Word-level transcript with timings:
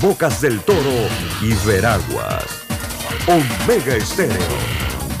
Bocas 0.00 0.40
del 0.40 0.60
Toro 0.60 1.08
y 1.42 1.54
Veraguas. 1.66 2.44
Omega 3.26 3.96
Estéreo 3.96 4.36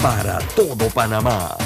para 0.00 0.38
todo 0.54 0.88
Panamá. 0.90 1.56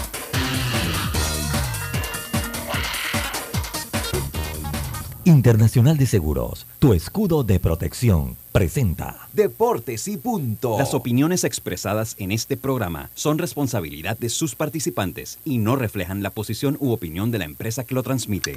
Internacional 5.24 5.98
de 5.98 6.06
Seguros, 6.06 6.66
tu 6.78 6.94
escudo 6.94 7.44
de 7.44 7.60
protección, 7.60 8.36
presenta 8.50 9.28
Deportes 9.34 10.08
y 10.08 10.16
punto. 10.16 10.78
Las 10.78 10.94
opiniones 10.94 11.44
expresadas 11.44 12.16
en 12.18 12.32
este 12.32 12.56
programa 12.56 13.10
son 13.14 13.36
responsabilidad 13.36 14.18
de 14.18 14.30
sus 14.30 14.54
participantes 14.54 15.38
y 15.44 15.58
no 15.58 15.76
reflejan 15.76 16.22
la 16.22 16.30
posición 16.30 16.78
u 16.80 16.92
opinión 16.92 17.30
de 17.30 17.38
la 17.38 17.44
empresa 17.44 17.84
que 17.84 17.94
lo 17.94 18.02
transmite. 18.02 18.56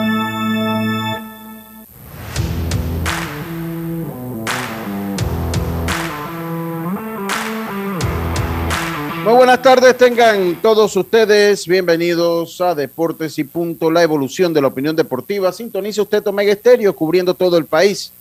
Muy 9.23 9.33
buenas 9.33 9.61
tardes, 9.61 9.95
tengan 9.97 10.59
todos 10.63 10.95
ustedes 10.95 11.67
bienvenidos 11.67 12.59
a 12.59 12.73
Deportes 12.73 13.37
y 13.37 13.43
Punto, 13.43 13.91
la 13.91 14.01
evolución 14.01 14.51
de 14.51 14.61
la 14.61 14.69
opinión 14.69 14.95
deportiva. 14.95 15.51
Sintonice 15.53 16.01
usted 16.01 16.25
Omega 16.25 16.51
Estéreo, 16.51 16.95
cubriendo 16.95 17.35
todo 17.35 17.59
el 17.59 17.65
país, 17.65 18.11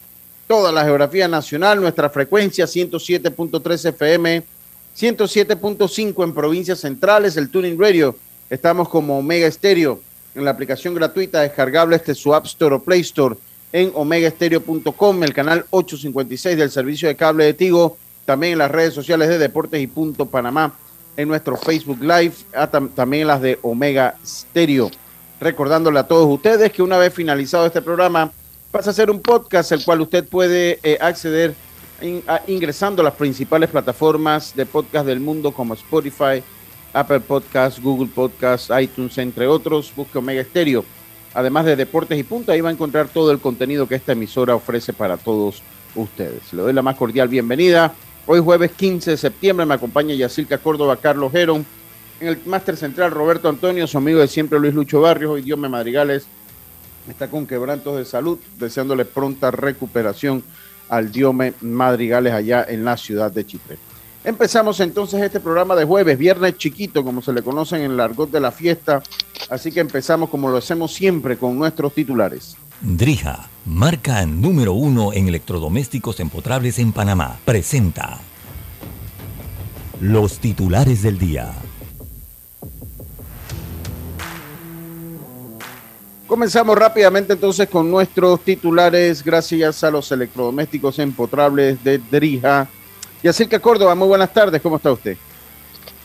toda 0.46 0.70
la 0.70 0.84
geografía 0.84 1.26
nacional, 1.26 1.80
nuestra 1.80 2.10
frecuencia 2.10 2.66
107.3 2.66 3.88
FM, 3.88 4.42
107.5 4.94 6.22
en 6.22 6.34
provincias 6.34 6.80
centrales, 6.80 7.38
el 7.38 7.48
Tuning 7.48 7.80
Radio. 7.80 8.14
Estamos 8.50 8.86
como 8.90 9.20
Omega 9.20 9.46
Estéreo 9.46 10.00
en 10.34 10.44
la 10.44 10.50
aplicación 10.50 10.94
gratuita 10.94 11.40
descargable 11.40 11.96
este 11.96 12.14
su 12.14 12.34
App 12.34 12.44
Store 12.44 12.74
o 12.74 12.82
Play 12.82 13.00
Store 13.00 13.36
en 13.72 13.90
omegaestereo.com, 13.94 15.22
el 15.22 15.32
canal 15.32 15.64
856 15.70 16.58
del 16.58 16.70
servicio 16.70 17.08
de 17.08 17.16
cable 17.16 17.46
de 17.46 17.54
Tigo, 17.54 17.96
también 18.26 18.52
en 18.52 18.58
las 18.58 18.70
redes 18.70 18.92
sociales 18.92 19.30
de 19.30 19.38
Deportes 19.38 19.80
y 19.80 19.86
Punto 19.86 20.26
Panamá 20.26 20.74
en 21.20 21.28
nuestro 21.28 21.56
Facebook 21.56 22.00
Live, 22.00 22.32
también 22.94 23.26
las 23.26 23.40
de 23.40 23.58
Omega 23.62 24.16
Stereo. 24.24 24.90
Recordándole 25.40 25.98
a 25.98 26.06
todos 26.06 26.26
ustedes 26.26 26.72
que 26.72 26.82
una 26.82 26.98
vez 26.98 27.12
finalizado 27.12 27.66
este 27.66 27.82
programa, 27.82 28.30
pasa 28.70 28.90
a 28.90 28.94
ser 28.94 29.10
un 29.10 29.20
podcast 29.20 29.72
el 29.72 29.84
cual 29.84 30.00
usted 30.00 30.26
puede 30.26 30.78
eh, 30.82 30.98
acceder 31.00 31.54
ingresando 32.46 33.02
a 33.02 33.04
las 33.04 33.14
principales 33.14 33.68
plataformas 33.68 34.54
de 34.56 34.64
podcast 34.64 35.06
del 35.06 35.20
mundo 35.20 35.52
como 35.52 35.74
Spotify, 35.74 36.42
Apple 36.94 37.20
Podcasts, 37.20 37.80
Google 37.80 38.08
Podcasts, 38.14 38.70
iTunes, 38.80 39.18
entre 39.18 39.46
otros. 39.46 39.92
Busque 39.94 40.16
Omega 40.16 40.42
Stereo. 40.42 40.84
Además 41.34 41.66
de 41.66 41.76
Deportes 41.76 42.18
y 42.18 42.22
Punta, 42.22 42.52
ahí 42.52 42.60
va 42.62 42.70
a 42.70 42.72
encontrar 42.72 43.08
todo 43.08 43.30
el 43.30 43.38
contenido 43.38 43.86
que 43.86 43.94
esta 43.94 44.12
emisora 44.12 44.54
ofrece 44.54 44.92
para 44.92 45.16
todos 45.16 45.62
ustedes. 45.94 46.52
Le 46.52 46.62
doy 46.62 46.72
la 46.72 46.82
más 46.82 46.96
cordial 46.96 47.28
bienvenida 47.28 47.92
Hoy 48.32 48.38
jueves 48.38 48.70
15 48.70 49.10
de 49.10 49.16
septiembre 49.16 49.66
me 49.66 49.74
acompaña 49.74 50.14
Yacilca 50.14 50.58
Córdoba, 50.58 50.96
Carlos 50.98 51.32
Gerón. 51.32 51.66
En 52.20 52.28
el 52.28 52.38
máster 52.46 52.76
central 52.76 53.10
Roberto 53.10 53.48
Antonio, 53.48 53.88
su 53.88 53.98
amigo 53.98 54.20
de 54.20 54.28
siempre 54.28 54.60
Luis 54.60 54.72
Lucho 54.72 55.00
Barrios. 55.00 55.32
Hoy 55.32 55.42
Dios 55.42 55.58
me 55.58 55.68
Madrigales 55.68 56.26
está 57.08 57.28
con 57.28 57.44
quebrantos 57.44 57.96
de 57.96 58.04
salud, 58.04 58.38
deseándole 58.56 59.04
pronta 59.04 59.50
recuperación 59.50 60.44
al 60.88 61.10
Diome 61.10 61.54
Madrigales 61.60 62.32
allá 62.32 62.64
en 62.68 62.84
la 62.84 62.96
ciudad 62.96 63.32
de 63.32 63.44
Chipre. 63.44 63.78
Empezamos 64.22 64.78
entonces 64.78 65.20
este 65.20 65.40
programa 65.40 65.74
de 65.74 65.84
jueves, 65.84 66.16
viernes 66.16 66.56
chiquito, 66.56 67.02
como 67.02 67.22
se 67.22 67.32
le 67.32 67.42
conoce 67.42 67.84
en 67.84 67.90
el 67.90 67.98
argot 67.98 68.30
de 68.30 68.38
la 68.38 68.52
fiesta. 68.52 69.02
Así 69.48 69.72
que 69.72 69.80
empezamos 69.80 70.30
como 70.30 70.48
lo 70.48 70.58
hacemos 70.58 70.94
siempre 70.94 71.36
con 71.36 71.58
nuestros 71.58 71.92
titulares. 71.92 72.56
Drija, 72.82 73.50
marca 73.66 74.24
número 74.24 74.72
uno 74.72 75.12
en 75.12 75.28
electrodomésticos 75.28 76.18
empotrables 76.18 76.78
en 76.78 76.92
Panamá, 76.92 77.38
presenta 77.44 78.18
los 80.00 80.38
titulares 80.38 81.02
del 81.02 81.18
día. 81.18 81.52
Comenzamos 86.26 86.78
rápidamente 86.78 87.34
entonces 87.34 87.68
con 87.68 87.90
nuestros 87.90 88.40
titulares 88.40 89.22
gracias 89.22 89.84
a 89.84 89.90
los 89.90 90.10
electrodomésticos 90.10 90.98
empotrables 91.00 91.84
de 91.84 91.98
Drija. 91.98 92.66
Yacirca 93.22 93.60
Córdoba, 93.60 93.94
muy 93.94 94.08
buenas 94.08 94.32
tardes, 94.32 94.62
¿cómo 94.62 94.76
está 94.76 94.90
usted? 94.90 95.18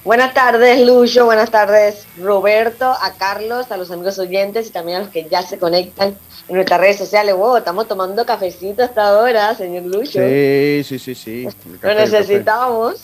Buenas 0.05 0.35
tardes, 0.35 0.85
Lucho. 0.85 1.25
Buenas 1.25 1.49
tardes, 1.49 2.05
Roberto, 2.21 2.85
a 2.85 3.13
Carlos, 3.17 3.71
a 3.71 3.77
los 3.77 3.89
amigos 3.89 4.19
oyentes 4.19 4.67
y 4.67 4.69
también 4.69 4.97
a 4.97 5.01
los 5.01 5.09
que 5.09 5.27
ya 5.27 5.41
se 5.41 5.57
conectan 5.57 6.15
en 6.47 6.55
nuestras 6.55 6.79
redes 6.79 6.99
sociales. 6.99 7.35
Wow, 7.35 7.57
estamos 7.57 7.87
tomando 7.87 8.23
cafecito 8.23 8.83
hasta 8.83 9.07
ahora, 9.07 9.55
señor 9.55 9.81
Lucho. 9.85 10.19
Sí, 10.19 10.83
sí, 10.83 10.99
sí, 10.99 11.15
sí. 11.15 11.47
Lo 11.81 11.95
necesitamos. 11.95 13.01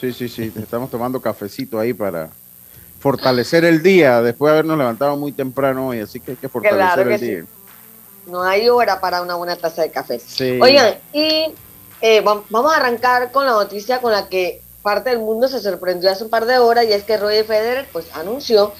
Sí, 0.00 0.12
sí, 0.12 0.28
sí. 0.28 0.52
Estamos 0.56 0.88
tomando 0.88 1.20
cafecito 1.20 1.80
ahí 1.80 1.92
para 1.92 2.30
fortalecer 3.00 3.64
el 3.64 3.82
día 3.82 4.22
después 4.22 4.50
de 4.50 4.58
habernos 4.58 4.78
levantado 4.78 5.16
muy 5.16 5.32
temprano 5.32 5.88
hoy. 5.88 5.98
Así 5.98 6.20
que 6.20 6.30
hay 6.30 6.36
que 6.36 6.48
fortalecer 6.48 7.08
el 7.08 7.20
día. 7.20 7.44
No 8.28 8.44
hay 8.44 8.68
hora 8.68 9.00
para 9.00 9.20
una 9.20 9.34
buena 9.34 9.56
taza 9.56 9.82
de 9.82 9.90
café. 9.90 10.20
Oigan, 10.60 10.94
y 11.12 11.52
eh, 12.00 12.20
vamos 12.20 12.72
a 12.72 12.76
arrancar 12.76 13.32
con 13.32 13.46
la 13.46 13.50
noticia 13.50 14.00
con 14.00 14.12
la 14.12 14.28
que 14.28 14.62
parte 14.82 15.10
del 15.10 15.18
mundo 15.18 15.48
se 15.48 15.60
sorprendió 15.60 16.10
hace 16.10 16.24
un 16.24 16.30
par 16.30 16.46
de 16.46 16.58
horas 16.58 16.86
y 16.86 16.92
es 16.92 17.04
que 17.04 17.16
Roger 17.16 17.44
Federer 17.44 17.88
pues 17.92 18.06
anunció 18.14 18.72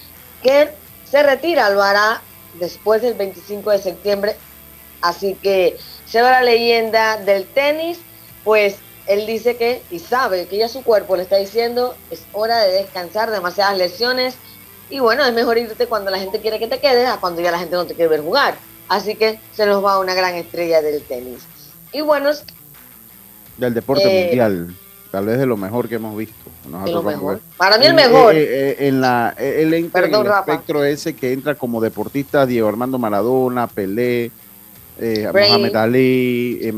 que 0.43 0.71
se 1.11 1.22
retira, 1.22 1.71
lo 1.71 1.83
hará 1.83 2.22
después 2.59 3.03
del 3.03 3.15
25 3.15 3.71
de 3.71 3.78
septiembre, 3.78 4.37
así 5.03 5.34
que 5.34 5.77
se 6.06 6.22
va 6.22 6.31
la 6.31 6.43
leyenda 6.43 7.19
del 7.19 7.47
tenis, 7.47 7.99
pues 8.44 8.77
él 9.06 9.27
dice 9.27 9.56
que 9.56 9.83
y 9.91 9.99
sabe 9.99 10.47
que 10.47 10.59
ya 10.59 10.69
su 10.69 10.83
cuerpo 10.83 11.16
le 11.16 11.22
está 11.22 11.37
diciendo 11.37 11.94
es 12.11 12.22
hora 12.32 12.61
de 12.61 12.72
descansar, 12.72 13.31
demasiadas 13.31 13.77
lesiones 13.77 14.37
y 14.88 14.99
bueno, 14.99 15.25
es 15.25 15.32
mejor 15.32 15.56
irte 15.59 15.87
cuando 15.87 16.11
la 16.11 16.19
gente 16.19 16.41
quiere 16.41 16.59
que 16.59 16.67
te 16.67 16.81
quedes 16.81 17.09
a 17.09 17.19
cuando 17.19 17.41
ya 17.41 17.53
la 17.53 17.59
gente 17.59 17.77
no 17.77 17.87
te 17.87 17.94
quiere 17.94 18.09
ver 18.09 18.22
jugar. 18.22 18.56
Así 18.88 19.15
que 19.15 19.38
se 19.53 19.65
nos 19.67 19.84
va 19.84 20.00
una 20.00 20.15
gran 20.15 20.34
estrella 20.34 20.82
del 20.82 21.05
tenis. 21.05 21.47
Y 21.93 22.00
bueno, 22.00 22.31
del 23.56 23.72
deporte 23.72 24.05
eh, 24.05 24.25
mundial 24.25 24.75
tal 25.10 25.26
vez 25.26 25.38
de 25.38 25.47
lo 25.47 25.56
mejor 25.56 25.88
que 25.88 25.97
hemos 25.97 26.16
visto. 26.16 26.34
Para 27.56 27.78
mí 27.78 27.87
el 27.87 27.94
mejor. 27.94 28.34
Eh, 28.34 28.71
eh, 28.71 28.88
en 28.88 29.00
la, 29.00 29.34
él 29.38 29.75
entra 29.75 30.06
en 30.06 30.15
el 30.15 30.26
espectro 30.26 30.84
ese 30.84 31.15
que 31.15 31.32
entra 31.32 31.54
como 31.54 31.81
deportista 31.81 32.47
Diego 32.47 32.69
Armando 32.69 32.98
Maradona, 32.98 33.66
Pelé, 33.66 34.31
eh, 34.99 35.31
Mohamed 35.32 35.76
Ali, 35.76 36.72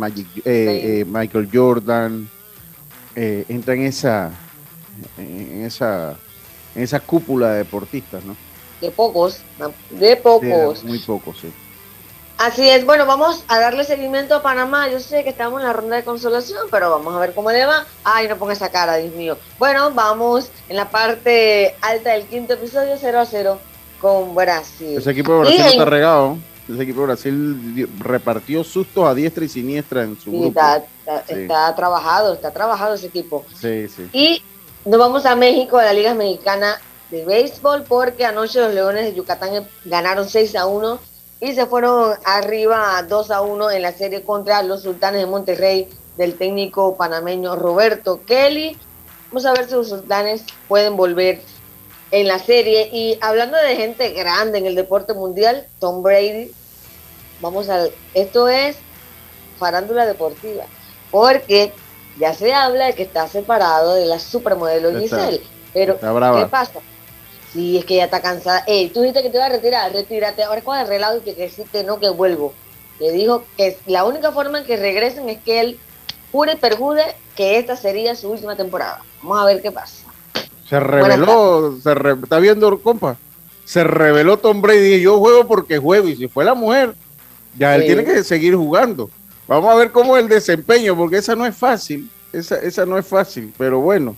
Michael 1.07 1.49
Jordan. 1.53 2.29
entra 3.15 3.75
en 3.75 3.83
esa, 3.83 4.31
en 5.19 5.65
esa, 5.65 6.17
en 6.75 6.83
esa 6.83 7.01
cúpula 7.01 7.51
de 7.53 7.59
deportistas, 7.59 8.25
¿no? 8.25 8.37
De 8.81 8.91
pocos, 8.91 9.41
de 9.91 10.17
pocos. 10.17 10.83
muy 10.83 10.99
pocos, 10.99 11.39
sí. 11.41 11.53
Así 12.43 12.69
es, 12.69 12.85
bueno, 12.85 13.07
vamos 13.07 13.45
a 13.47 13.61
darle 13.61 13.85
seguimiento 13.85 14.35
a 14.35 14.43
Panamá. 14.43 14.89
Yo 14.89 14.99
sé 14.99 15.23
que 15.23 15.31
estamos 15.31 15.61
en 15.61 15.67
la 15.69 15.73
ronda 15.73 15.95
de 15.95 16.03
consolación, 16.03 16.67
pero 16.73 16.91
vamos 16.91 17.15
a 17.15 17.21
ver 17.21 17.35
cómo 17.35 17.53
le 17.53 17.65
va. 17.65 17.87
Ay, 18.03 18.27
no 18.27 18.37
ponga 18.37 18.53
esa 18.53 18.69
cara, 18.69 18.97
Dios 18.97 19.15
mío. 19.15 19.39
Bueno, 19.61 19.93
vamos 19.93 20.51
en 20.69 20.75
la 20.75 20.91
parte 20.91 21.77
alta 21.81 22.11
del 22.11 22.25
quinto 22.25 22.55
episodio 22.55 22.97
0 22.99 23.21
a 23.21 23.27
0 23.27 23.59
con 24.01 24.35
Brasil. 24.35 24.99
Ese 24.99 25.13
equipo 25.13 25.35
de 25.35 25.39
Brasil 25.39 25.61
está 25.61 25.85
regado. 25.85 26.37
Ese 26.69 26.83
equipo 26.83 27.03
de 27.03 27.07
Brasil 27.07 27.89
repartió 28.01 28.65
sustos 28.65 29.07
a 29.07 29.15
diestra 29.15 29.45
y 29.45 29.49
siniestra 29.49 30.03
en 30.03 30.19
su 30.19 30.33
grupo. 30.33 30.49
Está, 30.49 30.85
está, 31.29 31.77
trabajado, 31.77 32.35
está 32.35 32.51
trabajado 32.51 32.95
ese 32.95 33.07
equipo. 33.07 33.45
Sí, 33.55 33.87
sí. 33.87 34.09
Y 34.13 34.43
nos 34.85 34.99
vamos 34.99 35.27
a 35.27 35.37
México, 35.37 35.79
a 35.79 35.85
la 35.85 35.93
Liga 35.93 36.13
Mexicana 36.13 36.81
de 37.09 37.25
Béisbol, 37.25 37.85
porque 37.85 38.25
anoche 38.25 38.59
los 38.59 38.75
Leones 38.75 39.05
de 39.05 39.15
Yucatán 39.15 39.65
ganaron 39.85 40.29
6 40.29 40.57
a 40.57 40.67
1 40.67 41.12
y 41.43 41.55
se 41.55 41.67
fueron 41.67 42.15
arriba 42.25 43.03
2 43.03 43.31
a 43.33 43.41
1 43.41 43.73
en 43.73 43.83
la 43.83 43.91
serie 43.91 44.23
contra 44.23 44.63
los 44.63 44.83
Sultanes 44.83 45.23
de 45.23 45.27
Monterrey 45.27 45.89
del 46.17 46.37
técnico 46.39 46.97
panameño 46.97 47.57
Roberto 47.57 48.21
Kelly. 48.25 48.79
Vamos 49.29 49.45
a 49.45 49.53
ver 49.53 49.67
si 49.67 49.73
los 49.73 49.89
Sultanes 49.89 50.45
pueden 50.69 50.97
volver 50.97 51.43
en 52.13 52.29
la 52.29 52.39
serie. 52.39 52.89
Y 52.93 53.19
hablando 53.21 53.57
de 53.57 53.75
gente 53.75 54.11
grande 54.11 54.59
en 54.59 54.67
el 54.67 54.77
deporte 54.77 55.15
mundial, 55.15 55.67
Tom 55.81 56.05
Brady, 56.05 56.53
vamos 57.41 57.69
a... 57.69 57.87
Esto 58.15 58.49
es 58.49 58.77
farándula 59.59 60.07
deportiva, 60.07 60.63
porque 61.11 61.73
ya 62.21 62.35
se 62.35 62.55
habla 62.55 62.87
de 62.87 62.95
que 62.95 63.03
está 63.03 63.27
separado 63.27 63.95
de 63.95 64.07
la 64.07 64.21
supermodelo 64.21 64.97
Giselle. 64.97 65.43
Pero, 65.75 65.99
¿qué 65.99 66.47
pasa? 66.49 66.79
Sí, 67.53 67.77
es 67.77 67.85
que 67.85 67.97
ya 67.97 68.05
está 68.05 68.23
cansada. 68.23 68.65
Ey, 68.67 68.89
tú 68.89 69.01
dijiste 69.01 69.23
que 69.23 69.31
te 69.31 69.37
iba 69.37 69.47
a 69.47 69.51
retirar, 69.51 69.93
retírate. 69.93 70.43
Ahora 70.43 70.63
con 70.63 70.79
el 70.79 70.87
relato 70.87 71.19
y 71.19 71.21
que, 71.21 71.51
que 71.71 71.85
no, 71.85 72.01
que 72.01 72.09
vuelvo. 72.09 72.55
Le 72.99 73.13
dijo 73.13 73.45
que 73.57 73.79
la 73.87 74.05
única 74.05 74.33
forma 74.33 74.59
en 74.61 74.65
que 74.65 74.77
regresen 74.77 75.29
es 75.29 75.39
que 75.43 75.61
él 75.61 75.79
jure 76.31 76.53
y 76.53 76.57
perjude 76.57 77.03
que 77.37 77.59
esta 77.59 77.77
sería 77.77 78.15
su 78.15 78.31
última 78.31 78.57
temporada. 78.57 79.01
Vamos 79.23 79.43
a 79.43 79.45
ver 79.45 79.61
qué 79.61 79.71
pasa. 79.71 80.07
Se 80.69 80.81
reveló, 80.81 81.77
se 81.83 81.93
está 82.23 82.39
viendo, 82.39 82.81
compa. 82.81 83.17
Se 83.65 83.85
reveló 83.85 84.39
Tom 84.39 84.63
Brady 84.63 84.95
y 84.95 85.03
yo 85.03 85.19
juego 85.19 85.47
porque 85.47 85.79
juego. 85.79 86.09
Y 86.09 86.17
si 86.17 86.29
fue 86.29 86.45
la 86.45 86.55
mujer, 86.55 86.95
ya 87.59 87.75
él 87.75 87.85
tiene 87.85 88.05
que 88.05 88.25
seguir 88.25 88.57
jugando. 88.57 89.11
Vamos 89.47 89.71
a 89.71 89.75
ver 89.75 89.93
cómo 89.93 90.17
es 90.17 90.23
el 90.23 90.29
desempeño, 90.29 90.97
porque 90.97 91.19
esa 91.19 91.37
no 91.37 91.45
es 91.45 91.55
fácil. 91.55 92.09
Esa, 92.33 92.57
esa 92.57 92.87
no 92.87 92.97
es 92.97 93.07
fácil, 93.07 93.53
pero 93.59 93.81
bueno. 93.81 94.17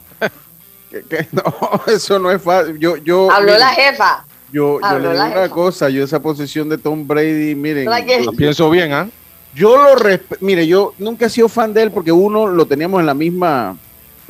no, 1.32 1.42
eso 1.86 2.18
no 2.18 2.30
es 2.30 2.42
fácil. 2.42 2.78
Yo, 2.78 2.96
yo, 2.96 3.30
Habló 3.30 3.56
la 3.58 3.68
jefa. 3.68 4.24
Yo, 4.52 4.78
yo 4.80 4.98
le 5.00 5.10
digo 5.10 5.24
una 5.24 5.48
cosa, 5.48 5.88
yo 5.88 6.04
esa 6.04 6.20
posición 6.20 6.68
de 6.68 6.78
Tom 6.78 7.08
Brady, 7.08 7.56
miren, 7.56 7.88
lo 8.24 8.32
pienso 8.32 8.70
bien, 8.70 8.92
¿ah? 8.92 9.08
Yo 9.52 9.76
lo 9.76 9.96
respeto, 9.96 10.44
mire, 10.44 10.66
yo 10.66 10.94
nunca 10.98 11.26
he 11.26 11.30
sido 11.30 11.48
fan 11.48 11.74
de 11.74 11.82
él 11.82 11.90
porque 11.90 12.12
uno 12.12 12.46
lo 12.46 12.66
teníamos 12.66 13.00
en 13.00 13.06
la 13.06 13.14
misma 13.14 13.76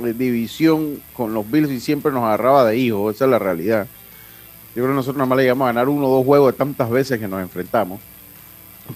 eh, 0.02 0.14
división 0.16 1.02
con 1.14 1.34
los 1.34 1.50
Bills 1.50 1.70
y 1.70 1.80
siempre 1.80 2.10
nos 2.10 2.24
agarraba 2.24 2.64
de 2.64 2.76
hijo, 2.76 3.10
esa 3.10 3.24
es 3.26 3.30
la 3.30 3.38
realidad. 3.38 3.86
Yo 4.74 4.82
creo 4.82 4.88
que 4.88 4.94
nosotros 4.94 5.16
nada 5.16 5.26
más 5.26 5.36
le 5.36 5.44
llegamos 5.44 5.66
a 5.66 5.68
ganar 5.68 5.88
uno 5.88 6.06
o 6.06 6.16
dos 6.16 6.24
juegos 6.24 6.52
de 6.52 6.58
tantas 6.58 6.90
veces 6.90 7.18
que 7.18 7.28
nos 7.28 7.42
enfrentamos. 7.42 8.00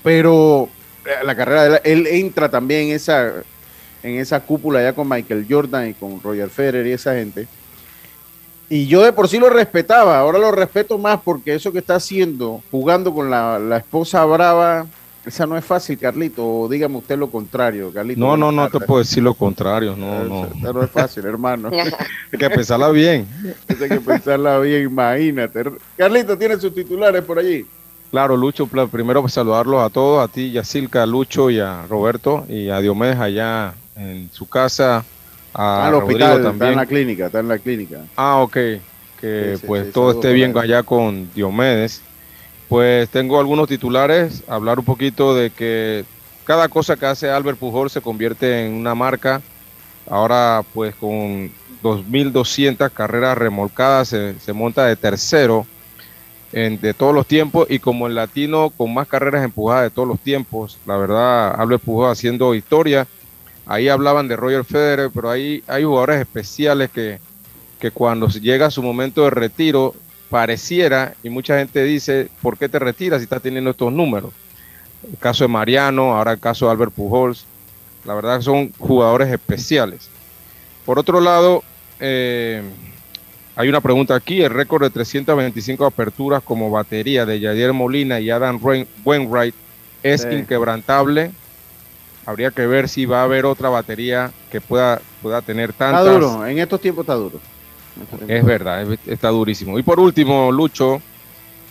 Pero 0.03 0.69
eh, 1.05 1.25
la 1.25 1.37
carrera 1.37 1.65
de 1.65 1.81
él, 1.85 2.07
él 2.07 2.07
entra 2.07 2.51
también 2.51 2.89
en 2.89 2.97
esa, 2.97 3.35
en 4.03 4.19
esa 4.19 4.41
cúpula 4.41 4.83
ya 4.83 4.95
con 4.95 5.09
Michael 5.09 5.47
Jordan 5.49 5.91
y 5.91 5.95
con 5.95 6.23
Roger 6.23 6.51
Federer 6.51 6.87
y 6.87 6.93
esa 6.93 7.15
gente. 7.15 7.47
Y 8.71 8.87
yo 8.87 9.03
de 9.03 9.13
por 9.13 9.29
sí 9.29 9.39
lo 9.39 9.49
respetaba, 9.49 10.19
ahora 10.19 10.39
lo 10.39 10.51
respeto 10.51 10.99
más 10.99 11.21
porque 11.23 11.55
eso 11.55 11.73
que 11.73 11.79
está 11.79 11.95
haciendo, 11.97 12.63
jugando 12.71 13.15
con 13.15 13.31
la, 13.31 13.77
esposa 13.79 14.25
brava, 14.27 14.87
esa 15.25 15.47
no 15.47 15.57
es 15.57 15.65
fácil, 15.65 15.99
Carlito. 15.99 16.47
O 16.47 16.69
dígame 16.69 16.99
usted 16.99 17.19
lo 17.19 17.31
contrario, 17.31 17.91
Carlito. 17.93 18.21
No, 18.21 18.37
no, 18.37 18.53
no 18.53 18.69
te 18.69 18.81
puedo 18.81 18.99
decir 18.99 19.23
lo 19.23 19.35
contrario. 19.35 19.97
No, 19.97 20.25
no. 20.25 20.47
Esa 20.47 20.73
no 20.73 20.83
es 20.83 20.91
fácil, 20.91 21.25
hermano. 21.25 21.71
Hay 22.33 22.39
que 22.39 22.51
pensarla 22.51 22.91
bien. 22.91 23.27
Hay 23.69 23.89
que 23.89 24.01
pensarla 24.01 24.59
bien, 24.59 24.85
imagínate. 24.85 25.65
Carlito, 25.97 26.37
¿tiene 26.37 26.59
sus 26.59 26.75
titulares 26.75 27.23
por 27.25 27.39
allí? 27.39 27.67
Claro, 28.11 28.37
Lucho, 28.37 28.67
primero 28.67 29.21
pues, 29.21 29.35
saludarlos 29.35 29.83
a 29.83 29.91
todos, 29.91 30.25
a 30.25 30.33
ti, 30.33 30.51
Yacilca, 30.51 31.03
a 31.03 31.07
Lucho 31.07 31.51
y 31.51 31.61
a 31.61 31.87
Roberto 31.89 32.47
y 32.49 32.71
a 32.71 32.81
Diomedes 32.81 33.19
allá 33.19 33.75
en 33.97 34.31
su 34.33 34.49
casa. 34.49 35.05
A 35.55 35.91
hospital, 35.95 36.43
también. 36.43 36.53
está 36.53 36.69
en 36.71 36.77
la 36.77 36.87
clínica, 36.87 37.27
está 37.27 37.41
en 37.41 37.49
la 37.49 37.59
clínica. 37.59 38.01
Ah, 38.17 38.39
ok. 38.39 38.57
Que 39.21 39.59
pues 39.67 39.93
todo 39.93 40.13
esté 40.13 40.33
bien 40.33 40.57
allá 40.57 40.83
con 40.83 41.33
Diomedes. 41.35 42.03
Pues 42.69 43.09
tengo 43.09 43.41
algunos 43.41 43.67
titulares, 43.67 44.45
hablar 44.47 44.79
un 44.79 44.85
poquito 44.85 45.35
de 45.35 45.51
que 45.51 46.05
cada 46.45 46.69
cosa 46.69 46.97
que 46.97 47.07
hace 47.07 47.31
Albert 47.31 47.59
Pujol 47.59 47.91
se 47.91 48.01
convierte 48.01 48.67
en 48.67 48.75
una 48.75 48.95
marca. 48.95 49.41
Ahora 50.09 50.63
pues 50.75 50.95
con 50.95 51.51
2.200 51.83 52.91
carreras 52.91 53.37
remolcadas 53.37 54.09
se, 54.09 54.39
se 54.39 54.53
monta 54.53 54.87
de 54.87 54.97
tercero 54.97 55.67
en, 56.53 56.81
de 56.81 56.95
todos 56.95 57.15
los 57.15 57.27
tiempos 57.27 57.67
y 57.71 57.79
como 57.79 58.07
el 58.07 58.15
latino 58.15 58.71
con 58.71 58.93
más 58.95 59.07
carreras 59.09 59.45
empujadas 59.45 59.85
de 59.85 59.91
todos 59.91 60.09
los 60.09 60.21
tiempos. 60.21 60.79
La 60.87 60.97
verdad, 60.97 61.59
Albert 61.59 61.83
Pujol 61.83 62.11
haciendo 62.11 62.55
historia 62.55 63.07
Ahí 63.69 63.91
hablaban 63.91 64.29
de 64.29 64.37
Roger 64.37 64.65
Federer, 64.65 65.11
pero 65.15 65.31
ahí 65.31 65.63
hay 65.67 65.85
jugadores 65.85 66.23
especiales 66.23 66.91
que, 66.91 67.21
que 67.79 67.91
cuando 67.91 68.27
llega 68.29 68.71
su 68.71 68.83
momento 68.83 69.25
de 69.25 69.31
retiro, 69.31 69.95
pareciera, 70.31 71.15
y 71.23 71.29
mucha 71.29 71.59
gente 71.59 71.85
dice, 71.85 72.29
¿por 72.41 72.57
qué 72.57 72.71
te 72.71 72.79
retiras 72.79 73.21
si 73.21 73.25
estás 73.25 73.43
teniendo 73.43 73.71
estos 73.71 73.93
números? 73.93 74.33
El 75.07 75.19
caso 75.19 75.45
de 75.45 75.49
Mariano, 75.49 76.17
ahora 76.17 76.33
el 76.33 76.41
caso 76.41 76.65
de 76.65 76.73
Albert 76.73 76.93
Pujols, 76.93 77.45
la 78.07 78.15
verdad 78.15 78.41
son 78.41 78.73
jugadores 78.79 79.29
especiales. 79.31 80.09
Por 80.87 80.99
otro 80.99 81.21
lado, 81.21 81.63
eh, 82.01 82.63
hay 83.55 83.69
una 83.69 83.83
pregunta 83.83 84.15
aquí, 84.15 84.41
el 84.41 84.51
récord 84.51 84.83
de 84.83 84.91
325 84.91 85.85
aperturas 85.85 86.43
como 86.43 86.71
batería 86.71 87.27
de 87.27 87.39
Yadier 87.39 87.75
Molina 87.75 88.19
y 88.19 88.31
Adam 88.31 88.59
Wainwright 89.05 89.55
es 90.03 90.27
inquebrantable 90.31 91.33
habría 92.29 92.51
que 92.51 92.67
ver 92.67 92.91
si 92.91 93.07
va 93.07 93.23
a 93.23 93.25
haber 93.25 93.47
otra 93.47 93.71
batería 93.71 94.31
que 94.53 94.61
pueda, 94.61 95.01
pueda 95.23 95.41
tener 95.41 95.73
tantas. 95.73 96.05
Está 96.05 96.13
duro, 96.13 96.47
en 96.47 96.59
estos 96.59 96.79
tiempos 96.79 97.05
está 97.05 97.15
duro. 97.15 97.41
Es 98.29 98.45
verdad, 98.45 98.87
está 99.07 99.31
durísimo. 99.31 99.79
Y 99.79 99.83
por 99.83 99.99
último, 99.99 100.53
Lucho, 100.53 101.01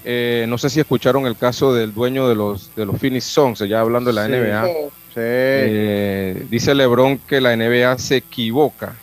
eh, 0.04 0.46
no 0.50 0.58
sé 0.58 0.72
si 0.72 0.80
escucharon 0.80 1.28
el 1.28 1.38
caso 1.38 1.76
del 1.76 1.94
dueño 1.94 2.28
de 2.28 2.34
los, 2.34 2.76
de 2.76 2.88
los 2.88 2.98
Phoenix 2.98 3.26
Suns, 3.26 3.60
ya 3.60 3.82
hablando 3.82 4.12
de 4.12 4.14
la 4.16 4.28
NBA. 4.28 4.66
Sí. 4.66 4.82
Eh, 5.16 6.46
dice 6.50 6.74
LeBron 6.74 7.20
que 7.20 7.40
la 7.40 7.56
NBA 7.56 7.96
se 8.00 8.18
equivoca 8.18 8.96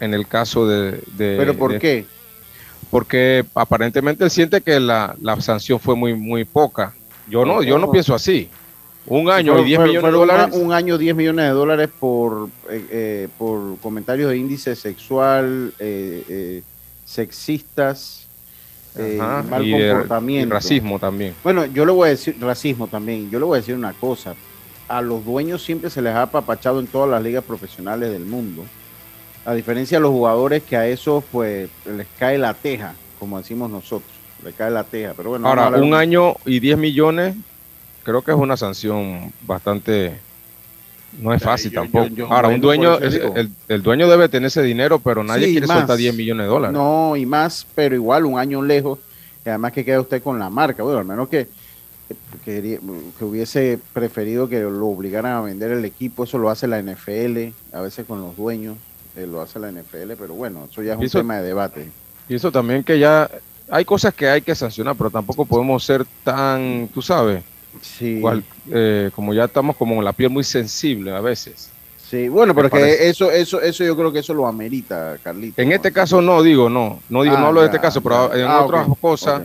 en 0.00 0.12
el 0.12 0.28
caso 0.28 0.68
de... 0.68 1.00
¿Pero 1.16 1.56
por 1.56 1.78
qué? 1.78 2.04
Porque 2.90 3.42
aparentemente 3.54 4.22
él 4.22 4.30
siente 4.30 4.60
que 4.60 4.78
la, 4.80 5.16
la 5.22 5.40
sanción 5.40 5.80
fue 5.80 5.96
muy, 5.96 6.12
muy 6.12 6.44
poca. 6.44 6.94
Yo 7.26 7.46
no, 7.46 7.62
yo 7.62 7.78
no 7.78 7.90
pienso 7.90 8.14
así. 8.14 8.50
Un 9.06 9.30
año 9.30 9.58
y 9.60 9.64
10 9.64 9.80
millones 9.80 10.02
de 10.02 10.10
dólares. 10.10 10.56
Un 10.56 10.72
año 10.72 10.96
10 10.96 11.14
millones 11.14 11.44
de 11.44 11.50
dólares 11.50 11.90
por, 11.98 12.48
eh, 12.70 12.86
eh, 12.90 13.28
por 13.36 13.78
comentarios 13.78 14.30
de 14.30 14.38
índice 14.38 14.74
sexual, 14.74 15.74
eh, 15.78 16.62
sexistas, 17.04 18.26
mal 19.18 19.70
comportamiento. 19.70 20.48
y 20.48 20.50
racismo 20.50 20.98
también. 20.98 21.34
Bueno, 21.44 21.66
yo 21.66 21.84
le 21.84 21.92
voy 21.92 22.06
a 22.08 22.10
decir, 22.10 22.36
racismo 22.40 22.86
también, 22.86 23.30
yo 23.30 23.38
le 23.38 23.44
voy 23.44 23.56
a 23.56 23.60
decir 23.60 23.74
una 23.74 23.92
cosa. 23.92 24.34
A 24.88 25.02
los 25.02 25.24
dueños 25.24 25.62
siempre 25.62 25.90
se 25.90 26.00
les 26.00 26.14
ha 26.14 26.22
apapachado 26.22 26.80
en 26.80 26.86
todas 26.86 27.10
las 27.10 27.22
ligas 27.22 27.44
profesionales 27.44 28.10
del 28.10 28.24
mundo. 28.24 28.64
A 29.44 29.52
diferencia 29.52 29.98
de 29.98 30.02
los 30.02 30.12
jugadores 30.12 30.62
que 30.62 30.76
a 30.76 30.86
esos 30.86 31.22
pues 31.30 31.68
les 31.84 32.06
cae 32.18 32.38
la 32.38 32.54
teja, 32.54 32.94
como 33.18 33.36
decimos 33.36 33.70
nosotros, 33.70 34.10
les 34.42 34.54
cae 34.54 34.70
la 34.70 34.84
teja. 34.84 35.12
Pero 35.14 35.30
bueno, 35.30 35.46
Ahora, 35.46 35.68
un 35.68 35.92
año 35.92 36.36
y 36.46 36.60
10 36.60 36.78
millones 36.78 37.34
creo 38.04 38.22
que 38.22 38.30
es 38.30 38.36
una 38.36 38.56
sanción 38.56 39.32
bastante 39.42 40.14
no 41.20 41.32
es 41.32 41.42
fácil 41.42 41.72
tampoco. 41.72 42.08
Ahora, 42.28 42.48
un 42.48 42.60
dueño, 42.60 42.98
el, 42.98 43.82
dueño 43.82 44.08
debe 44.08 44.28
tener 44.28 44.48
ese 44.48 44.62
dinero, 44.62 44.98
pero 44.98 45.22
nadie 45.22 45.50
quiere 45.50 45.66
soltar 45.66 45.96
10 45.96 46.14
millones 46.14 46.46
de 46.46 46.50
dólares. 46.50 46.74
No, 46.74 47.16
y 47.16 47.26
más, 47.26 47.66
pero 47.74 47.94
igual 47.94 48.24
un 48.24 48.38
año 48.38 48.62
lejos, 48.62 48.98
y 49.44 49.48
además 49.48 49.72
que 49.72 49.84
queda 49.84 50.00
usted 50.00 50.22
con 50.22 50.38
la 50.38 50.50
marca. 50.50 50.82
Bueno, 50.82 50.98
al 50.98 51.04
menos 51.04 51.28
que, 51.28 51.46
que, 52.44 52.80
hubiese 53.20 53.78
preferido 53.92 54.48
que 54.48 54.60
lo 54.60 54.86
obligaran 54.88 55.32
a 55.32 55.40
vender 55.40 55.70
el 55.70 55.84
equipo, 55.84 56.24
eso 56.24 56.38
lo 56.38 56.50
hace 56.50 56.66
la 56.66 56.82
NFL, 56.82 57.52
a 57.72 57.80
veces 57.80 58.04
con 58.06 58.20
los 58.20 58.36
dueños, 58.36 58.76
eh, 59.16 59.26
lo 59.26 59.40
hace 59.40 59.58
la 59.58 59.70
NFL, 59.70 60.14
pero 60.18 60.34
bueno, 60.34 60.66
eso 60.70 60.82
ya 60.82 60.94
es 60.94 60.98
un 60.98 61.08
tema 61.08 61.36
de 61.36 61.46
debate. 61.46 61.90
Y 62.28 62.34
eso 62.34 62.50
también 62.50 62.82
que 62.82 62.98
ya 62.98 63.30
hay 63.70 63.84
cosas 63.84 64.14
que 64.14 64.28
hay 64.28 64.42
que 64.42 64.54
sancionar, 64.54 64.96
pero 64.96 65.10
tampoco 65.10 65.44
podemos 65.44 65.84
ser 65.84 66.04
tan, 66.24 66.88
tú 66.92 67.00
sabes 67.00 67.44
Sí. 67.80 68.22
Eh, 68.70 69.10
como 69.14 69.34
ya 69.34 69.44
estamos 69.44 69.76
como 69.76 69.94
en 69.94 70.04
la 70.04 70.12
piel 70.12 70.30
muy 70.30 70.44
sensible 70.44 71.10
a 71.10 71.20
veces. 71.20 71.70
Sí, 72.10 72.28
bueno, 72.28 72.54
pero 72.54 72.70
que 72.70 73.08
eso, 73.08 73.30
eso, 73.30 73.60
eso 73.60 73.82
yo 73.82 73.96
creo 73.96 74.12
que 74.12 74.20
eso 74.20 74.34
lo 74.34 74.46
amerita, 74.46 75.18
Carlito. 75.22 75.60
En 75.60 75.72
este 75.72 75.90
caso 75.90 76.20
no, 76.20 76.42
digo, 76.42 76.68
no, 76.68 77.00
no 77.08 77.22
digo, 77.22 77.36
no 77.36 77.44
ah, 77.44 77.48
hablo 77.48 77.60
de 77.60 77.66
este 77.66 77.80
caso, 77.80 78.02
pero 78.02 78.32
en 78.34 78.46
ah, 78.46 78.62
otras 78.62 78.86
cosas 79.00 79.42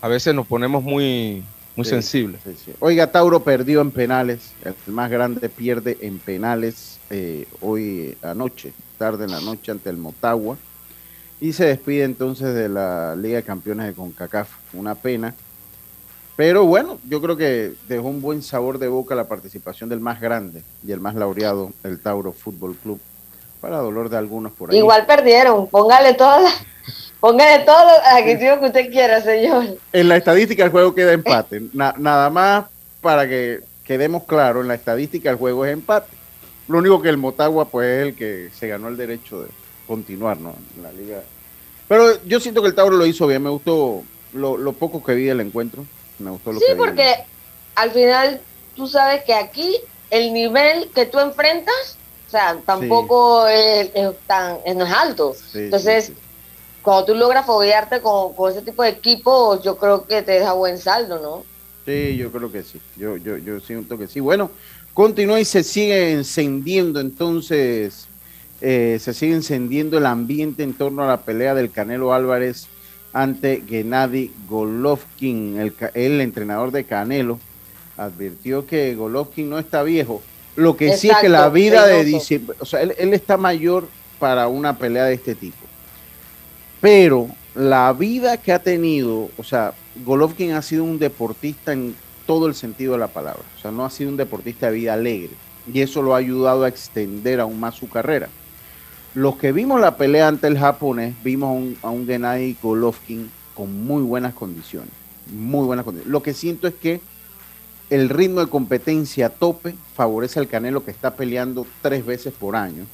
a 0.00 0.08
veces 0.08 0.34
nos 0.34 0.46
ponemos 0.46 0.82
muy, 0.82 1.44
muy 1.76 1.84
sensibles. 1.84 2.40
Oiga, 2.80 3.12
Tauro 3.12 3.40
perdió 3.40 3.80
en 3.82 3.90
penales, 3.90 4.52
el 4.64 4.74
más 4.92 5.10
grande 5.10 5.48
pierde 5.48 5.98
en 6.00 6.18
penales 6.18 6.98
eh, 7.10 7.46
hoy 7.60 8.16
anoche, 8.22 8.72
tarde 8.96 9.26
en 9.26 9.30
la 9.30 9.40
noche 9.40 9.70
ante 9.70 9.90
el 9.90 9.96
Motagua, 9.98 10.56
y 11.40 11.52
se 11.52 11.66
despide 11.66 12.04
entonces 12.04 12.54
de 12.54 12.68
la 12.68 13.14
Liga 13.16 13.36
de 13.36 13.42
Campeones 13.44 13.86
de 13.86 13.92
CONCACAF. 13.92 14.48
Una 14.72 14.96
pena 14.96 15.34
pero 16.38 16.64
bueno, 16.66 17.00
yo 17.08 17.20
creo 17.20 17.36
que 17.36 17.72
dejó 17.88 18.06
un 18.06 18.22
buen 18.22 18.42
sabor 18.42 18.78
de 18.78 18.86
boca 18.86 19.16
la 19.16 19.26
participación 19.26 19.90
del 19.90 19.98
más 19.98 20.20
grande 20.20 20.62
y 20.86 20.92
el 20.92 21.00
más 21.00 21.16
laureado, 21.16 21.72
el 21.82 21.98
Tauro 21.98 22.32
Fútbol 22.32 22.76
Club, 22.76 23.00
para 23.60 23.78
dolor 23.78 24.08
de 24.08 24.18
algunos 24.18 24.52
por 24.52 24.70
ahí. 24.70 24.78
Igual 24.78 25.04
perdieron, 25.04 25.66
póngale 25.66 26.14
todas 26.14 26.54
Póngale 27.20 27.64
todo 27.64 27.90
adjetivos 28.04 28.60
que 28.60 28.66
usted 28.66 28.90
quiera, 28.92 29.20
señor. 29.20 29.76
En 29.92 30.08
la 30.08 30.16
estadística 30.16 30.64
el 30.64 30.70
juego 30.70 30.94
queda 30.94 31.12
empate. 31.12 31.62
nada 31.72 32.30
más 32.30 32.66
para 33.00 33.28
que 33.28 33.64
quedemos 33.82 34.22
claros, 34.22 34.62
en 34.62 34.68
la 34.68 34.76
estadística 34.76 35.30
el 35.30 35.36
juego 35.36 35.66
es 35.66 35.72
empate. 35.72 36.16
Lo 36.68 36.78
único 36.78 37.02
que 37.02 37.08
el 37.08 37.16
Motagua 37.16 37.64
pues 37.64 37.88
es 37.88 38.06
el 38.06 38.14
que 38.14 38.50
se 38.56 38.68
ganó 38.68 38.86
el 38.86 38.96
derecho 38.96 39.42
de 39.42 39.48
continuar 39.88 40.38
¿no? 40.38 40.54
en 40.76 40.82
la 40.84 40.92
liga. 40.92 41.22
Pero 41.88 42.22
yo 42.24 42.38
siento 42.38 42.62
que 42.62 42.68
el 42.68 42.76
Tauro 42.76 42.96
lo 42.96 43.06
hizo 43.06 43.26
bien, 43.26 43.42
me 43.42 43.50
gustó 43.50 44.04
lo, 44.34 44.72
poco 44.74 45.02
que 45.02 45.14
vi 45.14 45.24
del 45.24 45.40
encuentro. 45.40 45.84
Me 46.18 46.30
gustó 46.30 46.52
lo 46.52 46.60
sí, 46.60 46.66
porque 46.76 47.24
al 47.74 47.90
final 47.90 48.40
tú 48.76 48.86
sabes 48.86 49.24
que 49.24 49.34
aquí 49.34 49.76
el 50.10 50.32
nivel 50.32 50.90
que 50.94 51.06
tú 51.06 51.18
enfrentas, 51.18 51.96
o 52.26 52.30
sea, 52.30 52.58
tampoco 52.64 53.46
es, 53.46 53.90
tan, 54.26 54.58
no 54.76 54.84
es 54.84 54.92
alto. 54.92 55.34
Entonces, 55.54 56.12
cuando 56.82 57.06
tú 57.06 57.14
logras 57.14 57.46
foguearte 57.46 58.00
con, 58.00 58.34
con, 58.34 58.50
ese 58.50 58.62
tipo 58.62 58.82
de 58.82 58.90
equipo, 58.90 59.60
yo 59.62 59.76
creo 59.76 60.06
que 60.06 60.22
te 60.22 60.32
deja 60.32 60.52
buen 60.52 60.78
saldo, 60.78 61.20
¿no? 61.20 61.44
Sí, 61.86 62.16
yo 62.16 62.30
creo 62.30 62.52
que 62.52 62.62
sí. 62.62 62.80
Yo, 62.96 63.16
yo, 63.16 63.38
yo 63.38 63.60
siento 63.60 63.96
que 63.96 64.06
sí. 64.06 64.20
Bueno, 64.20 64.50
continúa 64.92 65.40
y 65.40 65.44
se 65.44 65.62
sigue 65.62 66.12
encendiendo 66.12 67.00
entonces, 67.00 68.08
eh, 68.60 68.98
se 69.00 69.14
sigue 69.14 69.34
encendiendo 69.34 69.96
el 69.96 70.06
ambiente 70.06 70.62
en 70.62 70.74
torno 70.74 71.02
a 71.02 71.06
la 71.06 71.22
pelea 71.22 71.54
del 71.54 71.70
Canelo 71.70 72.12
Álvarez 72.12 72.68
ante 73.12 73.62
Gennady 73.66 74.30
Golovkin, 74.48 75.58
el, 75.58 75.74
el 75.94 76.20
entrenador 76.20 76.70
de 76.70 76.84
Canelo 76.84 77.38
advirtió 77.96 78.66
que 78.66 78.94
Golovkin 78.94 79.50
no 79.50 79.58
está 79.58 79.82
viejo. 79.82 80.22
Lo 80.56 80.76
que 80.76 80.96
sí 80.96 81.08
es 81.08 81.16
que 81.18 81.28
la 81.28 81.48
vida 81.48 81.86
de 81.86 82.04
diciembre, 82.04 82.56
o 82.60 82.64
sea, 82.64 82.82
él, 82.82 83.14
está 83.14 83.36
mayor 83.36 83.88
para 84.18 84.48
una 84.48 84.76
pelea 84.76 85.04
de 85.04 85.14
este 85.14 85.34
tipo. 85.34 85.56
Pero 86.80 87.28
la 87.54 87.92
vida 87.92 88.36
que 88.38 88.52
ha 88.52 88.58
tenido, 88.60 89.30
o 89.36 89.44
sea, 89.44 89.72
Golovkin 90.04 90.52
ha 90.52 90.62
sido 90.62 90.84
un 90.84 90.98
deportista 90.98 91.72
en 91.72 91.94
todo 92.26 92.46
el 92.46 92.54
sentido 92.54 92.92
de 92.92 92.98
la 92.98 93.08
palabra. 93.08 93.42
O 93.56 93.60
sea, 93.60 93.70
no 93.70 93.84
ha 93.84 93.90
sido 93.90 94.10
un 94.10 94.16
deportista 94.16 94.66
de 94.66 94.76
vida 94.76 94.94
alegre. 94.94 95.30
Y 95.72 95.80
eso 95.80 96.02
lo 96.02 96.14
ha 96.14 96.18
ayudado 96.18 96.64
a 96.64 96.68
extender 96.68 97.40
aún 97.40 97.60
más 97.60 97.74
su 97.74 97.88
carrera. 97.88 98.28
Los 99.18 99.36
que 99.36 99.50
vimos 99.50 99.80
la 99.80 99.96
pelea 99.96 100.28
ante 100.28 100.46
el 100.46 100.56
japonés, 100.56 101.12
vimos 101.24 101.48
a 101.48 101.52
un, 101.52 101.76
a 101.82 101.90
un 101.90 102.06
Gennady 102.06 102.56
Golovkin 102.62 103.28
con 103.52 103.84
muy 103.84 104.00
buenas 104.04 104.32
condiciones. 104.32 104.90
Muy 105.32 105.66
buenas 105.66 105.84
condiciones. 105.84 106.12
Lo 106.12 106.22
que 106.22 106.34
siento 106.34 106.68
es 106.68 106.74
que 106.74 107.00
el 107.90 108.10
ritmo 108.10 108.38
de 108.38 108.46
competencia 108.46 109.26
a 109.26 109.30
tope 109.30 109.74
favorece 109.96 110.38
al 110.38 110.46
Canelo 110.46 110.84
que 110.84 110.92
está 110.92 111.16
peleando 111.16 111.66
tres 111.82 112.06
veces 112.06 112.32
por 112.32 112.54
año 112.54 112.86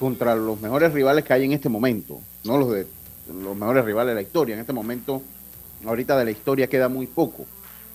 contra 0.00 0.34
los 0.34 0.60
mejores 0.60 0.92
rivales 0.92 1.24
que 1.24 1.34
hay 1.34 1.44
en 1.44 1.52
este 1.52 1.68
momento, 1.68 2.18
no 2.42 2.58
los 2.58 2.72
de 2.72 2.88
los 3.32 3.56
mejores 3.56 3.84
rivales 3.84 4.10
de 4.10 4.14
la 4.16 4.22
historia. 4.22 4.56
En 4.56 4.62
este 4.62 4.72
momento, 4.72 5.22
ahorita 5.86 6.18
de 6.18 6.24
la 6.24 6.32
historia 6.32 6.66
queda 6.66 6.88
muy 6.88 7.06
poco, 7.06 7.46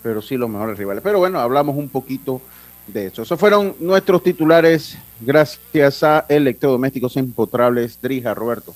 pero 0.02 0.22
sí 0.22 0.38
los 0.38 0.48
mejores 0.48 0.78
rivales. 0.78 1.02
Pero 1.02 1.18
bueno, 1.18 1.40
hablamos 1.40 1.76
un 1.76 1.90
poquito 1.90 2.40
de 2.86 3.06
eso. 3.06 3.22
Esos 3.22 3.38
fueron 3.38 3.74
nuestros 3.80 4.22
titulares 4.22 4.98
gracias 5.20 6.02
a 6.02 6.26
Electrodomésticos 6.28 7.16
Empotrables 7.16 7.98
Drija, 8.00 8.34
Roberto. 8.34 8.74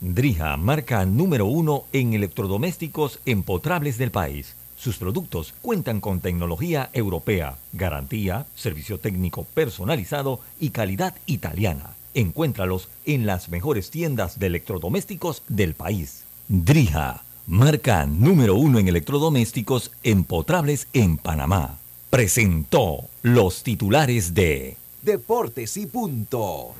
Drija, 0.00 0.56
marca 0.56 1.04
número 1.04 1.46
uno 1.46 1.84
en 1.92 2.14
electrodomésticos 2.14 3.20
empotrables 3.26 3.98
del 3.98 4.10
país. 4.10 4.54
Sus 4.76 4.96
productos 4.96 5.54
cuentan 5.60 6.00
con 6.00 6.20
tecnología 6.20 6.88
europea, 6.92 7.56
garantía, 7.72 8.46
servicio 8.54 8.98
técnico 8.98 9.44
personalizado 9.54 10.38
y 10.60 10.70
calidad 10.70 11.16
italiana. 11.26 11.96
Encuéntralos 12.14 12.88
en 13.04 13.26
las 13.26 13.48
mejores 13.48 13.90
tiendas 13.90 14.38
de 14.38 14.46
electrodomésticos 14.46 15.42
del 15.48 15.74
país. 15.74 16.22
Drija, 16.46 17.24
marca 17.48 18.06
número 18.06 18.54
uno 18.54 18.78
en 18.78 18.86
electrodomésticos 18.86 19.90
empotrables 20.04 20.86
en 20.92 21.16
Panamá. 21.16 21.78
Presentó 22.10 23.04
los 23.20 23.62
titulares 23.62 24.32
de 24.32 24.78
Deportes 25.02 25.76
y 25.76 25.84
Punto. 25.84 26.72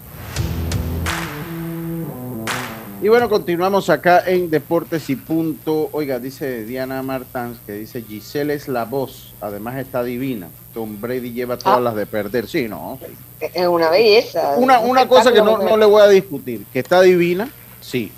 Y 3.02 3.08
bueno, 3.08 3.28
continuamos 3.28 3.90
acá 3.90 4.22
en 4.26 4.48
Deportes 4.48 5.10
y 5.10 5.16
Punto. 5.16 5.90
Oiga, 5.92 6.18
dice 6.18 6.64
Diana 6.64 7.02
Martans 7.02 7.58
que 7.66 7.72
dice 7.72 8.00
Giselle 8.00 8.54
es 8.54 8.68
la 8.68 8.86
voz, 8.86 9.34
además 9.42 9.76
está 9.76 10.02
divina. 10.02 10.48
Tom 10.72 10.98
Brady 10.98 11.32
lleva 11.32 11.58
todas 11.58 11.76
ah. 11.76 11.82
las 11.82 11.94
de 11.94 12.06
perder. 12.06 12.48
Sí, 12.48 12.66
no. 12.66 12.98
Es 13.38 13.68
una 13.68 13.90
belleza. 13.90 14.54
Una, 14.56 14.78
una 14.80 15.06
cosa 15.06 15.30
que 15.30 15.42
no, 15.42 15.58
no, 15.58 15.76
le 15.76 15.84
voy 15.84 16.00
a 16.00 16.08
discutir, 16.08 16.64
que 16.72 16.78
está 16.78 17.02
divina, 17.02 17.50
sí. 17.82 18.10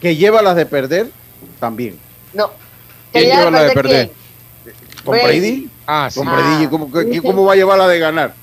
Que 0.00 0.14
lleva 0.14 0.40
las 0.40 0.54
de 0.54 0.66
perder, 0.66 1.10
también. 1.58 1.98
No. 2.32 2.52
¿Quién 3.10 3.24
lleva 3.24 3.50
las 3.50 3.66
de 3.66 3.72
perder? 3.74 4.12
¿Tom 5.04 5.14
Brady? 5.14 5.70
Ah, 5.86 6.08
sí. 6.10 6.20
Tom 6.20 6.30
Brady, 6.30 6.64
ah. 6.64 6.70
¿cómo, 6.70 6.90
¿cómo 7.22 7.44
va 7.44 7.52
a 7.52 7.56
llevar 7.56 7.78
la 7.78 7.88
de 7.88 7.98
ganar? 7.98 8.34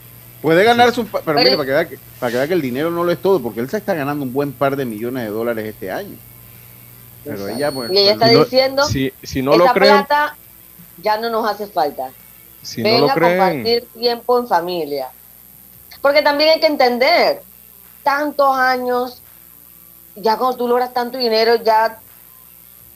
Puede 0.42 0.64
ganar 0.64 0.94
su... 0.94 1.06
Pero, 1.06 1.40
mire, 1.40 1.56
para 1.56 1.66
que, 1.66 1.72
vea 1.72 1.88
que, 1.88 2.00
para 2.20 2.32
que 2.32 2.38
vea 2.38 2.48
que 2.48 2.54
el 2.54 2.62
dinero 2.62 2.92
no 2.92 3.04
lo 3.04 3.12
es 3.12 3.22
todo, 3.22 3.42
porque 3.42 3.60
él 3.60 3.70
se 3.70 3.78
está 3.78 3.94
ganando 3.94 4.26
un 4.26 4.34
buen 4.34 4.52
par 4.52 4.76
de 4.76 4.86
millones 4.86 5.24
de 5.24 5.30
dólares 5.30 5.66
este 5.66 5.92
año. 5.92 6.18
Pero 7.24 7.48
ella, 7.48 7.72
pues, 7.72 7.92
y 7.92 7.98
ella 7.98 8.14
está 8.14 8.28
diciendo, 8.28 8.86
si, 8.86 9.14
si 9.24 9.42
no 9.42 9.56
lo 9.56 9.72
creen, 9.72 10.06
plata 10.06 10.36
ya 11.02 11.18
no 11.18 11.30
nos 11.30 11.50
hace 11.50 11.68
falta. 11.68 12.10
Si 12.62 12.82
Venga 12.82 13.00
no 13.00 13.08
lo 13.08 13.14
creen, 13.14 13.42
a 13.42 13.46
compartir 13.46 13.88
tiempo 13.98 14.40
en 14.40 14.48
familia. 14.48 15.08
Porque 16.02 16.22
también 16.22 16.52
hay 16.52 16.60
que 16.60 16.68
entender, 16.68 17.42
tantos 18.04 18.58
años, 18.58 19.22
ya 20.16 20.38
cuando 20.38 20.58
tú 20.58 20.68
logras 20.68 20.94
tanto 20.94 21.18
dinero, 21.18 21.56
ya 21.56 22.00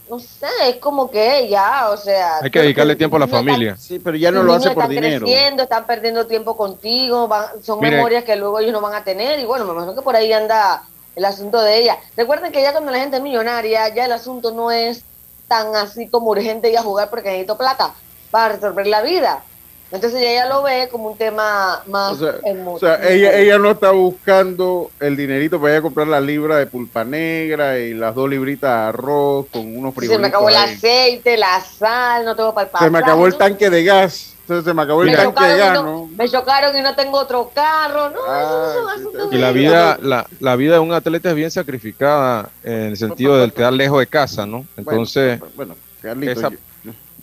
no 0.10 0.20
sé, 0.20 0.48
es 0.68 0.76
como 0.78 1.10
que 1.12 1.48
ya, 1.50 1.90
o 1.90 1.98
sea. 1.98 2.40
Hay 2.42 2.50
que 2.50 2.62
dedicarle 2.62 2.96
tiempo 2.96 3.18
a 3.18 3.20
la 3.20 3.28
familia. 3.28 3.76
sí, 3.78 4.00
pero 4.00 4.16
ya 4.18 4.32
no 4.32 4.44
lo 4.44 4.54
hace 4.54 4.72
por 4.72 4.88
dinero. 4.88 5.08
Están 5.08 5.26
creciendo, 5.26 5.64
están 5.64 5.86
perdiendo 5.86 6.28
tiempo 6.28 6.56
contigo, 6.56 7.30
son 7.62 7.80
memorias 7.80 8.24
que 8.24 8.36
luego 8.36 8.60
ellos 8.60 8.74
no 8.74 8.82
van 8.82 8.94
a 8.94 9.04
tener. 9.04 9.40
Y 9.40 9.46
bueno, 9.46 9.66
me 9.66 9.72
imagino 9.72 9.96
que 9.96 10.02
por 10.02 10.16
ahí 10.16 10.32
anda 10.32 10.84
el 11.16 11.26
asunto 11.26 11.62
de 11.62 11.80
ella. 11.80 11.98
Recuerden 12.16 12.52
que 12.52 12.62
ya 12.62 12.72
cuando 12.72 12.92
la 12.92 13.00
gente 13.00 13.18
es 13.18 13.24
millonaria, 13.24 13.94
ya 13.94 14.06
el 14.06 14.12
asunto 14.12 14.52
no 14.52 14.72
es 14.72 15.04
tan 15.48 15.76
así 15.76 16.08
como 16.08 16.32
urgente 16.32 16.70
ir 16.70 16.78
a 16.78 16.84
jugar 16.84 17.10
porque 17.10 17.30
necesito 17.30 17.58
plata 17.58 17.94
para 18.32 18.56
resolver 18.56 18.88
la 18.88 19.02
vida. 19.02 19.44
Entonces 19.90 20.22
ella 20.22 20.50
lo 20.50 20.64
ve 20.64 20.90
como 20.92 21.12
un 21.12 21.18
tema 21.18 21.82
más 21.88 22.22
o 22.22 22.74
O 22.74 22.80
sea, 22.80 23.08
ella, 23.08 23.38
ella 23.38 23.58
no 23.58 23.72
está 23.72 23.92
buscando 23.92 24.92
el 25.00 25.16
dinerito 25.16 25.62
para 25.62 25.74
ir 25.74 25.80
a 25.80 25.82
comprar 25.82 26.08
la 26.08 26.20
libra 26.20 26.58
de 26.58 26.66
pulpa 26.66 27.06
negra 27.06 27.80
y 27.80 27.94
las 27.94 28.14
dos 28.14 28.30
libritas 28.30 28.70
de 28.70 28.90
arroz 28.90 29.46
con 29.52 29.78
unos 29.78 29.96
frijolitos. 29.96 30.16
Se 30.16 30.22
me 30.22 30.28
acabó 30.28 30.50
el 30.50 30.56
aceite, 30.58 31.38
la 31.38 31.62
sal, 31.62 32.26
no 32.26 32.36
tengo 32.36 32.54
para 32.54 32.70
el 32.70 32.80
Se 32.80 32.90
me 32.90 33.00
acabó 33.00 33.28
el 33.28 33.38
tanque 33.38 33.70
de 33.70 33.84
gas. 33.86 34.34
Entonces 34.42 34.66
se 34.66 34.74
me 34.74 34.82
acabó 34.82 35.04
el 35.04 35.16
tanque 35.16 35.44
de 35.44 35.58
gas, 35.58 35.84
¿no? 35.84 36.10
Me 36.18 36.30
chocaron 36.30 36.78
y 36.78 36.82
no 36.82 36.96
tengo 36.96 37.18
otro 37.18 37.52
carro, 37.54 38.10
¿no? 38.10 38.20
Ah, 38.28 38.96
y 39.32 39.38
la 39.38 39.52
vida, 39.52 39.98
la, 40.02 40.28
la, 40.40 40.56
vida 40.56 40.74
de 40.74 40.80
un 40.80 40.94
atleta 40.94 41.30
es 41.30 41.36
bien 41.36 41.52
sacrificada 41.52 42.50
en 42.64 42.84
el 42.84 42.98
sentido 42.98 43.38
del 43.38 43.52
quedar 43.54 43.74
lejos 43.74 44.00
de 44.00 44.08
casa, 44.08 44.46
¿no? 44.46 44.66
Entonces, 44.78 45.42
bueno, 45.56 45.76
esa, 46.22 46.50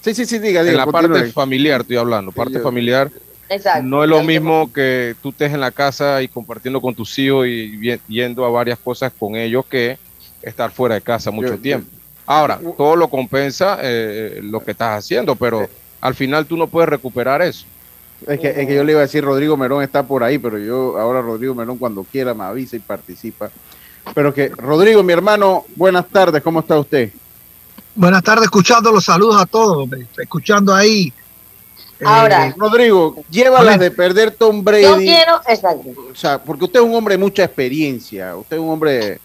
Sí, 0.04 0.14
sí, 0.14 0.26
sí, 0.26 0.38
diga, 0.38 0.62
diga. 0.62 0.72
En 0.72 0.76
la 0.76 0.86
parte 0.86 1.32
familiar 1.32 1.80
estoy 1.80 1.96
hablando, 1.96 2.30
parte 2.30 2.60
familiar. 2.60 3.10
no 3.82 4.04
es 4.04 4.10
lo 4.10 4.22
mismo 4.22 4.70
que 4.70 5.16
tú 5.22 5.30
estés 5.30 5.54
en 5.54 5.60
la 5.60 5.70
casa 5.70 6.20
y 6.20 6.28
compartiendo 6.28 6.78
con 6.82 6.94
tus 6.94 7.18
hijos 7.18 7.46
y 7.46 7.98
yendo 8.06 8.44
a 8.44 8.50
varias 8.50 8.78
cosas 8.78 9.10
con 9.18 9.34
ellos 9.34 9.64
que 9.64 9.96
estar 10.42 10.70
fuera 10.70 10.96
de 10.96 11.00
casa 11.00 11.30
mucho 11.30 11.56
tiempo. 11.58 11.88
Ahora, 12.26 12.60
todo 12.76 12.96
lo 12.96 13.08
compensa 13.08 13.78
eh, 13.80 14.40
lo 14.42 14.60
que 14.60 14.72
estás 14.72 14.98
haciendo, 14.98 15.36
pero 15.36 15.66
al 16.02 16.14
final 16.14 16.44
tú 16.44 16.58
no 16.58 16.66
puedes 16.66 16.90
recuperar 16.90 17.40
eso. 17.40 17.64
Es 18.26 18.38
que, 18.38 18.48
es 18.48 18.66
que 18.66 18.74
yo 18.74 18.84
le 18.84 18.92
iba 18.92 19.00
a 19.00 19.04
decir, 19.04 19.24
Rodrigo 19.24 19.56
Merón 19.56 19.82
está 19.82 20.02
por 20.02 20.22
ahí, 20.22 20.36
pero 20.36 20.58
yo 20.58 20.98
ahora 20.98 21.22
Rodrigo 21.22 21.54
Merón 21.54 21.78
cuando 21.78 22.04
quiera 22.04 22.34
me 22.34 22.44
avisa 22.44 22.76
y 22.76 22.80
participa. 22.80 23.50
Pero 24.14 24.34
que, 24.34 24.48
Rodrigo, 24.48 25.02
mi 25.02 25.14
hermano, 25.14 25.64
buenas 25.76 26.06
tardes, 26.08 26.42
¿cómo 26.42 26.60
está 26.60 26.78
usted? 26.78 27.10
Buenas 27.94 28.22
tardes, 28.22 28.44
escuchando 28.44 28.90
los 28.90 29.04
saludos 29.04 29.40
a 29.40 29.46
todos, 29.46 29.88
escuchando 30.18 30.74
ahí. 30.74 31.12
Ahora, 32.04 32.48
eh, 32.48 32.54
Rodrigo, 32.56 33.22
llévalas 33.30 33.78
de 33.78 33.90
perder 33.90 34.32
Tom 34.32 34.64
Brady. 34.64 34.82
Yo 34.82 34.96
quiero, 34.96 35.40
exacto. 35.46 35.90
O 36.10 36.14
sea, 36.14 36.42
porque 36.42 36.64
usted 36.64 36.80
es 36.80 36.86
un 36.86 36.94
hombre 36.94 37.14
de 37.14 37.18
mucha 37.18 37.44
experiencia. 37.44 38.36
Usted 38.36 38.56
es 38.56 38.62
un 38.62 38.70
hombre. 38.70 39.20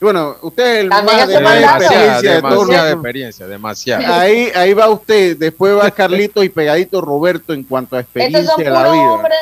Bueno, 0.00 0.36
usted 0.42 0.64
es 0.64 0.80
el 0.80 0.88
más 0.88 1.04
de, 1.04 1.34
experiencia 1.34 2.30
de 2.30 2.36
demasiada 2.36 2.90
experiencia, 2.92 3.46
demasiada. 3.46 4.20
Ahí, 4.20 4.50
ahí 4.54 4.74
va 4.74 4.88
usted, 4.90 5.36
después 5.36 5.76
va 5.76 5.90
Carlito 5.90 6.42
y 6.42 6.48
pegadito 6.48 7.00
Roberto 7.00 7.52
en 7.52 7.62
cuanto 7.62 7.96
a 7.96 8.00
experiencia 8.00 8.54
de 8.56 8.70
la 8.70 8.92
vida. 8.92 9.12
Hombres, 9.12 9.38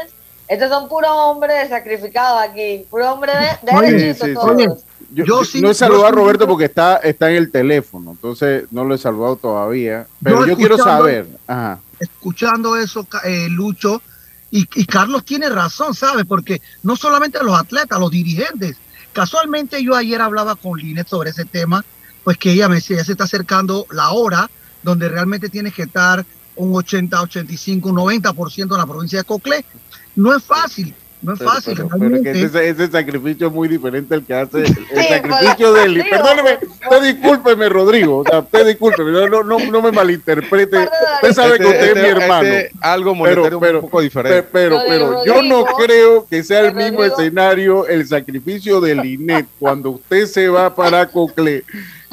estos 0.46 0.68
son 0.68 0.88
puros 0.88 1.10
hombres 1.10 1.68
sacrificados 1.68 2.42
aquí, 2.42 2.86
puros 2.90 3.08
hombres 3.08 3.34
de, 3.62 4.14
de 4.14 4.34
todos. 4.34 4.84
Yo, 5.12 5.42
no 5.60 5.70
he 5.70 5.74
saludado 5.74 6.06
a 6.06 6.10
Roberto 6.10 6.46
porque 6.46 6.66
está, 6.66 6.96
está 6.98 7.30
en 7.30 7.36
el 7.36 7.50
teléfono, 7.50 8.12
entonces 8.12 8.64
no 8.70 8.84
lo 8.84 8.94
he 8.94 8.98
saludado 8.98 9.36
todavía. 9.36 10.06
Pero 10.22 10.46
yo, 10.46 10.56
quiero 10.56 10.78
saber. 10.78 11.26
Escuchando 11.98 12.76
eso, 12.76 13.06
eh, 13.24 13.48
Lucho, 13.48 14.02
y, 14.50 14.66
Carlos 14.86 15.24
tiene 15.24 15.48
razón, 15.48 15.94
¿sabes? 15.94 16.24
Porque 16.26 16.62
no 16.84 16.94
solamente 16.94 17.42
los 17.42 17.58
atletas, 17.58 17.98
los 17.98 18.10
dirigentes. 18.10 18.76
Casualmente 19.12 19.82
yo 19.82 19.96
ayer 19.96 20.20
hablaba 20.20 20.54
con 20.54 20.78
Linet 20.78 21.08
sobre 21.08 21.30
ese 21.30 21.44
tema 21.44 21.84
pues 22.24 22.38
que 22.38 22.52
ella 22.52 22.68
me 22.68 22.76
decía, 22.76 22.96
ya 22.96 23.04
se 23.04 23.12
está 23.12 23.24
acercando 23.24 23.86
la 23.90 24.10
hora 24.10 24.50
donde 24.82 25.08
realmente 25.08 25.50
tienes 25.50 25.74
que 25.74 25.82
estar 25.82 26.24
un 26.56 26.74
80, 26.74 27.20
85, 27.20 27.88
un 27.88 27.96
90% 27.96 28.62
en 28.62 28.78
la 28.78 28.86
provincia 28.86 29.18
de 29.18 29.24
Coclé. 29.24 29.64
No 30.16 30.34
es 30.34 30.42
fácil, 30.42 30.94
no 31.24 31.34
es 31.34 31.42
fácil. 31.42 31.82
Pero, 31.98 32.16
ese, 32.16 32.88
sacrificio 32.88 33.48
es 33.48 33.52
muy 33.52 33.68
diferente 33.68 34.14
al 34.14 34.24
que 34.24 34.34
hace 34.34 34.58
el, 34.58 35.08
sacrificio 35.08 35.72
del. 35.72 36.04
Perdóneme, 36.08 36.58
usted 36.62 37.02
discúlpeme, 37.02 37.68
Rodrigo. 37.68 38.18
O 38.18 38.24
sea, 38.24 38.40
usted 38.40 38.66
discúlpeme, 38.66 39.10
no, 39.10 39.42
no, 39.42 39.58
no 39.58 39.82
me 39.82 39.90
malinterprete. 39.90 40.88
Usted 41.16 41.32
sabe 41.32 41.58
que 41.58 41.66
usted 41.66 41.96
es 41.96 42.02
mi 42.02 42.22
hermano. 42.22 42.48
algo 42.80 43.14
monetario 43.14 43.58
un 43.58 43.80
poco 43.80 44.00
diferente. 44.00 44.46
Pero, 44.52 44.80
pero, 44.86 45.24
yo 45.24 45.42
no 45.42 45.64
creo 45.64 46.26
que 46.26 46.42
sea 46.42 46.60
el 46.60 46.74
mismo 46.74 47.02
escenario 47.02 47.86
el 47.88 48.06
sacrificio 48.06 48.80
de 48.80 48.94
Linet 48.94 49.46
cuando 49.58 49.90
usted 49.90 50.26
se 50.26 50.48
va 50.48 50.74
para 50.74 51.06
Cocle 51.06 51.64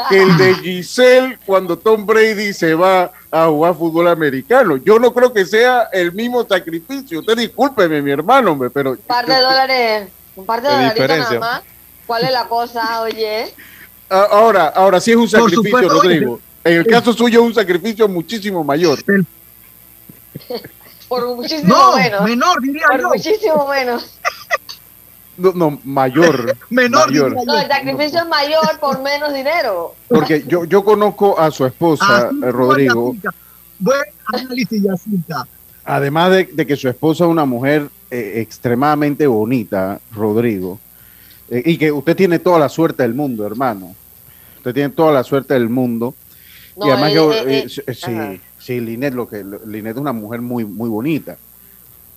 que 0.10 0.22
el 0.22 0.38
de 0.38 0.56
Giselle 0.56 1.38
cuando 1.46 1.78
Tom 1.78 2.06
Brady 2.06 2.54
se 2.54 2.74
va 2.74 3.12
a 3.32 3.48
jugar 3.48 3.76
fútbol 3.76 4.08
americano. 4.08 4.78
Yo 4.78 5.00
no 5.00 5.14
creo 5.14 5.34
que 5.34 5.46
sea 5.46 5.90
el 5.92 6.12
mismo 6.12 6.46
sacrificio. 6.48 7.20
Usted 7.20 7.38
discúlpeme, 7.38 8.02
mi 8.02 8.12
hermano, 8.12 8.58
pero... 8.74 8.92
Un 8.92 8.98
par 8.98 9.26
de 9.26 9.38
dólares, 9.38 10.10
un 10.36 10.46
par 10.46 10.62
de 10.62 10.70
dólares 10.70 11.20
nada 11.20 11.40
más. 11.40 11.62
¿Cuál 12.06 12.24
es 12.26 12.32
la 12.32 12.48
cosa, 12.48 13.02
oye? 13.02 13.54
Ahora, 14.10 14.68
ahora 14.68 15.00
sí 15.00 15.12
es 15.12 15.18
un 15.18 15.30
sacrificio, 15.30 15.88
Rodrigo. 15.88 16.40
En 16.64 16.74
el 16.78 16.86
caso 16.86 17.14
suyo 17.14 17.40
es 17.40 17.46
un 17.46 17.54
sacrificio 17.54 18.08
muchísimo 18.08 18.64
mayor. 18.64 19.00
Por 21.08 21.36
muchísimo 21.36 21.96
menos. 21.96 22.24
menor, 22.24 22.62
diría 22.62 22.88
Por 22.88 23.08
muchísimo 23.10 23.68
menos. 23.68 24.20
No, 25.56 25.80
mayor. 25.84 26.56
Menor. 26.70 27.12
No, 27.12 27.60
el 27.60 27.68
sacrificio 27.68 28.20
es 28.20 28.28
mayor 28.28 28.80
por 28.80 29.02
menos 29.02 29.34
dinero. 29.34 29.96
Porque 30.08 30.44
yo, 30.48 30.66
yo 30.66 30.84
conozco 30.84 31.40
a 31.40 31.52
su 31.52 31.66
esposa, 31.66 32.30
eh, 32.30 32.52
Rodrigo. 32.52 33.16
Buen 33.80 34.02
análisis, 34.34 34.84
Yacinta. 34.84 35.48
Además 35.84 36.32
de, 36.32 36.68
que 36.68 36.76
su 36.76 36.88
esposa 36.88 37.26
es 37.26 37.30
una 37.30 37.46
mujer 37.46 37.90
eh, 38.12 38.34
extremadamente 38.36 39.26
bonita, 39.26 40.00
Rodrigo, 40.14 40.80
eh, 41.50 41.64
y 41.66 41.78
que 41.78 41.92
usted 41.92 42.16
tiene 42.16 42.38
toda 42.38 42.60
la 42.60 42.70
suerte 42.70 43.02
del 43.04 43.16
mundo, 43.16 43.46
hermano. 43.46 43.96
Usted 44.58 44.74
tiene 44.74 44.90
toda 44.90 45.12
la 45.12 45.24
suerte 45.24 45.56
del 45.56 45.70
mundo. 45.70 46.14
y 46.78 46.90
además 46.90 47.14
yo, 47.14 47.32
sí, 47.68 48.42
sí, 48.60 48.80
Linet, 48.80 49.16
lo 49.16 49.28
que, 49.28 49.44
Linet 49.66 49.96
es 49.96 50.02
una 50.02 50.14
mujer 50.14 50.42
muy, 50.42 50.66
muy 50.66 50.90
bonita. 50.90 51.38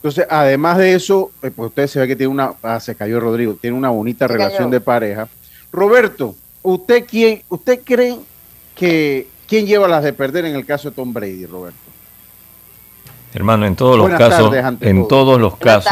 Entonces, 0.04 0.26
además 0.28 0.76
de 0.76 0.92
eso, 0.92 1.30
eh, 1.42 1.50
pues 1.50 1.68
usted 1.68 1.87
se 1.87 1.99
ve 1.99 2.06
que 2.06 2.14
tiene 2.14 2.30
una, 2.30 2.52
ah, 2.62 2.78
se 2.78 2.94
cayó 2.94 3.18
Rodrigo, 3.20 3.56
tiene 3.58 3.75
una 3.75 3.88
bonita 3.88 4.28
relación 4.28 4.70
de 4.70 4.78
pareja. 4.78 5.28
Roberto, 5.73 6.34
¿usted 6.62 7.06
quién, 7.08 7.42
usted 7.49 7.80
cree 7.82 8.18
que 8.75 9.28
quién 9.49 9.66
lleva 9.66 9.88
las 9.88 10.04
de 10.04 10.12
perder 10.12 10.44
en 10.44 10.56
el 10.56 10.66
caso 10.66 10.90
de 10.90 10.96
Tom 10.96 11.14
Brady, 11.14 11.46
Roberto? 11.46 11.78
Hermano, 13.32 13.64
en 13.64 13.76
todos 13.76 13.96
los 13.96 14.11
casos, 14.11 14.54
en 14.82 15.08
todos 15.08 15.40
los 15.40 15.56
casos, 15.56 15.90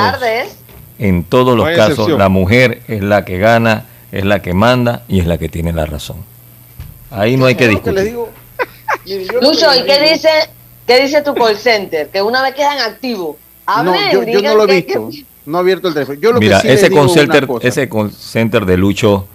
en 0.98 1.24
todos 1.24 1.56
los 1.56 1.70
casos, 1.74 2.10
la 2.10 2.28
mujer 2.28 2.82
es 2.88 3.02
la 3.02 3.24
que 3.24 3.38
gana, 3.38 3.86
es 4.12 4.26
la 4.26 4.42
que 4.42 4.52
manda 4.52 5.04
y 5.08 5.20
es 5.20 5.26
la 5.26 5.38
que 5.38 5.48
tiene 5.48 5.72
la 5.72 5.86
razón. 5.86 6.18
Ahí 7.10 7.38
no 7.38 7.46
hay 7.46 7.54
que 7.54 7.66
discutir. 7.66 8.14
Lucho, 9.40 9.74
¿y 9.74 9.84
qué 9.86 10.12
dice, 10.12 10.28
qué 10.86 11.00
dice 11.00 11.22
tu 11.22 11.34
call 11.34 11.56
center? 11.56 12.10
Que 12.10 12.20
una 12.20 12.42
vez 12.42 12.54
quedan 12.54 12.78
activos 12.78 13.36
no, 13.82 13.94
yo, 14.12 14.42
no 14.42 14.54
lo 14.54 14.68
he 14.68 14.82
visto. 14.82 15.10
No 15.44 15.58
he 15.58 15.60
abierto 15.60 15.88
el 15.88 15.94
teléfono. 15.94 16.18
Yo 16.20 16.32
lo 16.32 16.40
Mira, 16.40 16.58
ese, 16.58 16.88
center, 17.08 17.48
ese 17.62 17.88
center 18.16 18.64
de 18.64 18.76
Lucho, 18.76 19.26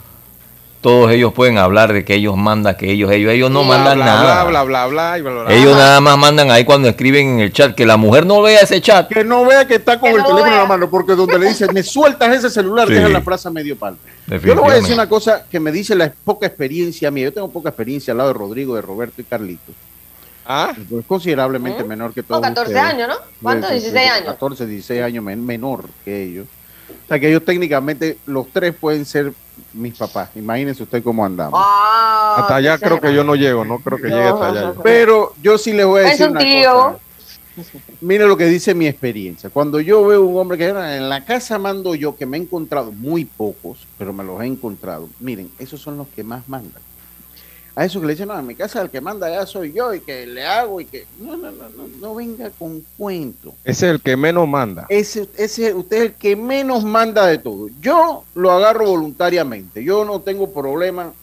todos 0.82 1.12
ellos 1.12 1.34
pueden 1.34 1.58
hablar 1.58 1.92
de 1.92 2.06
que 2.06 2.16
ellos 2.16 2.38
mandan, 2.38 2.76
que 2.76 2.92
ellos, 2.92 3.12
ellos, 3.12 3.32
ellos 3.34 3.52
no 3.52 3.64
mandan 3.64 4.00
nada. 4.00 4.46
Bla, 4.46 4.64
bla, 4.64 4.86
bla, 4.88 5.18
bla, 5.18 5.54
ellos 5.54 5.76
nada 5.76 6.00
más 6.00 6.18
mandan 6.18 6.52
ahí 6.52 6.64
cuando 6.64 6.88
escriben 6.88 7.28
en 7.28 7.40
el 7.40 7.52
chat, 7.52 7.76
que 7.76 7.86
la 7.86 7.98
mujer 7.98 8.26
no 8.26 8.42
vea 8.42 8.62
ese 8.62 8.80
chat. 8.80 9.10
Que 9.10 9.24
no 9.24 9.44
vea 9.46 9.66
que 9.66 9.76
está 9.76 10.00
con 10.00 10.12
el 10.12 10.24
teléfono 10.24 10.48
en 10.48 10.58
la 10.58 10.66
mano, 10.66 10.90
porque 10.90 11.14
donde 11.14 11.40
le 11.40 11.50
dicen, 11.50 11.74
me 11.74 11.84
sueltas 11.84 12.36
ese 12.36 12.50
celular, 12.50 12.88
deja 12.88 13.10
la 13.10 13.22
plaza 13.22 13.50
medio 13.50 13.76
palo. 13.76 13.98
Yo 14.28 14.56
le 14.56 14.62
voy 14.62 14.72
a 14.72 14.76
decir 14.76 14.94
una 14.94 15.10
cosa 15.10 15.46
que 15.50 15.60
me 15.60 15.72
dice 15.72 15.96
la 15.96 16.12
poca 16.24 16.48
experiencia 16.48 17.10
mía. 17.12 17.26
Yo 17.26 17.34
tengo 17.34 17.50
poca 17.50 17.70
experiencia 17.70 18.12
al 18.12 18.20
lado 18.20 18.30
de 18.30 18.34
Rodrigo, 18.36 18.76
de 18.76 18.82
Roberto 18.82 19.22
y 19.22 19.26
Carlitos. 19.26 19.76
¿Ah? 20.48 20.74
Es 20.78 21.06
considerablemente 21.06 21.82
¿Eh? 21.82 21.86
menor 21.86 22.14
que 22.14 22.24
todos. 22.24 22.42
14 22.42 22.80
años, 22.80 23.10
¿no? 23.10 23.16
¿Cuánto? 23.42 23.70
16 23.70 24.10
años. 24.10 24.28
14, 24.28 24.66
16 24.66 25.02
años 25.04 25.24
menor 25.24 25.86
que 26.06 26.24
ellos. 26.24 26.48
O 26.90 27.08
sea 27.08 27.20
que 27.20 27.28
ellos 27.28 27.44
técnicamente, 27.44 28.18
los 28.26 28.48
tres 28.50 28.74
pueden 28.74 29.06
ser 29.06 29.34
mis 29.74 29.96
papás. 29.96 30.30
Imagínense 30.36 30.84
usted 30.84 31.04
cómo 31.04 31.26
andamos. 31.26 31.60
hasta 31.60 32.56
allá 32.56 32.78
creo 32.78 33.02
que 33.02 33.14
yo 33.14 33.26
no 33.26 33.36
llego, 33.36 33.66
no 33.66 33.80
creo 33.80 33.98
que 33.98 34.08
llegue 34.08 34.24
hasta 34.24 34.48
allá. 34.48 34.74
Pero 34.82 35.34
yo 35.42 35.58
sí 35.58 35.74
les 35.74 35.86
voy 35.86 36.02
a 36.02 36.04
decir 36.06 36.30
una 36.30 36.40
cosa. 36.40 36.98
Mire 38.02 38.26
lo 38.26 38.38
que 38.38 38.46
dice 38.46 38.74
mi 38.74 38.88
experiencia. 38.88 39.50
Cuando 39.50 39.82
yo 39.82 40.06
veo 40.06 40.24
un 40.24 40.38
hombre 40.38 40.58
que 40.58 40.68
en 40.68 41.10
la 41.10 41.26
casa 41.26 41.58
mando 41.58 41.96
yo, 41.96 42.16
que 42.16 42.26
me 42.26 42.38
he 42.38 42.42
encontrado 42.42 42.92
muy 42.92 43.26
pocos, 43.26 43.86
pero 43.98 44.14
me 44.14 44.24
los 44.24 44.40
he 44.42 44.46
encontrado. 44.46 45.10
Miren, 45.20 45.52
esos 45.60 45.82
son 45.82 45.98
los 45.98 46.08
que 46.10 46.24
más 46.24 46.48
mandan 46.48 46.82
a 47.78 47.86
eso 47.86 48.02
que 48.02 48.08
le 48.08 48.14
dicen, 48.14 48.28
no, 48.28 48.40
en 48.40 48.48
mi 48.48 48.56
casa 48.56 48.82
el 48.82 48.90
que 48.90 49.00
manda 49.02 49.30
ya 49.30 49.46
soy 49.46 49.72
yo 49.72 49.94
y 49.94 50.00
que 50.00 50.26
le 50.26 50.44
hago 50.44 50.82
y 50.82 50.86
que... 50.86 51.06
No, 51.20 51.38
no, 51.38 51.52
no, 51.52 51.70
no, 51.70 51.88
no 52.02 52.16
venga 52.16 52.50
con 52.58 52.84
cuento. 52.98 53.54
Ese 53.64 53.86
es 53.86 53.94
el 53.94 54.02
que 54.02 54.18
menos 54.18 54.48
manda. 54.48 54.88
Ese, 54.90 55.30
ese, 55.38 55.76
usted 55.76 55.98
es 55.98 56.04
el 56.06 56.14
que 56.14 56.36
menos 56.36 56.84
manda 56.84 57.28
de 57.28 57.38
todo. 57.38 57.70
Yo 57.80 58.24
lo 58.34 58.50
agarro 58.50 58.88
voluntariamente. 58.88 59.84
Yo 59.84 60.06
no 60.06 60.22
tengo 60.22 60.52
problema. 60.52 61.14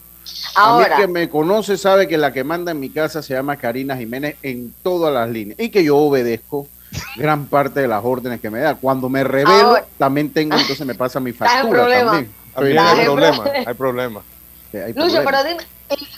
Ahora. 0.55 0.95
A 0.95 0.97
mí 0.97 1.03
que 1.03 1.07
me 1.11 1.29
conoce 1.29 1.77
sabe 1.77 2.07
que 2.07 2.17
la 2.17 2.31
que 2.31 2.45
manda 2.45 2.71
en 2.71 2.79
mi 2.79 2.89
casa 2.89 3.21
se 3.21 3.33
llama 3.33 3.57
Karina 3.57 3.97
Jiménez 3.97 4.37
en 4.41 4.73
todas 4.81 5.13
las 5.13 5.29
líneas 5.29 5.59
y 5.59 5.67
que 5.67 5.83
yo 5.83 5.97
obedezco 5.97 6.69
gran 7.17 7.47
parte 7.47 7.81
de 7.81 7.89
las 7.89 8.01
órdenes 8.01 8.39
que 8.39 8.49
me 8.49 8.59
da. 8.59 8.75
Cuando 8.75 9.09
me 9.09 9.25
revelo, 9.25 9.77
también 9.97 10.31
tengo, 10.31 10.55
entonces 10.55 10.87
me 10.87 10.95
pasa 10.95 11.19
mi 11.19 11.33
factura 11.33 11.85
también. 11.89 12.31
También 12.53 12.79
hay 12.79 13.03
problema, 13.03 13.43
hay 13.67 13.73
problema. 13.73 14.21
Lucho, 14.95 15.21
pero 15.25 15.43
dime, 15.43 15.63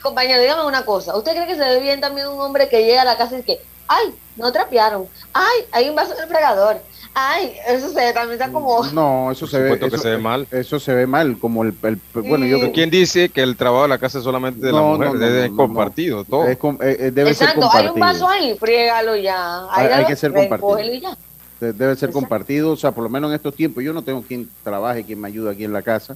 compañero, 0.02 0.42
dígame 0.42 0.66
una 0.66 0.86
cosa. 0.86 1.16
¿Usted 1.16 1.34
cree 1.34 1.48
que 1.48 1.56
se 1.56 1.62
ve 1.62 1.80
bien 1.80 2.00
también 2.00 2.28
un 2.28 2.40
hombre 2.40 2.70
que 2.70 2.86
llega 2.86 3.02
a 3.02 3.06
la 3.06 3.18
casa 3.18 3.40
y 3.40 3.44
que, 3.44 3.60
ay, 3.88 4.14
no 4.36 4.52
trapearon, 4.52 5.06
ay, 5.34 5.66
hay 5.72 5.90
un 5.90 5.96
vaso 5.96 6.14
en 6.16 6.24
el 6.24 6.28
fregador, 6.28 6.78
ay, 7.14 7.54
eso 7.68 7.90
se 7.90 7.96
ve 7.96 8.14
también 8.14 8.40
está 8.40 8.52
como... 8.52 8.84
No, 8.94 9.32
eso 9.32 9.48
se 9.48 9.60
ve, 9.60 9.74
eso, 9.74 9.90
que 9.90 9.98
se 9.98 10.10
ve 10.12 10.18
mal. 10.18 10.48
Eso 10.52 10.80
se 10.80 10.94
ve 10.94 11.08
mal, 11.08 11.38
como 11.40 11.64
el... 11.64 11.74
bueno, 12.14 12.46
yo 12.46 12.72
¿Quién 12.72 12.90
dice 12.90 13.30
que 13.30 13.42
el 13.42 13.58
trabajo 13.58 13.84
de 13.84 13.90
la 13.90 13.98
casa 13.98 14.20
es 14.20 14.24
solamente 14.24 14.66
de 14.66 14.72
la 14.72 14.82
mujer? 14.82 15.14
debe 15.14 15.56
compartido, 15.56 16.24
todo. 16.24 16.46
Es 16.46 16.58
eh, 16.82 17.12
debe 17.12 17.34
ser 17.34 17.54
compartido. 17.56 17.82
hay 17.82 17.88
un 17.88 18.00
vaso 18.00 18.30
ahí, 18.30 18.56
friégalo 18.58 19.16
ya. 19.16 19.66
Hay, 19.72 20.06
que 20.06 20.16
ser 20.16 20.34
compartido. 20.34 21.18
Debe 21.60 21.96
ser 21.96 22.12
compartido, 22.12 22.72
o 22.72 22.78
sea, 22.78 22.92
por 22.92 23.04
lo 23.04 23.10
menos 23.10 23.32
en 23.32 23.36
estos 23.36 23.56
tiempos, 23.56 23.84
yo 23.84 23.92
no 23.92 24.04
tengo 24.04 24.22
quien 24.22 24.48
trabaje, 24.64 25.04
quien 25.04 25.20
me 25.20 25.28
ayude 25.28 25.52
aquí 25.52 25.64
en 25.64 25.74
la 25.74 25.82
casa 25.82 26.16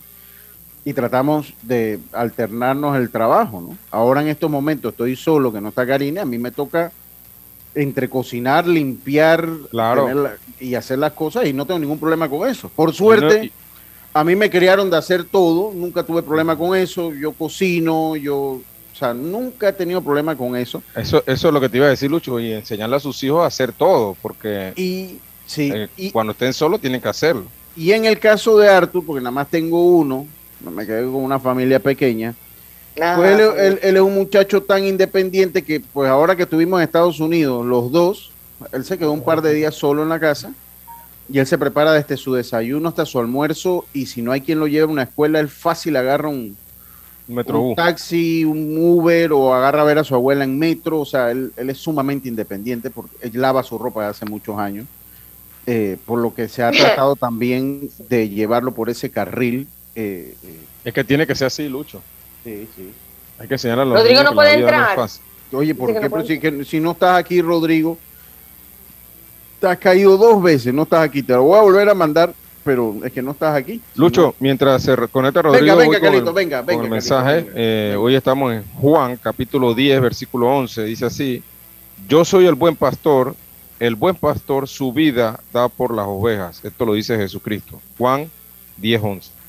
y 0.84 0.94
tratamos 0.94 1.54
de 1.62 2.00
alternarnos 2.12 2.98
el 2.98 3.10
trabajo, 3.12 3.62
¿no? 3.62 3.78
Ahora 3.92 4.22
en 4.22 4.30
estos 4.30 4.50
momentos 4.50 4.94
estoy 4.94 5.16
solo, 5.16 5.54
que 5.54 5.62
no 5.62 5.70
está 5.70 5.86
Karina, 5.86 6.24
a 6.24 6.26
mí 6.26 6.38
me 6.38 6.52
toca 6.52 6.92
entre 7.76 8.10
cocinar, 8.10 8.68
limpiar 8.68 9.48
y 10.60 10.76
hacer 10.76 11.00
las 11.00 11.14
cosas 11.14 11.46
y 11.46 11.54
no 11.54 11.66
tengo 11.66 11.80
ningún 11.80 12.00
problema 12.00 12.28
con 12.28 12.50
eso. 12.50 12.70
Por 12.76 12.94
suerte, 12.94 13.52
a 14.14 14.24
mí 14.24 14.36
me 14.36 14.50
criaron 14.50 14.90
de 14.90 14.98
hacer 14.98 15.24
todo, 15.24 15.72
nunca 15.74 16.04
tuve 16.04 16.24
problema 16.24 16.58
con 16.58 16.76
eso, 16.76 17.14
yo 17.14 17.32
cocino, 17.32 18.16
yo, 18.16 18.36
o 18.36 18.96
sea, 18.96 19.14
nunca 19.14 19.70
he 19.70 19.74
tenido 19.74 20.02
problema 20.02 20.36
con 20.36 20.56
eso. 20.56 20.82
Eso, 20.96 21.24
eso 21.26 21.48
es 21.48 21.54
lo 21.54 21.62
que 21.62 21.70
te 21.70 21.78
iba 21.78 21.86
a 21.86 21.92
decir, 21.92 22.10
Lucho, 22.10 22.40
y 22.40 22.52
enseñarle 22.52 22.96
a 22.96 23.00
sus 23.00 23.24
hijos 23.24 23.44
a 23.44 23.48
hacer 23.48 23.72
todo, 23.72 24.18
porque 24.22 24.74
y, 24.76 25.20
sí, 25.46 25.72
eh, 25.74 26.10
cuando 26.12 26.32
estén 26.32 26.54
solos 26.54 26.82
tienen 26.82 27.00
que 27.00 27.08
hacerlo. 27.08 27.46
Y 27.76 27.94
en 27.94 28.04
el 28.04 28.20
caso 28.20 28.58
de 28.58 28.68
Arthur, 28.68 29.06
porque 29.06 29.22
nada 29.22 29.32
más 29.32 29.48
tengo 29.48 29.82
uno, 29.86 30.28
no 30.28 30.41
me 30.70 30.86
quedé 30.86 31.04
con 31.04 31.16
una 31.16 31.40
familia 31.40 31.80
pequeña. 31.80 32.36
pues 32.94 33.40
él, 33.40 33.80
es 33.82 34.02
un 34.02 34.14
muchacho 34.14 34.62
tan 34.62 34.84
independiente 34.84 35.64
que, 35.64 35.80
pues 35.80 36.10
ahora 36.10 36.36
que 36.36 36.44
estuvimos 36.44 36.80
en 36.80 36.84
Estados 36.84 37.20
Unidos, 37.20 37.66
los 37.66 37.92
dos, 37.92 38.32
él 38.72 38.86
se 38.86 38.98
quedó 38.98 39.12
un 39.12 39.24
par 39.24 39.42
de 39.42 39.54
días 39.54 39.74
solo 39.74 40.04
en 40.04 40.10
la 40.10 40.20
casa 40.20 40.54
y 41.30 41.40
él 41.40 41.48
se 41.48 41.58
prepara 41.58 41.94
desde 41.94 42.18
su 42.18 42.34
desayuno 42.34 42.90
hasta 42.90 43.06
su 43.06 43.18
almuerzo 43.18 43.86
y 43.94 44.06
si 44.06 44.22
no 44.22 44.32
hay 44.32 44.42
quien 44.42 44.60
lo 44.60 44.68
lleve 44.68 44.84
a 44.84 44.94
una 44.94 45.04
escuela, 45.04 45.40
él 45.40 45.48
fácil 45.48 45.96
agarra 45.96 46.30
un, 46.30 46.58
metro 47.28 47.74
taxi, 47.76 48.44
un 48.44 48.78
Uber 48.78 49.32
o 49.32 49.54
agarra 49.54 49.82
a 49.82 49.86
ver 49.86 49.98
a 50.00 50.04
su 50.04 50.14
abuela 50.14 50.44
en 50.44 50.58
metro. 50.60 51.00
O 51.00 51.06
sea, 51.06 51.32
él, 51.32 51.54
es 51.56 51.78
sumamente 51.78 52.28
independiente 52.28 52.90
porque 52.90 53.16
él 53.22 53.32
lava 53.36 53.64
su 53.64 53.78
ropa 53.78 54.08
hace 54.08 54.26
muchos 54.26 54.58
años. 54.58 54.86
Eh, 55.68 55.98
por 56.06 56.20
lo 56.20 56.34
que 56.34 56.48
se 56.50 56.64
ha 56.64 56.72
tratado 56.72 57.16
también 57.16 57.92
de 58.10 58.30
llevarlo 58.30 58.74
por 58.74 58.90
ese 58.90 59.12
carril 59.12 59.68
eh, 59.96 60.36
eh, 60.44 60.60
es 60.86 60.94
que 60.94 61.04
tiene 61.04 61.28
que 61.28 61.36
ser 61.36 61.48
así, 61.48 61.68
Lucho. 61.68 62.02
Sí, 62.44 62.68
sí. 62.76 62.92
Hay 63.40 63.48
que 63.48 63.58
señalar 63.58 63.88
a 63.88 63.92
Rodrigo 63.92 64.24
no 64.24 64.34
puede 64.34 64.54
entrar. 64.54 64.98
Oye, 65.52 65.76
por 65.76 65.90
ejemplo, 65.90 66.24
si, 66.64 66.80
no 66.80 66.92
estás 66.92 67.18
aquí, 67.18 67.42
Rodrigo, 67.42 67.98
te 69.60 69.68
has 69.68 69.78
caído 69.78 70.18
dos 70.18 70.42
veces, 70.42 70.74
no 70.74 70.84
estás 70.84 71.02
aquí, 71.02 71.22
te 71.22 71.34
lo 71.34 71.44
voy 71.44 71.60
a 71.60 71.62
volver 71.62 71.90
a 71.90 71.94
mandar 71.94 72.34
pero 72.64 72.96
es 73.04 73.12
que 73.12 73.22
no 73.22 73.32
estás 73.32 73.56
aquí. 73.56 73.82
Lucho, 73.96 74.36
mientras 74.40 74.84
se 74.84 74.96
conecta 75.08 75.42
Rodrigo, 75.42 75.76
venga, 75.78 76.00
venga, 76.00 76.32
venga, 76.32 76.62
venga, 76.62 76.84
el 76.84 76.90
mensaje. 76.90 77.48
Eh, 77.56 77.96
hoy 77.98 78.16
estamos 78.16 78.54
en 78.54 78.64
Juan, 78.80 79.18
capítulo 79.18 79.74
10, 79.74 80.00
versículo 80.02 80.48
11. 80.48 80.84
Dice 80.84 81.06
así: 81.06 81.44
Yo 82.08 82.24
soy 82.24 82.46
el 82.46 82.56
buen 82.56 82.76
pastor, 82.76 83.36
el 83.80 83.96
buen 83.96 84.16
pastor 84.16 84.68
su 84.68 84.94
vida 84.94 85.40
da 85.52 85.70
por 85.70 85.94
las 85.94 86.06
ovejas. 86.08 86.64
Esto 86.64 86.86
lo 86.86 86.94
dice 86.94 87.18
Jesucristo. 87.18 87.82
Juan 87.98 88.30
10, 88.78 89.02
11. 89.04 89.41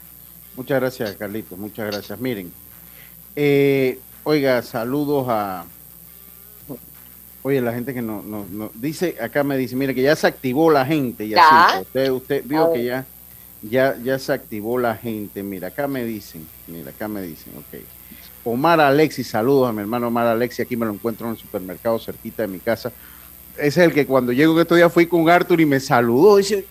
Muchas 0.57 0.81
gracias, 0.81 1.17
Carlitos. 1.17 1.59
Muchas 1.59 1.91
gracias. 1.91 2.21
Miren, 2.21 2.53
eh, 3.37 3.99
oiga, 4.25 4.63
saludos 4.63 5.27
a. 5.29 5.65
Oye, 7.45 7.61
la 7.61 7.73
gente 7.73 7.93
que 7.93 8.03
no, 8.03 8.23
no, 8.23 8.71
dice, 8.75 9.17
acá 9.21 9.43
me 9.43 9.57
dice, 9.57 9.75
mire 9.75 9.95
que 9.97 10.03
ya 10.03 10.15
se 10.15 10.29
activó 10.29 10.71
la 10.71 10.87
gente. 10.87 11.27
Ya, 11.27 11.81
usted, 11.81 12.11
usted 12.11 12.45
vio 12.45 12.73
que 12.73 12.85
ya, 12.85 13.05
ya, 13.63 13.97
ya 14.01 14.19
se 14.19 14.33
activó 14.33 14.79
la 14.79 14.95
gente. 14.97 15.43
Mira, 15.43 15.69
acá 15.69 15.89
me 15.89 16.05
dicen, 16.05 16.47
mira, 16.69 16.91
acá 16.91 17.09
me 17.09 17.23
dicen, 17.23 17.53
ok. 17.57 17.83
Omar 18.45 18.81
Alexi, 18.81 19.25
saludos 19.25 19.69
a 19.69 19.73
mi 19.73 19.81
hermano 19.81 20.09
Omar 20.09 20.27
Alexi, 20.27 20.63
aquí 20.63 20.77
me 20.77 20.87
lo 20.87 20.93
encuentro 20.93 21.27
en 21.27 21.33
el 21.33 21.39
supermercado 21.39 21.99
cerquita 21.99 22.43
de 22.43 22.49
mi 22.49 22.59
casa. 22.59 22.93
Es 23.57 23.77
el 23.77 23.93
que 23.93 24.07
cuando 24.07 24.33
llego 24.33 24.55
que 24.55 24.63
estos 24.63 24.77
días 24.77 24.93
fui 24.93 25.07
con 25.07 25.29
Arthur 25.29 25.61
y 25.61 25.67
me 25.67 25.81
saludó, 25.81 26.37
dice, 26.37 26.65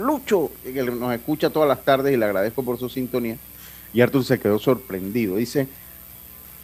Lucho, 0.00 0.50
que 0.62 0.82
nos 0.82 1.14
escucha 1.14 1.50
todas 1.50 1.68
las 1.68 1.84
tardes 1.84 2.12
y 2.12 2.16
le 2.16 2.24
agradezco 2.24 2.62
por 2.62 2.78
su 2.78 2.88
sintonía. 2.88 3.36
Y 3.92 4.00
Arthur 4.00 4.24
se 4.24 4.38
quedó 4.38 4.58
sorprendido. 4.58 5.36
Dice, 5.36 5.68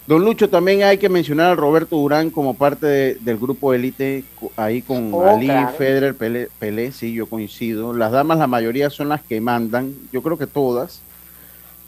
Don 0.06 0.24
Lucho, 0.24 0.48
también 0.48 0.84
hay 0.84 0.98
que 0.98 1.08
mencionar 1.08 1.50
a 1.50 1.54
Roberto 1.56 1.96
Durán 1.96 2.30
como 2.30 2.54
parte 2.54 3.16
del 3.16 3.38
grupo 3.38 3.74
élite, 3.74 4.22
ahí 4.56 4.80
con 4.80 5.12
oh, 5.12 5.28
Ali, 5.28 5.50
Federer, 5.76 6.14
Pelé, 6.14 6.92
sí, 6.92 7.12
yo 7.12 7.26
coincido. 7.26 7.92
Las 7.92 8.12
damas, 8.12 8.38
la 8.38 8.46
mayoría 8.46 8.88
son 8.88 9.08
las 9.08 9.22
que 9.22 9.40
mandan, 9.40 9.92
yo 10.12 10.22
creo 10.22 10.38
que 10.38 10.46
todas. 10.46 11.00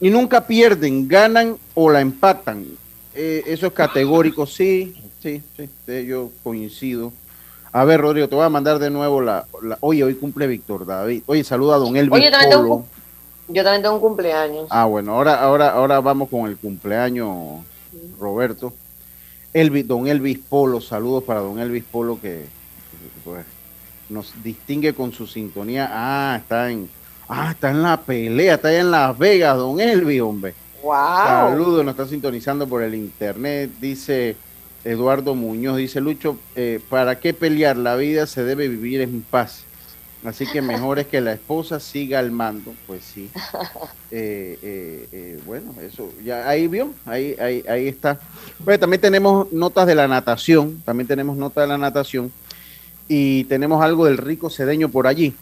Y 0.01 0.11
nunca 0.11 0.49
pierden, 0.49 1.07
ganan 1.07 1.59
o 1.75 1.91
la 1.91 2.01
empatan. 2.01 2.67
Eh, 3.15 3.45
eso 3.47 3.69
es 3.69 3.73
categórico, 3.73 4.47
sí, 4.47 4.97
sí, 5.23 5.41
sí, 5.57 6.07
yo 6.07 6.33
coincido. 6.43 7.13
A 7.73 7.85
ver, 7.85 8.01
Rodrigo, 8.01 8.29
te 8.29 8.35
voy 8.35 8.45
a 8.45 8.49
mandar 8.49 8.79
de 8.79 8.91
nuevo 8.91 9.21
la, 9.21 9.47
Oye, 9.81 10.03
hoy 10.03 10.15
cumple 10.15 10.47
Víctor 10.47 10.87
David. 10.87 11.23
Oye, 11.27 11.45
saluda 11.45 11.77
a 11.77 11.79
don 11.79 11.97
Elvis 11.97 12.13
Oye, 12.13 12.31
también 12.31 12.51
Tengo, 12.51 12.85
yo 13.49 13.65
también 13.65 13.83
tengo 13.83 13.95
un 13.95 14.01
cumpleaños. 14.01 14.67
Ah, 14.71 14.85
bueno, 14.85 15.13
ahora, 15.13 15.41
ahora, 15.41 15.71
ahora 15.71 16.01
vamos 16.01 16.29
con 16.29 16.47
el 16.47 16.57
cumpleaños, 16.57 17.63
Roberto. 18.19 18.73
Elvis, 19.53 19.87
don 19.87 20.07
Elvis 20.07 20.39
Polo, 20.39 20.81
saludos 20.81 21.25
para 21.25 21.41
don 21.41 21.59
Elvis 21.59 21.85
Polo 21.85 22.21
que 22.21 22.47
pues, 23.25 23.45
nos 24.09 24.33
distingue 24.43 24.95
con 24.95 25.13
su 25.13 25.27
sintonía. 25.27 25.89
Ah, 25.91 26.37
está 26.39 26.71
en, 26.71 26.89
ah, 27.29 27.53
está 27.53 27.71
en 27.71 27.83
la 27.83 27.99
pelea, 27.99 28.55
está 28.55 28.73
en 28.73 28.91
Las 28.91 29.17
Vegas, 29.17 29.57
don 29.57 29.81
Elvis, 29.81 30.21
hombre. 30.21 30.55
Wow. 30.83 30.95
Saludos, 30.95 31.85
nos 31.85 31.93
está 31.93 32.07
sintonizando 32.07 32.67
por 32.67 32.83
el 32.83 32.95
internet. 32.95 33.71
Dice 33.81 34.37
Eduardo 34.85 35.35
Muñoz 35.35 35.77
dice, 35.77 36.01
Lucho, 36.01 36.39
eh, 36.57 36.81
¿para 36.89 37.19
qué 37.21 37.35
pelear? 37.35 37.77
La 37.77 37.97
vida 37.97 38.27
se 38.27 38.45
debe 38.45 38.69
vivir 38.69 39.01
en 39.01 39.23
paz. 39.23 39.65
Así 40.25 40.47
que 40.47 40.61
mejor 40.63 40.99
es 40.99 41.07
que 41.07 41.21
la 41.21 41.33
esposa 41.33 41.79
siga 41.79 42.19
al 42.19 42.31
mando. 42.31 42.75
Pues 42.87 43.05
sí. 43.05 43.31
Eh, 44.11 45.07
eh, 45.13 45.39
bueno, 45.45 45.75
eso, 45.83 46.11
ya 46.25 46.49
ahí 46.49 46.67
vio, 46.67 46.95
ahí, 47.05 47.37
ahí, 47.39 47.63
ahí 47.69 47.89
está. 47.89 48.19
Pues 48.65 48.81
también 48.81 49.03
tenemos 49.03 49.53
notas 49.53 49.87
de 49.87 49.95
la 49.95 50.09
natación, 50.09 50.81
también 50.87 51.07
tenemos 51.07 51.37
notas 51.37 51.65
de 51.65 51.69
la 51.69 51.77
natación 51.77 52.33
y 53.07 53.45
tenemos 53.45 53.85
algo 53.85 54.07
del 54.07 54.17
rico 54.17 54.49
cedeño 54.49 54.89
por 54.89 55.07
allí. 55.07 55.35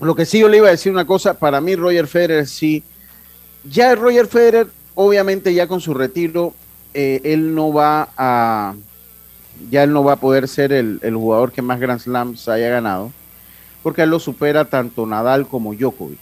Lo 0.00 0.14
que 0.14 0.26
sí 0.26 0.38
yo 0.38 0.48
le 0.48 0.58
iba 0.58 0.68
a 0.68 0.70
decir 0.70 0.92
una 0.92 1.06
cosa, 1.06 1.34
para 1.34 1.60
mí 1.60 1.74
Roger 1.74 2.06
Federer 2.06 2.46
sí, 2.46 2.84
ya 3.64 3.96
Roger 3.96 4.28
Federer, 4.28 4.68
obviamente 4.94 5.52
ya 5.52 5.66
con 5.66 5.80
su 5.80 5.92
retiro, 5.92 6.54
eh, 6.98 7.20
él 7.24 7.54
no 7.54 7.74
va 7.74 8.08
a, 8.16 8.74
ya 9.70 9.82
él 9.82 9.92
no 9.92 10.02
va 10.02 10.14
a 10.14 10.16
poder 10.16 10.48
ser 10.48 10.72
el, 10.72 10.98
jugador 11.14 11.52
que 11.52 11.60
más 11.60 11.78
Grand 11.78 12.00
Slams 12.00 12.48
haya 12.48 12.70
ganado, 12.70 13.12
porque 13.82 14.00
él 14.00 14.08
lo 14.08 14.18
supera 14.18 14.64
tanto 14.64 15.04
Nadal 15.04 15.46
como 15.46 15.74
Djokovic. 15.74 16.18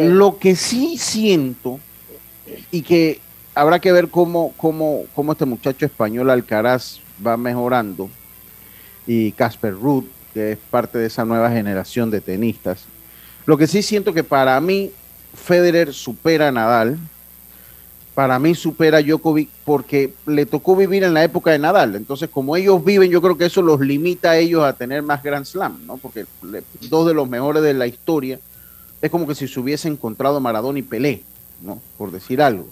Lo 0.00 0.38
que 0.38 0.56
sí 0.56 0.96
siento, 0.96 1.78
y 2.70 2.80
que 2.80 3.20
habrá 3.54 3.78
que 3.78 3.92
ver 3.92 4.08
cómo, 4.08 4.54
cómo, 4.56 5.04
cómo 5.14 5.32
este 5.32 5.44
muchacho 5.44 5.84
español 5.84 6.30
Alcaraz 6.30 7.00
va 7.24 7.36
mejorando, 7.36 8.08
y 9.06 9.32
Casper 9.32 9.74
Ruth, 9.74 10.06
que 10.32 10.52
es 10.52 10.58
parte 10.70 10.96
de 10.96 11.06
esa 11.08 11.26
nueva 11.26 11.50
generación 11.50 12.10
de 12.10 12.22
tenistas. 12.22 12.86
Lo 13.44 13.58
que 13.58 13.66
sí 13.66 13.82
siento 13.82 14.14
que 14.14 14.24
para 14.24 14.58
mí 14.58 14.90
Federer 15.34 15.92
supera 15.92 16.48
a 16.48 16.52
Nadal, 16.52 16.98
para 18.16 18.38
mí 18.38 18.54
supera 18.54 18.96
a 18.96 19.02
Djokovic 19.02 19.50
porque 19.62 20.14
le 20.24 20.46
tocó 20.46 20.74
vivir 20.74 21.04
en 21.04 21.12
la 21.12 21.22
época 21.22 21.50
de 21.50 21.58
Nadal. 21.58 21.96
Entonces, 21.96 22.30
como 22.30 22.56
ellos 22.56 22.82
viven, 22.82 23.10
yo 23.10 23.20
creo 23.20 23.36
que 23.36 23.44
eso 23.44 23.60
los 23.60 23.78
limita 23.78 24.30
a 24.30 24.38
ellos 24.38 24.64
a 24.64 24.72
tener 24.72 25.02
más 25.02 25.22
Grand 25.22 25.44
Slam, 25.44 25.84
¿no? 25.86 25.98
Porque 25.98 26.24
dos 26.88 27.06
de 27.06 27.12
los 27.12 27.28
mejores 27.28 27.62
de 27.62 27.74
la 27.74 27.86
historia 27.86 28.40
es 29.02 29.10
como 29.10 29.26
que 29.26 29.34
si 29.34 29.46
se 29.46 29.60
hubiese 29.60 29.88
encontrado 29.88 30.40
Maradona 30.40 30.78
y 30.78 30.82
Pelé, 30.82 31.24
¿no? 31.60 31.78
Por 31.98 32.10
decir 32.10 32.40
algo. 32.40 32.66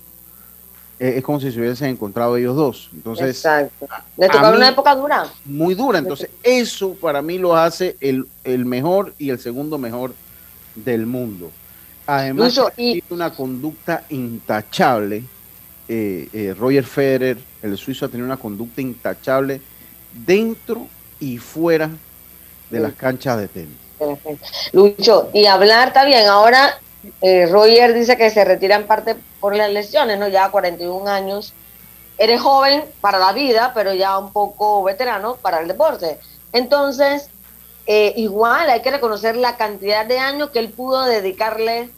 Es 0.98 1.22
como 1.22 1.38
si 1.38 1.52
se 1.52 1.60
hubiesen 1.60 1.90
encontrado 1.90 2.38
ellos 2.38 2.56
dos. 2.56 2.88
Entonces, 2.94 3.28
Exacto. 3.28 3.86
Le 4.16 4.30
tocó 4.30 4.48
una 4.48 4.70
época 4.70 4.96
dura. 4.96 5.26
Muy 5.44 5.74
dura. 5.74 5.98
Entonces, 5.98 6.30
eso 6.42 6.94
para 6.94 7.20
mí 7.20 7.36
lo 7.36 7.54
hace 7.54 7.98
el, 8.00 8.26
el 8.44 8.64
mejor 8.64 9.12
y 9.18 9.28
el 9.28 9.38
segundo 9.38 9.76
mejor 9.76 10.14
del 10.74 11.04
mundo. 11.04 11.50
Además, 12.06 12.58
tiene 12.74 13.02
una 13.10 13.34
conducta 13.34 14.06
intachable 14.08 15.24
eh, 15.88 16.28
eh, 16.32 16.54
Roger 16.58 16.84
Federer, 16.84 17.38
el 17.62 17.76
suizo, 17.76 18.06
ha 18.06 18.08
tenido 18.08 18.26
una 18.26 18.38
conducta 18.38 18.80
intachable 18.80 19.60
dentro 20.12 20.86
y 21.20 21.38
fuera 21.38 21.90
de 22.70 22.80
las 22.80 22.94
canchas 22.94 23.38
de 23.38 23.48
tenis. 23.48 23.76
Lucho, 24.72 25.30
y 25.32 25.46
hablar 25.46 25.92
también, 25.92 26.26
ahora 26.26 26.78
eh, 27.20 27.46
Roger 27.46 27.92
dice 27.92 28.16
que 28.16 28.30
se 28.30 28.44
retira 28.44 28.76
en 28.76 28.86
parte 28.86 29.14
por 29.40 29.54
las 29.54 29.70
lesiones, 29.70 30.18
¿no? 30.18 30.28
Ya 30.28 30.50
41 30.50 31.06
años. 31.08 31.52
Eres 32.16 32.40
joven 32.40 32.84
para 33.00 33.18
la 33.18 33.32
vida, 33.32 33.72
pero 33.74 33.92
ya 33.92 34.18
un 34.18 34.32
poco 34.32 34.82
veterano 34.84 35.36
para 35.36 35.60
el 35.60 35.68
deporte. 35.68 36.18
Entonces, 36.52 37.28
igual 37.86 38.70
hay 38.70 38.80
que 38.80 38.90
reconocer 38.90 39.36
la 39.36 39.56
cantidad 39.56 40.06
de 40.06 40.18
años 40.18 40.50
que 40.50 40.60
él 40.60 40.70
pudo 40.70 41.04
dedicarle 41.04 41.90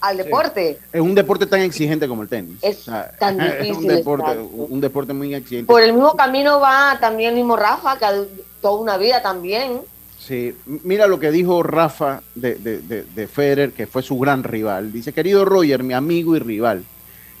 al 0.00 0.16
deporte. 0.16 0.78
Es 0.92 1.00
un 1.00 1.14
deporte 1.14 1.46
tan 1.46 1.60
exigente 1.60 2.08
como 2.08 2.22
el 2.22 2.28
tenis. 2.28 2.58
Es 2.62 2.86
tan 3.18 3.38
difícil. 3.38 3.74
un, 3.74 3.86
deporte, 3.86 4.38
un 4.38 4.80
deporte 4.80 5.12
muy 5.12 5.34
exigente. 5.34 5.66
Por 5.66 5.82
el 5.82 5.92
mismo 5.92 6.16
camino 6.16 6.60
va 6.60 6.98
también 7.00 7.30
el 7.30 7.36
mismo 7.36 7.56
Rafa, 7.56 7.98
que 7.98 8.04
ha 8.04 8.12
toda 8.60 8.80
una 8.80 8.96
vida 8.96 9.22
también. 9.22 9.80
Sí, 10.18 10.54
mira 10.66 11.06
lo 11.06 11.18
que 11.18 11.30
dijo 11.30 11.62
Rafa 11.62 12.22
de, 12.34 12.56
de, 12.56 12.80
de, 12.80 13.26
Federer, 13.26 13.72
que 13.72 13.86
fue 13.86 14.02
su 14.02 14.18
gran 14.18 14.44
rival. 14.44 14.92
Dice, 14.92 15.12
querido 15.12 15.44
Roger, 15.44 15.82
mi 15.82 15.94
amigo 15.94 16.36
y 16.36 16.38
rival, 16.38 16.84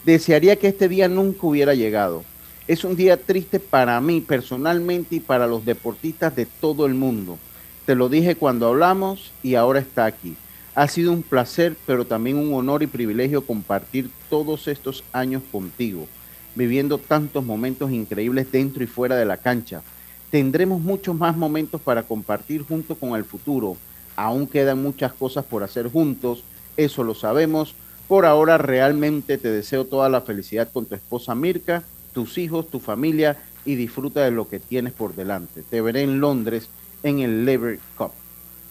desearía 0.04 0.56
que 0.56 0.68
este 0.68 0.88
día 0.88 1.08
nunca 1.08 1.46
hubiera 1.46 1.74
llegado. 1.74 2.24
Es 2.66 2.84
un 2.84 2.96
día 2.96 3.18
triste 3.18 3.60
para 3.60 4.00
mí 4.00 4.20
personalmente 4.20 5.16
y 5.16 5.20
para 5.20 5.46
los 5.46 5.64
deportistas 5.64 6.34
de 6.34 6.46
todo 6.46 6.86
el 6.86 6.94
mundo. 6.94 7.38
Te 7.84 7.94
lo 7.94 8.08
dije 8.08 8.36
cuando 8.36 8.68
hablamos 8.68 9.32
y 9.42 9.56
ahora 9.56 9.80
está 9.80 10.06
aquí. 10.06 10.36
Ha 10.80 10.88
sido 10.88 11.12
un 11.12 11.22
placer, 11.22 11.76
pero 11.84 12.06
también 12.06 12.38
un 12.38 12.54
honor 12.54 12.82
y 12.82 12.86
privilegio 12.86 13.44
compartir 13.44 14.08
todos 14.30 14.66
estos 14.66 15.04
años 15.12 15.42
contigo, 15.52 16.08
viviendo 16.54 16.96
tantos 16.96 17.44
momentos 17.44 17.90
increíbles 17.90 18.50
dentro 18.50 18.82
y 18.82 18.86
fuera 18.86 19.14
de 19.16 19.26
la 19.26 19.36
cancha. 19.36 19.82
Tendremos 20.30 20.80
muchos 20.80 21.14
más 21.14 21.36
momentos 21.36 21.82
para 21.82 22.02
compartir 22.02 22.64
junto 22.66 22.94
con 22.94 23.10
el 23.14 23.26
futuro. 23.26 23.76
Aún 24.16 24.46
quedan 24.46 24.82
muchas 24.82 25.12
cosas 25.12 25.44
por 25.44 25.62
hacer 25.62 25.86
juntos, 25.86 26.44
eso 26.78 27.04
lo 27.04 27.14
sabemos. 27.14 27.74
Por 28.08 28.24
ahora 28.24 28.56
realmente 28.56 29.36
te 29.36 29.50
deseo 29.50 29.84
toda 29.84 30.08
la 30.08 30.22
felicidad 30.22 30.72
con 30.72 30.86
tu 30.86 30.94
esposa 30.94 31.34
Mirka, 31.34 31.82
tus 32.14 32.38
hijos, 32.38 32.70
tu 32.70 32.80
familia 32.80 33.36
y 33.66 33.74
disfruta 33.74 34.24
de 34.24 34.30
lo 34.30 34.48
que 34.48 34.60
tienes 34.60 34.94
por 34.94 35.14
delante. 35.14 35.60
Te 35.60 35.82
veré 35.82 36.04
en 36.04 36.20
Londres 36.20 36.70
en 37.02 37.18
el 37.18 37.44
Lever 37.44 37.78
Cup. 37.98 38.12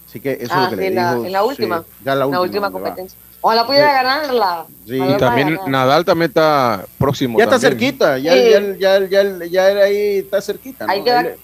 Así 0.10 0.20
que 0.20 0.32
eso 0.32 0.44
es 0.44 0.50
lo 0.50 0.56
ah, 0.56 0.70
que 0.72 0.76
le 0.76 0.90
la, 0.90 1.12
En 1.14 1.32
la 1.32 1.44
última. 1.44 1.86
ya 2.04 2.16
la, 2.16 2.26
la 2.26 2.42
última, 2.42 2.72
competencia. 2.72 3.16
Ojalá 3.42 3.68
pudiera 3.68 3.94
ganarla. 3.94 4.66
Sí. 4.88 5.00
Y 5.00 5.18
también 5.18 5.60
Nadal 5.68 6.04
también 6.04 6.30
está 6.30 6.84
próximo. 6.98 7.38
Ya 7.38 7.44
está 7.44 7.60
cerquita, 7.60 8.18
ya, 8.18 8.36
ya, 8.36 8.76
ya, 8.76 9.08
ya, 9.08 9.46
ya, 9.46 9.66
ahí 9.84 10.18
está 10.18 10.42
cerquita. 10.42 10.88
¿no? 10.88 10.92
Ahí 10.92 11.04
queda, 11.04 11.36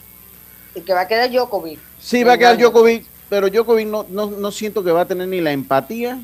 y 0.74 0.82
que 0.82 0.94
va 0.94 1.02
a 1.02 1.08
quedar 1.08 1.30
Djokovic. 1.30 1.80
Sí, 2.00 2.24
va 2.24 2.34
a 2.34 2.38
quedar 2.40 2.58
Djokovic, 2.58 3.06
pero 3.30 3.50
Djokovic 3.50 3.88
no, 3.88 4.06
no, 4.10 4.32
no 4.32 4.52
siento 4.52 4.84
que 4.84 4.92
va 4.92 5.02
a 5.02 5.06
tener 5.06 5.28
ni 5.28 5.42
la 5.42 5.52
empatía 5.52 6.20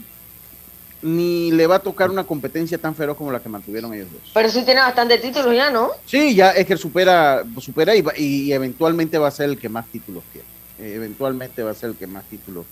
ni 1.04 1.52
le 1.52 1.68
va 1.68 1.76
a 1.76 1.80
tocar 1.80 2.10
una 2.10 2.24
competencia 2.24 2.78
tan 2.78 2.94
feroz 2.96 3.18
como 3.18 3.32
la 3.32 3.40
que 3.40 3.50
mantuvieron 3.50 3.94
ellos 3.94 4.08
dos. 4.12 4.32
Pero 4.34 4.50
sí 4.50 4.64
tiene 4.64 4.82
bastante 4.82 5.18
títulos 5.18 5.56
ya, 5.56 5.72
¿no? 5.72 5.92
Sí, 6.06 6.36
ya 6.36 6.52
es 6.52 6.66
que 6.66 6.78
supera, 6.78 7.44
supera 7.60 7.96
y, 7.96 8.04
y 8.18 8.54
eventualmente 8.54 9.18
va 9.18 9.28
a 9.28 9.32
ser 9.32 9.50
el 9.50 9.58
que 9.58 9.70
más 9.70 9.86
títulos 9.88 10.24
tiene. 10.32 10.51
Eh, 10.82 10.96
eventualmente 10.96 11.62
va 11.62 11.72
a 11.72 11.76
ser 11.76 11.92
el 11.92 11.96
que 11.96 12.08
más 12.08 12.24
títulos 12.26 12.66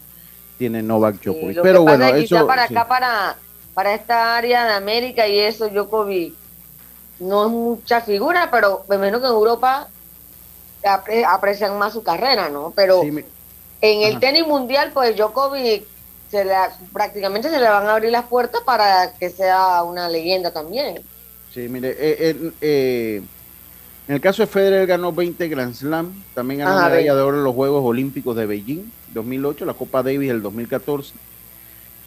tiene 0.57 0.81
Novak 0.81 1.21
Djokovic. 1.21 1.61
Pero 1.61 1.83
bueno, 1.83 2.07
eso 2.07 2.47
para 2.47 2.63
acá 2.63 2.87
para 2.87 3.37
para 3.73 3.93
esta 3.93 4.35
área 4.35 4.65
de 4.65 4.73
América 4.73 5.27
y 5.27 5.39
eso 5.39 5.69
Djokovic 5.69 6.33
no 7.19 7.45
es 7.45 7.51
mucha 7.51 8.01
figura, 8.01 8.49
pero 8.51 8.83
me 8.89 8.95
imagino 8.95 9.19
que 9.19 9.27
en 9.27 9.33
Europa 9.33 9.87
aprecian 11.27 11.77
más 11.77 11.93
su 11.93 12.01
carrera, 12.01 12.49
¿no? 12.49 12.73
Pero 12.75 13.03
en 13.03 14.01
el 14.01 14.19
tenis 14.19 14.47
mundial, 14.47 14.91
pues 14.93 15.15
Djokovic 15.15 15.85
se 16.31 16.45
le, 16.45 16.53
prácticamente 16.91 17.49
se 17.49 17.59
le 17.59 17.69
van 17.69 17.87
a 17.87 17.93
abrir 17.93 18.11
las 18.11 18.25
puertas 18.25 18.61
para 18.65 19.13
que 19.19 19.29
sea 19.29 19.83
una 19.83 20.09
leyenda 20.09 20.51
también. 20.51 21.03
Sí, 21.53 21.67
mire, 21.69 21.95
eh, 21.99 22.51
eh, 22.61 23.21
en 24.09 24.15
el 24.15 24.21
caso 24.21 24.41
de 24.41 24.47
Federer 24.47 24.87
ganó 24.87 25.13
20 25.13 25.47
Grand 25.49 25.75
Slam, 25.75 26.11
también 26.33 26.61
ganó 26.61 26.73
la 26.73 26.89
medalla 26.89 27.13
de 27.13 27.21
oro 27.21 27.37
en 27.37 27.43
los 27.43 27.53
Juegos 27.53 27.83
Olímpicos 27.85 28.35
de 28.35 28.47
Beijing 28.47 28.85
2008, 29.13 29.65
la 29.65 29.75
Copa 29.75 30.01
Davis 30.01 30.29
del 30.29 30.41
2014. 30.41 31.13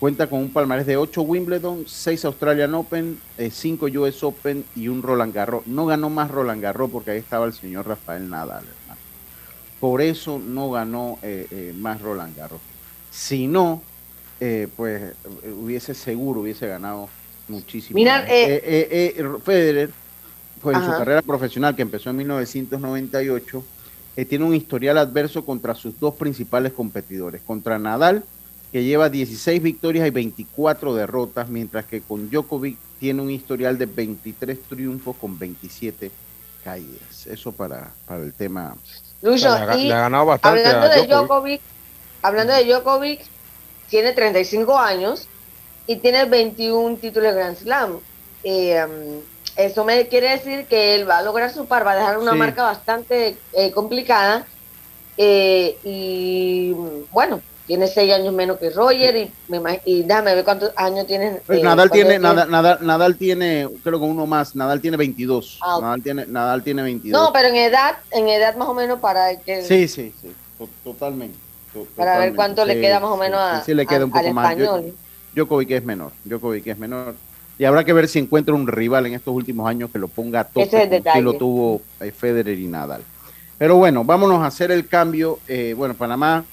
Cuenta 0.00 0.26
con 0.26 0.40
un 0.40 0.52
palmarés 0.52 0.84
de 0.84 0.96
8 0.96 1.22
Wimbledon, 1.22 1.84
6 1.86 2.24
Australian 2.24 2.74
Open, 2.74 3.20
5 3.48 3.86
eh, 3.86 3.98
US 3.98 4.24
Open 4.24 4.64
y 4.74 4.88
un 4.88 5.00
Roland 5.00 5.32
Garros. 5.32 5.64
No 5.68 5.86
ganó 5.86 6.10
más 6.10 6.28
Roland 6.28 6.60
Garros 6.60 6.90
porque 6.90 7.12
ahí 7.12 7.18
estaba 7.18 7.46
el 7.46 7.52
señor 7.52 7.86
Rafael 7.86 8.28
Nadal, 8.28 8.64
hermano. 8.64 9.00
Por 9.78 10.02
eso 10.02 10.40
no 10.44 10.72
ganó 10.72 11.20
más 11.76 12.00
Roland 12.00 12.36
Garros. 12.36 12.60
Si 13.12 13.46
no, 13.46 13.80
pues 14.74 15.12
hubiese 15.56 15.94
seguro, 15.94 16.40
hubiese 16.40 16.66
ganado 16.66 17.08
muchísimo. 17.46 17.94
Mira, 17.94 18.26
Federer 19.44 20.01
pues, 20.62 20.76
en 20.76 20.84
su 20.84 20.90
carrera 20.90 21.22
profesional, 21.22 21.74
que 21.74 21.82
empezó 21.82 22.10
en 22.10 22.16
1998, 22.16 23.64
eh, 24.16 24.24
tiene 24.24 24.44
un 24.44 24.54
historial 24.54 24.98
adverso 24.98 25.44
contra 25.44 25.74
sus 25.74 25.98
dos 25.98 26.14
principales 26.14 26.72
competidores, 26.72 27.42
contra 27.42 27.78
Nadal, 27.78 28.24
que 28.70 28.84
lleva 28.84 29.08
16 29.08 29.62
victorias 29.62 30.06
y 30.06 30.10
24 30.10 30.94
derrotas, 30.94 31.48
mientras 31.48 31.84
que 31.84 32.00
con 32.00 32.30
Djokovic 32.30 32.78
tiene 32.98 33.20
un 33.20 33.30
historial 33.30 33.76
de 33.76 33.86
23 33.86 34.62
triunfos 34.62 35.16
con 35.16 35.38
27 35.38 36.10
caídas. 36.64 37.26
Eso 37.26 37.52
para, 37.52 37.90
para 38.06 38.22
el 38.22 38.32
tema. 38.32 38.76
Lucho, 39.20 39.48
le, 39.76 39.92
ha 39.92 40.00
ganado 40.00 40.26
bastante 40.26 40.66
hablando 40.66 40.88
de 40.88 41.06
Djokovic. 41.06 41.60
Hablando 42.22 42.52
de 42.54 42.64
Djokovic, 42.64 43.20
tiene 43.90 44.12
35 44.12 44.78
años 44.78 45.28
y 45.86 45.96
tiene 45.96 46.24
21 46.24 46.96
títulos 46.96 47.32
de 47.32 47.38
Grand 47.38 47.56
Slam. 47.56 47.98
Eh, 48.44 49.20
eso 49.56 49.84
me 49.84 50.08
quiere 50.08 50.30
decir 50.30 50.66
que 50.66 50.94
él 50.94 51.08
va 51.08 51.18
a 51.18 51.22
lograr 51.22 51.52
su 51.52 51.66
par, 51.66 51.86
va 51.86 51.92
a 51.92 51.96
dejar 51.96 52.18
una 52.18 52.34
marca 52.34 52.62
bastante 52.62 53.36
eh, 53.52 53.70
complicada. 53.72 54.46
Eh, 55.18 55.76
y 55.84 56.74
bueno, 57.10 57.40
tiene 57.66 57.86
seis 57.86 58.12
años 58.12 58.32
menos 58.32 58.58
que 58.58 58.70
Roger 58.70 59.16
y, 59.16 59.30
y 59.84 60.02
déjame 60.02 60.34
ver 60.34 60.44
cuántos 60.44 60.72
años 60.76 61.06
tiene. 61.06 61.40
Pues 61.46 61.60
eh, 61.60 61.62
Nadal 61.62 61.90
tiene, 61.90 62.18
Nadal, 62.18 62.78
Nadal, 62.80 63.16
tiene, 63.16 63.68
creo 63.84 63.98
que 63.98 64.04
uno 64.04 64.26
más, 64.26 64.56
Nadal 64.56 64.80
tiene 64.80 64.96
22. 64.96 65.58
Ah, 65.62 65.78
Nadal 65.80 66.02
tiene, 66.02 66.26
Nadal 66.26 66.62
tiene 66.62 66.82
22. 66.82 67.20
No, 67.20 67.32
pero 67.32 67.48
en 67.48 67.56
edad, 67.56 67.98
en 68.10 68.28
edad 68.28 68.56
más 68.56 68.68
o 68.68 68.74
menos 68.74 69.00
para 69.00 69.36
que. 69.36 69.62
Sí, 69.62 69.86
sí, 69.86 70.14
sí, 70.20 70.32
totalmente. 70.82 71.38
Para 71.96 72.18
ver 72.18 72.34
cuánto 72.34 72.64
le 72.64 72.80
queda 72.80 73.00
más 73.00 73.10
o 73.10 73.16
menos 73.16 73.40
a, 73.40 73.64
sí, 73.64 73.74
le 73.74 73.86
queda 73.86 74.04
un 74.04 74.10
poco 74.10 74.32
más. 74.32 74.50
Español. 74.50 74.94
Djokovic 75.34 75.70
es 75.70 75.84
menor, 75.84 76.12
es 76.24 76.78
menor. 76.78 77.14
Y 77.62 77.64
habrá 77.64 77.84
que 77.84 77.92
ver 77.92 78.08
si 78.08 78.18
encuentra 78.18 78.56
un 78.56 78.66
rival 78.66 79.06
en 79.06 79.14
estos 79.14 79.32
últimos 79.32 79.68
años 79.68 79.88
que 79.92 80.00
lo 80.00 80.08
ponga 80.08 80.40
a 80.40 80.44
tope, 80.44 81.00
que 81.00 81.22
lo 81.22 81.34
tuvo 81.34 81.80
eh, 82.00 82.10
Federer 82.10 82.58
y 82.58 82.66
Nadal. 82.66 83.04
Pero 83.56 83.76
bueno, 83.76 84.02
vámonos 84.02 84.42
a 84.42 84.46
hacer 84.46 84.72
el 84.72 84.88
cambio. 84.88 85.38
Eh, 85.46 85.72
bueno, 85.76 85.94
Panamá 85.94 86.44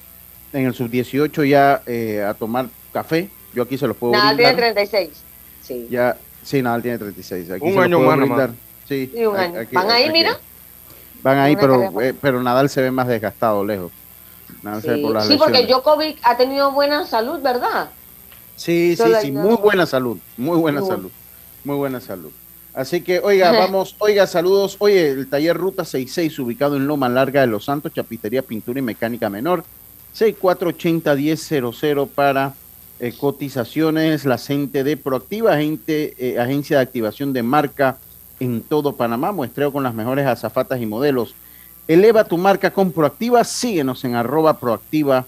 en 0.52 0.66
el 0.66 0.72
sub-18 0.72 1.48
ya 1.48 1.82
eh, 1.84 2.22
a 2.22 2.32
tomar 2.34 2.68
café. 2.92 3.28
Yo 3.52 3.64
aquí 3.64 3.76
se 3.76 3.88
los 3.88 3.96
puedo 3.96 4.12
Nadal 4.12 4.36
tiene 4.36 4.54
36. 4.54 5.10
Sí. 5.60 5.88
Ya, 5.90 6.16
sí, 6.44 6.62
Nadal 6.62 6.82
tiene 6.82 6.98
36. 6.98 7.50
Aquí 7.50 7.64
un 7.64 7.78
año 7.80 7.98
más, 7.98 8.50
Sí, 8.86 9.10
un 9.16 9.36
año. 9.36 9.66
¿Van 9.72 9.90
ahí, 9.90 10.12
mira? 10.12 10.38
Van 11.24 11.38
ahí, 11.38 11.56
pero, 11.56 11.92
pero 12.20 12.40
Nadal 12.40 12.70
se 12.70 12.82
ve 12.82 12.92
más 12.92 13.08
desgastado, 13.08 13.64
lejos. 13.64 13.90
sí, 14.80 15.02
sí 15.26 15.36
porque 15.36 15.66
Djokovic 15.66 16.20
ha 16.22 16.36
tenido 16.36 16.70
buena 16.70 17.04
salud, 17.04 17.40
¿verdad? 17.40 17.90
Sí, 18.60 18.94
sí, 18.94 19.10
sí, 19.22 19.32
muy 19.32 19.56
buena 19.56 19.86
salud, 19.86 20.18
muy 20.36 20.58
buena 20.58 20.82
salud, 20.82 21.10
muy 21.64 21.76
buena 21.76 21.98
salud. 21.98 22.30
Así 22.74 23.00
que, 23.00 23.18
oiga, 23.18 23.52
vamos, 23.58 23.96
oiga, 23.98 24.26
saludos. 24.26 24.76
Oye, 24.80 25.12
el 25.12 25.30
taller 25.30 25.56
Ruta 25.56 25.86
66, 25.86 26.38
ubicado 26.40 26.76
en 26.76 26.86
Loma 26.86 27.08
Larga 27.08 27.40
de 27.40 27.46
Los 27.46 27.64
Santos, 27.64 27.94
Chapitería, 27.94 28.42
Pintura 28.42 28.78
y 28.78 28.82
Mecánica 28.82 29.30
Menor, 29.30 29.64
6480-1000 30.14 32.06
para 32.08 32.52
eh, 32.98 33.14
cotizaciones. 33.16 34.26
La 34.26 34.36
gente 34.36 34.84
de 34.84 34.98
Proactiva, 34.98 35.56
gente, 35.56 36.14
eh, 36.18 36.38
agencia 36.38 36.76
de 36.76 36.82
activación 36.82 37.32
de 37.32 37.42
marca 37.42 37.96
en 38.40 38.60
todo 38.60 38.94
Panamá, 38.94 39.32
muestreo 39.32 39.72
con 39.72 39.84
las 39.84 39.94
mejores 39.94 40.26
azafatas 40.26 40.82
y 40.82 40.86
modelos. 40.86 41.34
Eleva 41.88 42.24
tu 42.24 42.36
marca 42.36 42.70
con 42.72 42.92
Proactiva, 42.92 43.42
síguenos 43.42 44.04
en 44.04 44.16
arroba 44.16 44.60
proactiva 44.60 45.24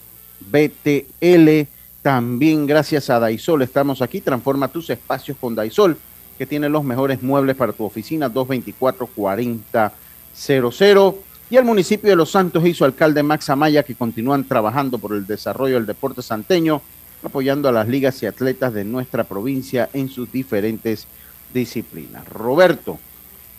BTL. 0.50 1.71
También 2.02 2.66
gracias 2.66 3.08
a 3.10 3.20
Daisol 3.20 3.62
estamos 3.62 4.02
aquí. 4.02 4.20
Transforma 4.20 4.66
tus 4.68 4.90
espacios 4.90 5.36
con 5.40 5.54
Daisol, 5.54 5.96
que 6.36 6.46
tiene 6.46 6.68
los 6.68 6.82
mejores 6.82 7.22
muebles 7.22 7.54
para 7.54 7.72
tu 7.72 7.84
oficina 7.84 8.28
224-4000. 8.28 11.14
Y 11.48 11.56
el 11.56 11.64
municipio 11.64 12.10
de 12.10 12.16
Los 12.16 12.32
Santos 12.32 12.66
y 12.66 12.74
su 12.74 12.84
alcalde 12.84 13.22
Max 13.22 13.48
Amaya, 13.50 13.84
que 13.84 13.94
continúan 13.94 14.42
trabajando 14.44 14.98
por 14.98 15.12
el 15.12 15.24
desarrollo 15.26 15.76
del 15.76 15.86
deporte 15.86 16.22
santeño, 16.22 16.82
apoyando 17.22 17.68
a 17.68 17.72
las 17.72 17.86
ligas 17.86 18.20
y 18.22 18.26
atletas 18.26 18.74
de 18.74 18.82
nuestra 18.84 19.22
provincia 19.22 19.88
en 19.92 20.08
sus 20.08 20.32
diferentes 20.32 21.06
disciplinas. 21.54 22.28
Roberto, 22.28 22.98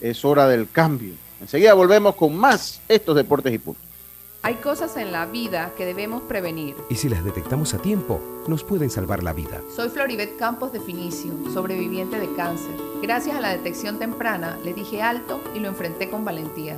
es 0.02 0.26
hora 0.26 0.50
del 0.50 0.70
cambio. 0.70 1.14
Enseguida 1.40 1.74
volvemos 1.76 2.16
con 2.16 2.36
más 2.36 2.82
estos 2.90 3.16
deportes 3.16 3.54
y 3.54 3.60
puntos. 3.60 3.93
Hay 4.46 4.56
cosas 4.56 4.98
en 4.98 5.14
la 5.14 5.26
vida 5.26 5.72
que 5.78 5.86
debemos 5.86 6.22
prevenir. 6.24 6.76
Y 6.90 6.96
si 6.96 7.08
las 7.08 7.24
detectamos 7.24 7.74
a 7.74 7.78
tiempo, 7.78 8.20
nos 8.50 8.66
pueden 8.66 8.90
salvar 8.90 9.24
la 9.24 9.32
vida. 9.32 9.62
Soy 9.74 9.88
Floribet 9.88 10.36
Campos 10.36 10.74
de 10.74 10.82
Finicio, 10.82 11.32
sobreviviente 11.54 12.20
de 12.20 12.30
cáncer. 12.36 12.76
Gracias 13.02 13.38
a 13.38 13.40
la 13.40 13.52
detección 13.52 14.00
temprana, 14.00 14.60
le 14.66 14.74
dije 14.74 15.02
alto 15.02 15.40
y 15.56 15.60
lo 15.60 15.70
enfrenté 15.70 16.10
con 16.10 16.26
valentía. 16.26 16.78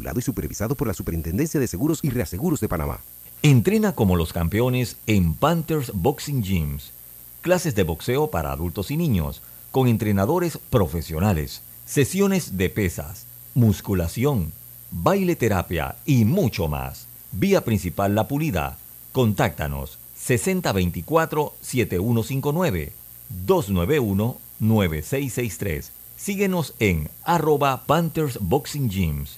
Y 0.15 0.21
supervisado 0.21 0.75
por 0.75 0.87
la 0.87 0.93
Superintendencia 0.93 1.59
de 1.59 1.67
Seguros 1.67 1.99
y 2.03 2.09
Reaseguros 2.09 2.59
de 2.59 2.67
Panamá. 2.67 2.99
Entrena 3.43 3.93
como 3.93 4.15
los 4.15 4.33
campeones 4.33 4.97
en 5.07 5.33
Panthers 5.33 5.91
Boxing 5.93 6.43
Gyms. 6.43 6.91
Clases 7.41 7.73
de 7.75 7.83
boxeo 7.83 8.29
para 8.29 8.51
adultos 8.51 8.91
y 8.91 8.97
niños, 8.97 9.41
con 9.71 9.87
entrenadores 9.87 10.59
profesionales. 10.69 11.61
Sesiones 11.85 12.57
de 12.57 12.69
pesas, 12.69 13.25
musculación, 13.55 14.51
baile 14.91 15.35
terapia 15.35 15.95
y 16.05 16.25
mucho 16.25 16.67
más. 16.67 17.07
Vía 17.31 17.63
principal 17.63 18.13
La 18.15 18.27
Pulida. 18.27 18.77
Contáctanos 19.11 19.97
6024-7159 20.19 22.91
291-9663. 23.45 25.89
Síguenos 26.17 26.73
en 26.79 27.09
arroba 27.23 27.83
Panthers 27.85 28.39
Boxing 28.39 28.89
Gyms, 28.89 29.37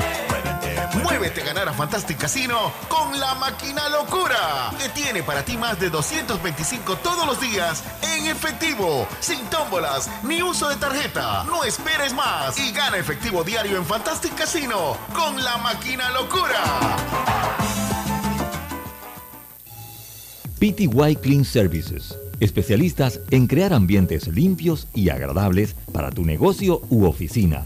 Muévete 1.11 1.41
a 1.41 1.43
ganar 1.43 1.67
a 1.67 1.73
Fantastic 1.73 2.17
Casino 2.17 2.71
con 2.87 3.19
la 3.19 3.35
máquina 3.35 3.89
locura, 3.89 4.71
que 4.79 4.87
tiene 4.89 5.21
para 5.23 5.43
ti 5.43 5.57
más 5.57 5.77
de 5.77 5.89
225 5.89 6.95
todos 6.99 7.27
los 7.27 7.41
días 7.41 7.83
en 8.15 8.27
efectivo, 8.27 9.05
sin 9.19 9.41
tómbolas 9.49 10.09
ni 10.23 10.41
uso 10.41 10.69
de 10.69 10.77
tarjeta. 10.77 11.43
No 11.43 11.65
esperes 11.65 12.13
más 12.13 12.57
y 12.57 12.71
gana 12.71 12.95
efectivo 12.95 13.43
diario 13.43 13.75
en 13.75 13.85
Fantastic 13.85 14.33
Casino 14.35 14.95
con 15.13 15.43
la 15.43 15.57
máquina 15.57 16.11
locura. 16.11 16.95
PTY 20.59 21.17
Clean 21.17 21.43
Services, 21.43 22.17
especialistas 22.39 23.19
en 23.31 23.47
crear 23.47 23.73
ambientes 23.73 24.29
limpios 24.29 24.87
y 24.93 25.09
agradables 25.09 25.75
para 25.91 26.09
tu 26.09 26.23
negocio 26.23 26.81
u 26.89 27.03
oficina. 27.03 27.65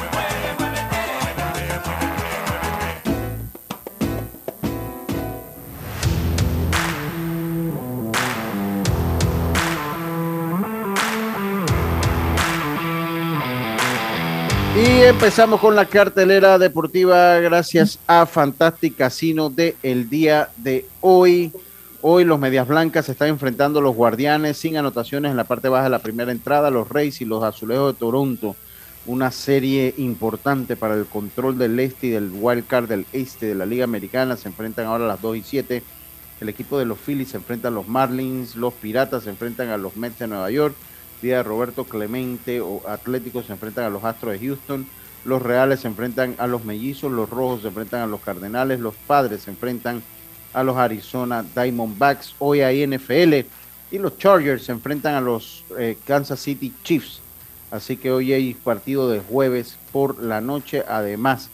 Empezamos 15.11 15.59
con 15.59 15.75
la 15.75 15.87
cartelera 15.87 16.57
deportiva 16.57 17.37
gracias 17.39 17.99
a 18.07 18.25
Fantastic 18.25 18.95
Casino 18.95 19.49
de 19.49 19.75
día 20.09 20.49
de 20.55 20.85
hoy. 21.01 21.51
Hoy 22.01 22.23
los 22.23 22.39
Medias 22.39 22.65
Blancas 22.65 23.07
se 23.07 23.11
están 23.11 23.27
enfrentando 23.27 23.79
a 23.79 23.81
los 23.81 23.93
Guardianes 23.93 24.55
sin 24.57 24.77
anotaciones 24.77 25.31
en 25.31 25.35
la 25.35 25.43
parte 25.43 25.67
baja 25.67 25.83
de 25.83 25.89
la 25.89 25.99
primera 25.99 26.31
entrada, 26.31 26.71
los 26.71 26.87
Reyes 26.87 27.19
y 27.19 27.25
los 27.25 27.43
Azulejos 27.43 27.93
de 27.93 27.99
Toronto. 27.99 28.55
Una 29.05 29.31
serie 29.31 29.93
importante 29.97 30.77
para 30.77 30.93
el 30.93 31.05
control 31.05 31.57
del 31.57 31.77
este 31.81 32.07
y 32.07 32.11
del 32.11 32.31
wild 32.33 32.65
card 32.65 32.87
del 32.87 33.05
este 33.11 33.47
de 33.47 33.55
la 33.55 33.65
Liga 33.65 33.83
Americana. 33.83 34.37
Se 34.37 34.47
enfrentan 34.47 34.85
ahora 34.85 35.03
a 35.03 35.09
las 35.09 35.21
2 35.21 35.37
y 35.37 35.43
7. 35.43 35.83
El 36.39 36.47
equipo 36.47 36.79
de 36.79 36.85
los 36.85 36.97
Phillies 36.97 37.31
se 37.31 37.37
enfrenta 37.37 37.67
a 37.67 37.71
los 37.71 37.89
Marlins, 37.89 38.55
los 38.55 38.73
Piratas 38.75 39.23
se 39.23 39.29
enfrentan 39.29 39.69
a 39.69 39.77
los 39.77 39.97
Mets 39.97 40.19
de 40.19 40.27
Nueva 40.27 40.49
York 40.51 40.73
día 41.21 41.43
Roberto 41.43 41.85
Clemente 41.85 42.61
o 42.61 42.81
Atléticos 42.87 43.45
se 43.45 43.53
enfrentan 43.53 43.85
a 43.85 43.89
los 43.89 44.03
Astros 44.03 44.33
de 44.33 44.47
Houston, 44.47 44.87
los 45.25 45.41
Reales 45.41 45.81
se 45.81 45.87
enfrentan 45.87 46.35
a 46.37 46.47
los 46.47 46.65
Mellizos, 46.65 47.11
los 47.11 47.29
Rojos 47.29 47.61
se 47.61 47.67
enfrentan 47.67 48.01
a 48.01 48.07
los 48.07 48.21
Cardenales, 48.21 48.79
los 48.79 48.95
Padres 48.95 49.43
se 49.43 49.51
enfrentan 49.51 50.01
a 50.53 50.63
los 50.63 50.77
Arizona 50.77 51.45
Diamondbacks, 51.55 52.35
hoy 52.39 52.61
hay 52.61 52.85
NFL 52.85 53.33
y 53.91 53.97
los 53.97 54.17
Chargers 54.17 54.63
se 54.63 54.71
enfrentan 54.71 55.15
a 55.15 55.21
los 55.21 55.63
eh, 55.77 55.97
Kansas 56.05 56.39
City 56.39 56.73
Chiefs. 56.83 57.21
Así 57.69 57.95
que 57.95 58.11
hoy 58.11 58.33
hay 58.33 58.53
partido 58.53 59.09
de 59.09 59.21
jueves 59.21 59.77
por 59.91 60.21
la 60.21 60.41
noche, 60.41 60.83
además 60.87 61.49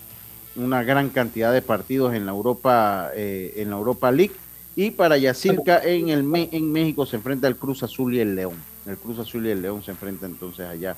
una 0.56 0.84
gran 0.84 1.10
cantidad 1.10 1.54
de 1.54 1.62
partidos 1.62 2.16
en 2.16 2.26
la 2.26 2.32
Europa 2.32 3.12
eh, 3.16 3.54
en 3.58 3.70
la 3.70 3.78
Europa 3.78 4.12
League 4.12 4.34
y 4.76 4.92
para 4.92 5.18
Yacirca 5.18 5.82
en 5.84 6.10
el 6.10 6.50
en 6.52 6.72
México 6.72 7.06
se 7.06 7.16
enfrenta 7.16 7.48
el 7.48 7.56
Cruz 7.56 7.84
Azul 7.84 8.14
y 8.14 8.20
el 8.20 8.36
León. 8.36 8.56
El 8.86 8.98
Cruz 8.98 9.20
Azul 9.20 9.46
y 9.46 9.50
el 9.50 9.62
León 9.62 9.84
se 9.84 9.92
enfrentan 9.92 10.32
entonces 10.32 10.68
allá 10.68 10.96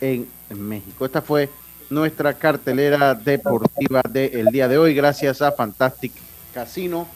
en, 0.00 0.26
México. 0.50 1.04
Esta 1.04 1.22
fue 1.22 1.50
nuestra 1.90 2.34
cartelera 2.34 3.14
deportiva 3.14 4.02
del 4.08 4.46
día 4.46 4.68
de 4.68 4.78
hoy, 4.78 4.94
gracias 4.94 5.42
a 5.42 5.52
Fantastic 5.52 6.12
Casino. 6.52 7.08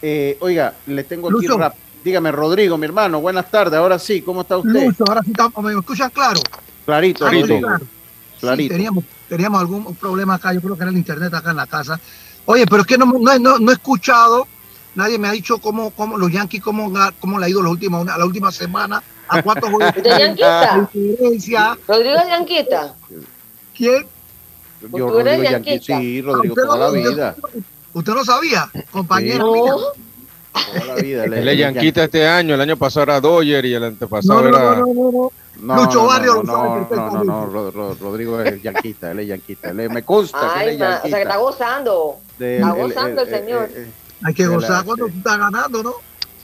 Eh, 0.00 0.36
oiga, 0.40 0.74
le 0.86 1.04
tengo 1.04 1.28
aquí 1.28 1.46
rap. 1.46 1.74
Dígame, 2.04 2.32
Rodrigo, 2.32 2.76
mi 2.76 2.86
hermano, 2.86 3.20
buenas 3.20 3.50
tardes. 3.50 3.78
Ahora 3.78 3.98
sí, 3.98 4.22
¿cómo 4.22 4.42
está 4.42 4.56
usted? 4.56 4.86
Lucho, 4.86 5.04
ahora 5.06 5.22
sí 5.22 5.30
estamos, 5.30 5.62
¿me 5.62 5.72
escuchan 5.72 6.10
claro? 6.10 6.40
Clarito, 6.84 7.26
clarito. 7.26 8.74
teníamos, 8.74 9.04
teníamos 9.28 9.60
algún 9.60 9.94
problema 9.94 10.34
acá, 10.34 10.52
yo 10.52 10.60
creo 10.60 10.76
que 10.76 10.82
era 10.82 10.90
el 10.90 10.96
internet 10.96 11.32
acá 11.32 11.50
en 11.50 11.56
la 11.56 11.66
casa. 11.66 12.00
Oye, 12.44 12.66
pero 12.66 12.82
es 12.82 12.88
que 12.88 12.98
no, 12.98 13.06
no, 13.06 13.58
no, 13.58 13.70
he 13.70 13.74
escuchado, 13.74 14.48
nadie 14.96 15.16
me 15.16 15.28
ha 15.28 15.32
dicho 15.32 15.58
cómo, 15.58 15.90
cómo 15.92 16.18
los 16.18 16.32
Yankees, 16.32 16.60
cómo, 16.60 16.92
cómo 17.20 17.38
le 17.38 17.46
ha 17.46 17.48
ido 17.48 17.62
los 17.62 17.70
últimos, 17.70 18.04
la 18.04 18.24
última 18.24 18.50
semana 18.50 19.00
¿A 19.32 19.42
cuántos 19.42 19.70
juegos? 19.72 19.94
¿De 19.94 20.10
Yanquita? 20.10 20.88
Rodrigo 21.88 22.16
Yanquita. 22.28 22.94
¿Quién? 23.76 24.06
Yo, 24.92 25.08
Rodrigo 25.08 25.42
Yanqui, 25.42 25.78
sí, 25.78 26.22
Rodrigo, 26.22 26.54
toda 26.54 26.78
la 26.78 26.90
vida. 26.90 27.36
¿Usted 27.92 28.12
no 28.12 28.24
sabía, 28.24 28.70
compañero? 28.90 29.44
Toda 29.44 30.86
la 30.86 30.94
vida. 30.96 31.24
Él 31.24 31.48
es 31.48 31.58
yanquita 31.58 32.04
este 32.04 32.26
año, 32.26 32.54
el 32.54 32.60
año 32.60 32.76
pasado 32.76 33.04
era 33.04 33.20
Doyer 33.20 33.64
y 33.64 33.74
el 33.74 33.84
antepasado 33.84 34.48
era... 34.48 34.82
No, 35.60 35.76
Lucho 35.76 36.06
Barrio 36.06 36.42
no, 36.42 36.86
no, 36.90 37.24
no, 37.24 37.70
no, 37.70 37.94
Rodrigo 37.94 38.40
es 38.40 38.60
yanquista, 38.62 39.12
él 39.12 39.20
es 39.20 39.28
yanquista. 39.28 39.72
me 39.72 40.02
consta 40.02 40.54
que 40.54 40.64
él 40.64 40.68
es 40.70 40.78
yanquista. 40.78 41.06
O 41.06 41.08
sea, 41.08 41.18
que 41.18 41.22
está 41.22 41.36
gozando. 41.36 42.18
está 42.40 42.72
gozando 42.72 43.22
el, 43.22 43.28
señor. 43.28 43.70
Hay 44.24 44.34
que 44.34 44.46
gozar 44.46 44.84
cuando 44.84 45.06
tú 45.06 45.12
estás 45.16 45.38
ganando, 45.38 45.82
¿no? 45.82 45.94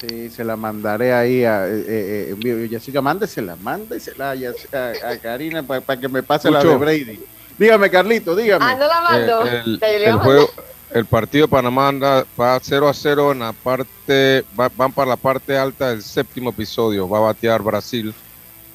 Sí, 0.00 0.30
se 0.30 0.44
la 0.44 0.54
mandaré 0.56 1.12
ahí 1.12 1.44
a 1.44 1.66
eh, 1.66 2.36
eh, 2.40 2.68
Jessica, 2.70 3.00
mándesela, 3.00 3.56
mándesela 3.56 4.30
a, 4.30 5.10
a, 5.10 5.16
Karina 5.18 5.64
para 5.64 5.98
que 5.98 6.08
me 6.08 6.22
pase 6.22 6.50
la 6.52 6.62
de 6.62 6.76
Brady. 6.76 7.20
Dígame, 7.58 7.90
Carlito, 7.90 8.36
dígame. 8.36 8.64
Ah, 8.64 8.74
no 8.74 8.86
la 8.86 9.00
mando. 9.00 9.42
el, 9.46 9.82
el, 9.82 10.18
juego, 10.18 10.48
el 10.92 11.04
partido 11.06 11.46
de 11.46 11.50
Panamá 11.50 11.88
anda, 11.88 12.24
va 12.40 12.58
0 12.60 12.88
a 12.88 12.94
0 12.94 13.32
en 13.32 13.40
la 13.40 13.52
parte, 13.52 14.44
van 14.54 14.92
para 14.92 15.10
la 15.10 15.16
parte 15.16 15.56
alta 15.56 15.90
del 15.90 16.02
séptimo 16.02 16.50
episodio. 16.50 17.08
Va 17.08 17.18
a 17.18 17.22
batear 17.22 17.62
Brasil 17.62 18.14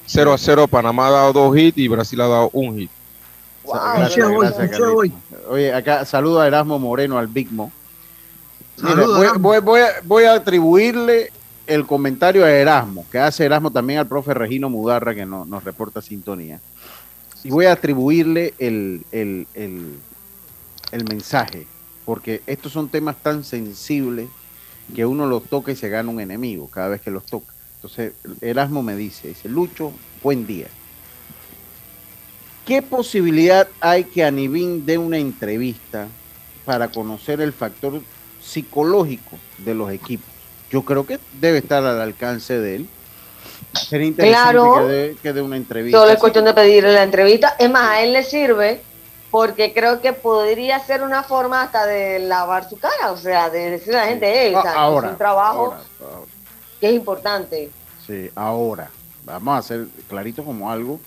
0 0.06 0.32
a 0.32 0.38
0. 0.38 0.68
Panamá 0.68 1.08
ha 1.08 1.10
dado 1.10 1.32
dos 1.32 1.56
hits 1.56 1.78
y 1.78 1.88
Brasil 1.88 2.20
ha 2.20 2.28
dado 2.28 2.50
un 2.52 2.78
hit. 2.78 2.90
Gracias, 3.66 4.28
gracias, 4.28 4.80
Oye, 5.48 5.72
acá 5.72 6.04
saludo 6.04 6.40
a 6.40 6.46
Erasmo 6.46 6.78
Moreno, 6.78 7.18
al 7.18 7.28
Big 7.28 7.50
Mo. 7.50 7.72
voy, 9.38 10.24
a, 10.24 10.34
atribuirle 10.34 11.32
el 11.66 11.86
comentario 11.86 12.44
a 12.44 12.50
Erasmo, 12.50 13.06
que 13.10 13.18
hace 13.18 13.46
Erasmo 13.46 13.70
también 13.70 14.00
al 14.00 14.06
profe 14.06 14.34
Regino 14.34 14.68
Mudarra, 14.68 15.14
que 15.14 15.24
nos 15.24 15.64
reporta 15.64 16.02
sintonía. 16.02 16.60
Y 17.44 17.50
voy 17.50 17.66
a 17.66 17.72
atribuirle 17.72 18.54
el, 18.58 19.04
el, 19.12 19.46
el 19.54 21.04
mensaje 21.04 21.66
porque 22.04 22.42
estos 22.46 22.72
son 22.72 22.88
temas 22.88 23.16
tan 23.22 23.44
sensibles 23.44 24.28
que 24.94 25.06
uno 25.06 25.26
los 25.26 25.44
toca 25.44 25.72
y 25.72 25.76
se 25.76 25.88
gana 25.88 26.10
un 26.10 26.20
enemigo 26.20 26.68
cada 26.68 26.88
vez 26.88 27.00
que 27.00 27.10
los 27.10 27.24
toca. 27.24 27.52
Entonces, 27.76 28.12
Erasmo 28.40 28.82
me 28.82 28.96
dice, 28.96 29.28
dice, 29.28 29.48
Lucho, 29.48 29.92
buen 30.22 30.46
día. 30.46 30.68
¿Qué 32.66 32.82
posibilidad 32.82 33.68
hay 33.80 34.04
que 34.04 34.24
Anibín 34.24 34.86
dé 34.86 34.96
una 34.96 35.18
entrevista 35.18 36.08
para 36.64 36.88
conocer 36.88 37.40
el 37.40 37.52
factor 37.52 38.00
psicológico 38.42 39.38
de 39.58 39.74
los 39.74 39.90
equipos? 39.90 40.26
Yo 40.70 40.82
creo 40.82 41.06
que 41.06 41.18
debe 41.40 41.58
estar 41.58 41.84
al 41.84 42.00
alcance 42.00 42.58
de 42.58 42.76
él. 42.76 42.88
Sería 43.74 44.06
interesante 44.06 45.16
que, 45.22 45.32
dé, 45.32 45.42
una 45.42 45.56
entrevista. 45.56 45.98
Solo 45.98 46.12
es 46.12 46.18
cuestión 46.18 46.44
de 46.44 46.54
pedirle 46.54 46.92
la 46.92 47.02
entrevista. 47.02 47.56
Es 47.58 47.70
más, 47.70 47.90
a 47.90 48.02
él 48.02 48.12
le 48.12 48.22
sirve 48.22 48.80
porque 49.30 49.72
creo 49.72 50.00
que 50.00 50.12
podría 50.12 50.78
ser 50.78 51.02
una 51.02 51.24
forma 51.24 51.62
hasta 51.62 51.86
de 51.86 52.20
lavar 52.20 52.68
su 52.68 52.78
cara, 52.78 53.10
o 53.10 53.16
sea, 53.16 53.50
de 53.50 53.70
decirle 53.70 53.98
a 53.98 54.02
la 54.02 54.08
gente, 54.08 54.32
hey, 54.32 54.54
ahora, 54.76 55.08
es 55.08 55.12
un 55.12 55.18
trabajo 55.18 55.74
que 56.80 56.88
es 56.88 56.94
importante. 56.94 57.70
Sí, 58.06 58.30
ahora, 58.36 58.90
vamos 59.24 59.54
a 59.54 59.58
hacer 59.58 59.86
clarito 60.08 60.44
como 60.44 60.70
algo, 60.70 61.00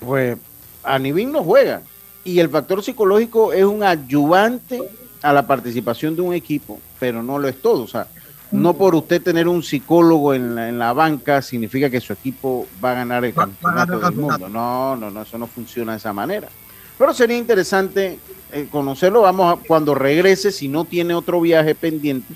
pues 0.00 0.36
Anibin 0.82 1.30
no 1.30 1.44
juega. 1.44 1.82
Y 2.24 2.40
el 2.40 2.48
factor 2.48 2.82
psicológico 2.82 3.52
es 3.52 3.64
un 3.64 3.82
ayudante 3.82 4.82
a 5.22 5.32
la 5.32 5.46
participación 5.46 6.16
de 6.16 6.22
un 6.22 6.34
equipo, 6.34 6.80
pero 6.98 7.22
no 7.22 7.38
lo 7.38 7.46
es 7.46 7.62
todo, 7.62 7.82
o 7.82 7.88
sea, 7.88 8.08
no 8.54 8.74
por 8.74 8.94
usted 8.94 9.20
tener 9.20 9.48
un 9.48 9.62
psicólogo 9.62 10.32
en 10.32 10.54
la, 10.54 10.68
en 10.68 10.78
la 10.78 10.92
banca 10.92 11.42
significa 11.42 11.90
que 11.90 12.00
su 12.00 12.12
equipo 12.12 12.66
va 12.82 12.92
a 12.92 12.94
ganar 12.94 13.24
el 13.24 13.34
campeonato 13.34 13.98
del 13.98 14.14
mundo. 14.14 14.48
No, 14.48 14.96
no, 14.96 15.10
no, 15.10 15.22
eso 15.22 15.36
no 15.38 15.46
funciona 15.46 15.92
de 15.92 15.98
esa 15.98 16.12
manera. 16.12 16.48
Pero 16.96 17.12
sería 17.12 17.36
interesante 17.36 18.18
eh, 18.52 18.68
conocerlo. 18.70 19.22
Vamos 19.22 19.58
a, 19.58 19.66
cuando 19.66 19.94
regrese, 19.94 20.52
si 20.52 20.68
no 20.68 20.84
tiene 20.84 21.14
otro 21.14 21.40
viaje 21.40 21.74
pendiente, 21.74 22.32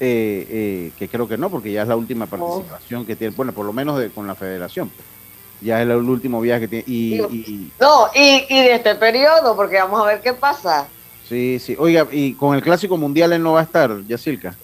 eh, 0.00 0.46
eh, 0.50 0.92
que 0.98 1.08
creo 1.08 1.28
que 1.28 1.38
no, 1.38 1.50
porque 1.50 1.70
ya 1.70 1.82
es 1.82 1.88
la 1.88 1.96
última 1.96 2.26
participación 2.26 3.06
que 3.06 3.14
tiene, 3.14 3.34
bueno, 3.36 3.52
por 3.52 3.64
lo 3.64 3.72
menos 3.72 4.02
con 4.14 4.26
la 4.26 4.34
federación. 4.34 4.90
Ya 5.60 5.80
es 5.80 5.88
el 5.88 5.96
último 5.96 6.40
viaje 6.40 6.62
que 6.62 6.68
tiene. 6.68 6.84
Y, 6.86 7.70
no, 7.80 8.08
y, 8.14 8.46
de 8.48 8.74
este 8.74 8.96
periodo, 8.96 9.54
porque 9.54 9.76
vamos 9.76 10.00
a 10.00 10.06
ver 10.06 10.20
qué 10.20 10.32
pasa. 10.32 10.88
Sí, 11.28 11.58
sí. 11.60 11.76
Oiga, 11.78 12.06
y 12.10 12.34
con 12.34 12.56
el 12.56 12.62
Clásico 12.62 12.96
Mundial 12.96 13.32
él 13.32 13.42
no 13.42 13.52
va 13.52 13.60
a 13.60 13.64
estar, 13.64 14.02
Yacilca. 14.06 14.56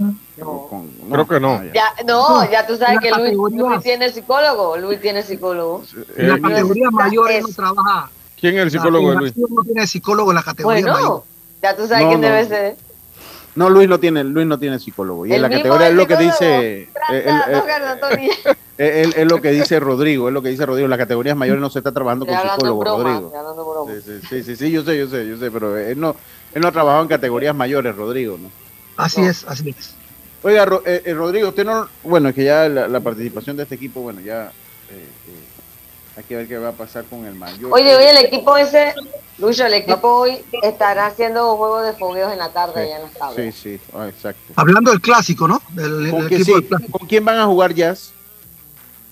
No. 0.00 0.84
Creo 1.10 1.28
que 1.28 1.40
no. 1.40 1.62
Ya, 1.74 1.92
no, 2.06 2.50
ya 2.50 2.66
tú 2.66 2.76
sabes 2.76 2.98
que 3.00 3.10
Luis, 3.10 3.82
tiene 3.82 4.10
psicólogo. 4.10 4.76
Luis 4.78 5.00
tiene 5.00 5.22
psicólogo. 5.22 5.84
En 6.16 6.28
la 6.28 6.40
categoría 6.40 6.90
mayor 6.90 7.30
no 7.42 7.48
trabaja. 7.48 8.10
¿Quién 8.40 8.56
es 8.56 8.62
el 8.62 8.70
psicólogo 8.70 9.10
de 9.10 9.16
Luis? 9.16 9.36
No 9.36 9.62
tiene 9.62 9.86
psicólogo 9.86 10.30
en 10.30 10.36
la 10.36 10.42
categoría. 10.42 10.90
Bueno, 10.90 11.24
ya 11.62 11.76
tú 11.76 11.86
sabes 11.86 12.06
quién 12.06 12.20
debe 12.20 12.46
ser. 12.46 12.76
No, 13.54 13.68
Luis 13.68 13.88
no 13.88 13.98
tiene, 13.98 14.24
Luis 14.24 14.46
no 14.46 14.58
tiene 14.58 14.78
psicólogo. 14.78 15.26
Y 15.26 15.34
en 15.34 15.42
la 15.42 15.50
categoría 15.50 15.88
es 15.88 15.94
lo 15.94 16.06
que 16.06 16.16
dice. 16.16 16.88
Es 18.80 19.30
lo 19.30 19.42
que 19.42 19.50
dice 19.50 19.78
Rodrigo, 19.78 20.28
es 20.28 20.32
lo 20.32 20.40
que 20.40 20.48
dice 20.48 20.64
Rodrigo. 20.64 20.86
En 20.86 20.90
las 20.90 20.98
categorías 20.98 21.36
mayores 21.36 21.60
no 21.60 21.68
se 21.68 21.80
está 21.80 21.92
trabajando 21.92 22.24
con 22.24 22.34
psicólogo, 22.34 22.82
Rodrigo. 22.82 23.30
Sí, 24.30 24.42
sí, 24.42 24.56
sí, 24.56 24.70
yo 24.70 24.82
sé, 24.82 24.96
yo 24.96 25.06
sé, 25.06 25.28
yo 25.28 25.36
sé, 25.36 25.50
pero 25.50 25.76
él 25.76 26.00
no, 26.00 26.16
él 26.54 26.62
no 26.62 26.68
ha 26.68 26.72
trabajado 26.72 27.02
en 27.02 27.08
categorías 27.08 27.54
mayores, 27.54 27.94
Rodrigo, 27.94 28.38
¿no? 28.38 28.48
Así 29.00 29.22
es, 29.22 29.44
así 29.48 29.70
es. 29.70 29.94
Oiga, 30.42 30.66
eh, 30.86 31.02
eh, 31.04 31.14
Rodrigo, 31.14 31.48
usted 31.48 31.64
no, 31.64 31.88
bueno, 32.02 32.30
es 32.30 32.34
que 32.34 32.44
ya 32.44 32.68
la, 32.68 33.00
participación 33.00 33.56
de 33.56 33.64
este 33.64 33.74
equipo, 33.74 34.00
bueno, 34.00 34.20
ya 34.20 34.50
eh, 34.90 35.06
hay 36.16 36.24
que 36.24 36.36
ver 36.36 36.48
qué 36.48 36.56
va 36.56 36.68
a 36.68 36.72
pasar 36.72 37.04
con 37.04 37.26
el 37.26 37.34
mayor. 37.34 37.70
Oye, 37.72 37.94
oye, 37.94 38.10
el 38.10 38.24
equipo 38.24 38.56
ese, 38.56 38.94
Lucho, 39.38 39.66
el 39.66 39.74
equipo 39.74 40.08
hoy 40.08 40.42
estará 40.62 41.06
haciendo 41.06 41.56
juegos 41.56 41.84
de 41.86 41.92
fogueos 41.94 42.32
en 42.32 42.38
la 42.38 42.52
tarde 42.52 42.88
ya 42.88 42.96
en 42.96 43.02
las 43.02 43.12
tablas. 43.12 43.36
Sí, 43.36 43.52
sí, 43.52 43.80
ah, 43.94 44.08
exacto. 44.08 44.52
Hablando 44.56 44.90
del 44.90 45.00
clásico, 45.00 45.46
¿no? 45.46 45.62
Del, 45.70 46.10
¿Con, 46.10 47.06
quién 47.06 47.24
van 47.24 47.38
a 47.38 47.46
jugar 47.46 47.74
Jazz? 47.74 48.12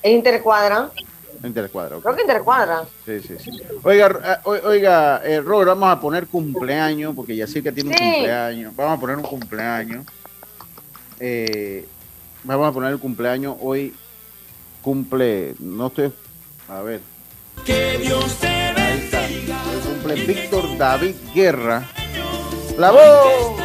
Intercuadra. 0.02 0.90
Intercuadra. 1.44 1.98
Creo 2.00 2.16
que 2.16 2.22
Intercuadra. 2.22 2.84
Sí, 3.04 3.20
sí, 3.20 3.36
sí. 3.38 3.50
Oiga, 3.82 4.40
eh, 4.44 4.60
oiga 4.64 5.20
eh, 5.24 5.40
Robert, 5.40 5.68
vamos 5.68 5.90
a 5.90 6.00
poner 6.00 6.26
cumpleaños, 6.26 7.14
porque 7.14 7.36
ya 7.36 7.46
sé 7.46 7.62
que 7.62 7.72
tiene 7.72 7.90
un 7.90 7.96
cumpleaños. 7.96 8.76
Vamos 8.76 8.98
a 8.98 9.00
poner 9.00 9.16
un 9.16 9.22
cumpleaños. 9.22 10.06
Eh, 11.20 11.86
vamos 12.44 12.68
a 12.68 12.72
poner 12.72 12.92
el 12.92 12.98
cumpleaños. 12.98 13.56
Hoy 13.60 13.94
cumple, 14.82 15.54
no 15.58 15.88
estoy 15.88 16.12
a 16.68 16.82
ver. 16.82 17.00
Que 17.64 17.98
Dios 17.98 18.36
te 18.38 18.72
bendiga. 18.74 19.60
cumple 19.84 20.14
Víctor 20.26 20.76
David 20.76 21.14
Guerra. 21.34 21.86
La 22.78 22.90
voz 22.90 23.56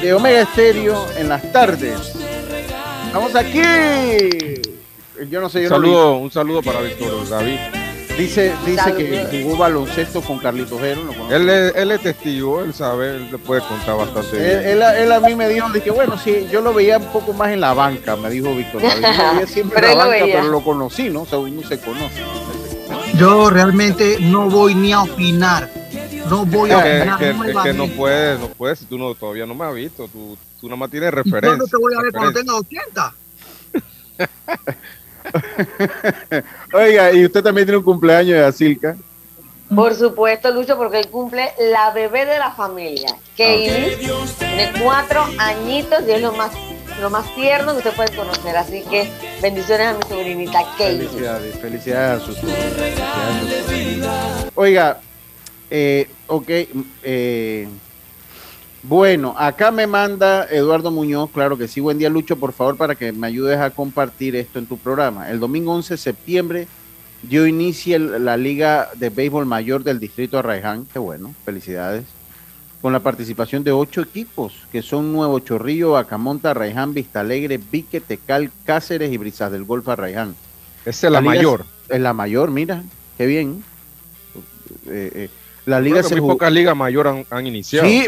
de 0.00 0.12
Omega 0.14 0.42
Estéreo 0.42 1.06
en 1.16 1.28
las 1.28 1.52
tardes. 1.52 2.14
Vamos 3.12 3.34
aquí. 3.34 4.57
Yo 5.30 5.40
no 5.40 5.48
sé. 5.48 5.62
un, 5.62 5.68
saludo, 5.68 6.16
un 6.16 6.30
saludo 6.30 6.62
para 6.62 6.80
Víctor 6.80 7.28
David. 7.28 7.58
Dice, 8.18 8.52
dice 8.66 8.94
que 8.96 9.44
jugó 9.44 9.56
baloncesto 9.56 10.20
con 10.22 10.40
Carlitos 10.40 10.80
Jero. 10.80 11.02
Él, 11.30 11.48
es, 11.48 11.76
él 11.76 11.92
es 11.92 12.00
testigo, 12.00 12.60
él 12.64 12.74
sabe, 12.74 13.14
él 13.14 13.30
le 13.30 13.38
puede 13.38 13.60
contar 13.60 13.96
bastante 13.96 14.72
él, 14.72 14.82
Él, 14.82 15.12
a 15.12 15.20
mí 15.20 15.36
me 15.36 15.48
dijo, 15.48 15.68
dije, 15.70 15.92
bueno, 15.92 16.18
sí, 16.18 16.48
yo 16.50 16.60
lo 16.60 16.74
veía 16.74 16.98
un 16.98 17.06
poco 17.12 17.32
más 17.32 17.52
en 17.52 17.60
la 17.60 17.74
banca, 17.74 18.16
me 18.16 18.28
dijo 18.28 18.52
Víctor 18.56 18.82
David. 18.82 19.02
Yo 19.02 19.22
lo 19.22 19.34
veía 19.34 19.46
siempre 19.52 19.92
en 19.92 19.98
la 19.98 20.06
banca, 20.06 20.24
pero 20.24 20.48
lo 20.48 20.64
conocí, 20.64 21.10
¿no? 21.10 21.22
O 21.22 21.26
sea, 21.26 21.38
uno 21.38 21.62
se 21.62 21.78
conoce. 21.78 22.24
Yo 23.14 23.50
realmente 23.50 24.18
no 24.20 24.50
voy 24.50 24.74
ni 24.74 24.92
a 24.92 25.02
opinar. 25.02 25.70
No 26.28 26.44
voy 26.44 26.72
a 26.72 26.78
opinar. 26.78 27.22
Es 27.22 27.36
que, 27.36 27.52
no, 27.52 27.62
que 27.62 27.72
no 27.72 27.86
puedes, 27.86 28.40
no 28.40 28.48
puedes, 28.48 28.80
tú 28.80 28.98
no, 28.98 29.14
todavía 29.14 29.46
no 29.46 29.54
me 29.54 29.64
has 29.64 29.74
visto, 29.74 30.08
tú, 30.08 30.36
tú 30.60 30.66
nada 30.66 30.76
más 30.76 30.90
tienes 30.90 31.14
referencia. 31.14 31.56
no 31.56 31.66
te 31.66 31.76
voy 31.76 31.94
a 31.96 32.02
ver 32.02 32.12
cuando 32.12 32.32
tenga 32.32 32.56
80. 32.56 33.14
Oiga, 36.72 37.12
y 37.12 37.24
usted 37.24 37.42
también 37.42 37.66
tiene 37.66 37.78
un 37.78 37.84
cumpleaños 37.84 38.38
de 38.38 38.44
Asilka. 38.44 38.96
Por 39.74 39.94
supuesto, 39.94 40.50
Lucho, 40.50 40.76
porque 40.78 41.00
él 41.00 41.08
cumple 41.08 41.52
la 41.70 41.90
bebé 41.90 42.24
de 42.24 42.38
la 42.38 42.52
familia. 42.52 43.14
Kaylee 43.36 43.96
tiene 44.38 44.72
cuatro 44.82 45.22
añitos 45.38 46.04
y 46.08 46.12
es 46.12 46.22
lo 46.22 46.32
más, 46.32 46.52
lo 47.02 47.10
más 47.10 47.34
tierno 47.34 47.72
que 47.72 47.78
usted 47.78 47.92
puede 47.92 48.16
conocer. 48.16 48.56
Así 48.56 48.82
que 48.90 49.10
bendiciones 49.42 49.88
a 49.88 49.92
mi 49.94 50.02
sobrinita 50.04 50.64
Kaylee. 50.78 51.06
Felicidades, 51.06 51.58
felicidades 51.58 52.22
a 52.22 52.26
sus 52.26 52.38
Oiga, 54.54 55.00
eh, 55.70 56.08
ok, 56.28 56.48
eh, 57.02 57.68
bueno, 58.82 59.34
acá 59.36 59.70
me 59.70 59.86
manda 59.86 60.46
Eduardo 60.48 60.90
Muñoz, 60.90 61.30
claro 61.30 61.58
que 61.58 61.66
sí, 61.66 61.80
buen 61.80 61.98
día 61.98 62.08
Lucho, 62.08 62.36
por 62.36 62.52
favor, 62.52 62.76
para 62.76 62.94
que 62.94 63.10
me 63.12 63.26
ayudes 63.26 63.58
a 63.58 63.70
compartir 63.70 64.36
esto 64.36 64.58
en 64.58 64.66
tu 64.66 64.78
programa. 64.78 65.30
El 65.30 65.40
domingo 65.40 65.72
11 65.74 65.94
de 65.94 65.98
septiembre 65.98 66.68
dio 67.22 67.46
inicio 67.46 67.98
la 67.98 68.36
Liga 68.36 68.90
de 68.94 69.10
Béisbol 69.10 69.46
Mayor 69.46 69.82
del 69.82 69.98
Distrito 69.98 70.38
Arraiján, 70.38 70.86
qué 70.92 71.00
bueno, 71.00 71.34
felicidades, 71.44 72.04
con 72.80 72.92
la 72.92 73.00
participación 73.00 73.64
de 73.64 73.72
ocho 73.72 74.00
equipos, 74.00 74.54
que 74.70 74.82
son 74.82 75.12
Nuevo 75.12 75.40
Chorrillo, 75.40 75.96
Acamonta, 75.96 76.52
Arraiján, 76.52 76.94
Vista 76.94 77.20
Alegre, 77.20 77.58
Vique, 77.58 78.00
Tecal, 78.00 78.52
Cáceres 78.64 79.12
y 79.12 79.16
Brisas 79.16 79.50
del 79.50 79.64
Golfo 79.64 79.90
Arraiján. 79.90 80.36
Esa 80.84 81.08
es 81.08 81.12
la, 81.12 81.20
mayor. 81.20 81.64
Es, 81.88 82.00
la 82.00 82.12
mayor, 82.12 82.52
mira, 82.52 82.84
qué 83.16 83.26
bien. 83.26 83.64
Eh, 84.86 85.10
eh 85.14 85.30
La 85.68 85.82
liga 85.82 86.02
se 86.02 86.18
muy 86.18 86.30
pocas 86.30 86.50
ligas 86.50 86.74
mayores 86.74 87.26
han, 87.28 87.46
iniciado. 87.46 87.86
Sí, 87.86 88.06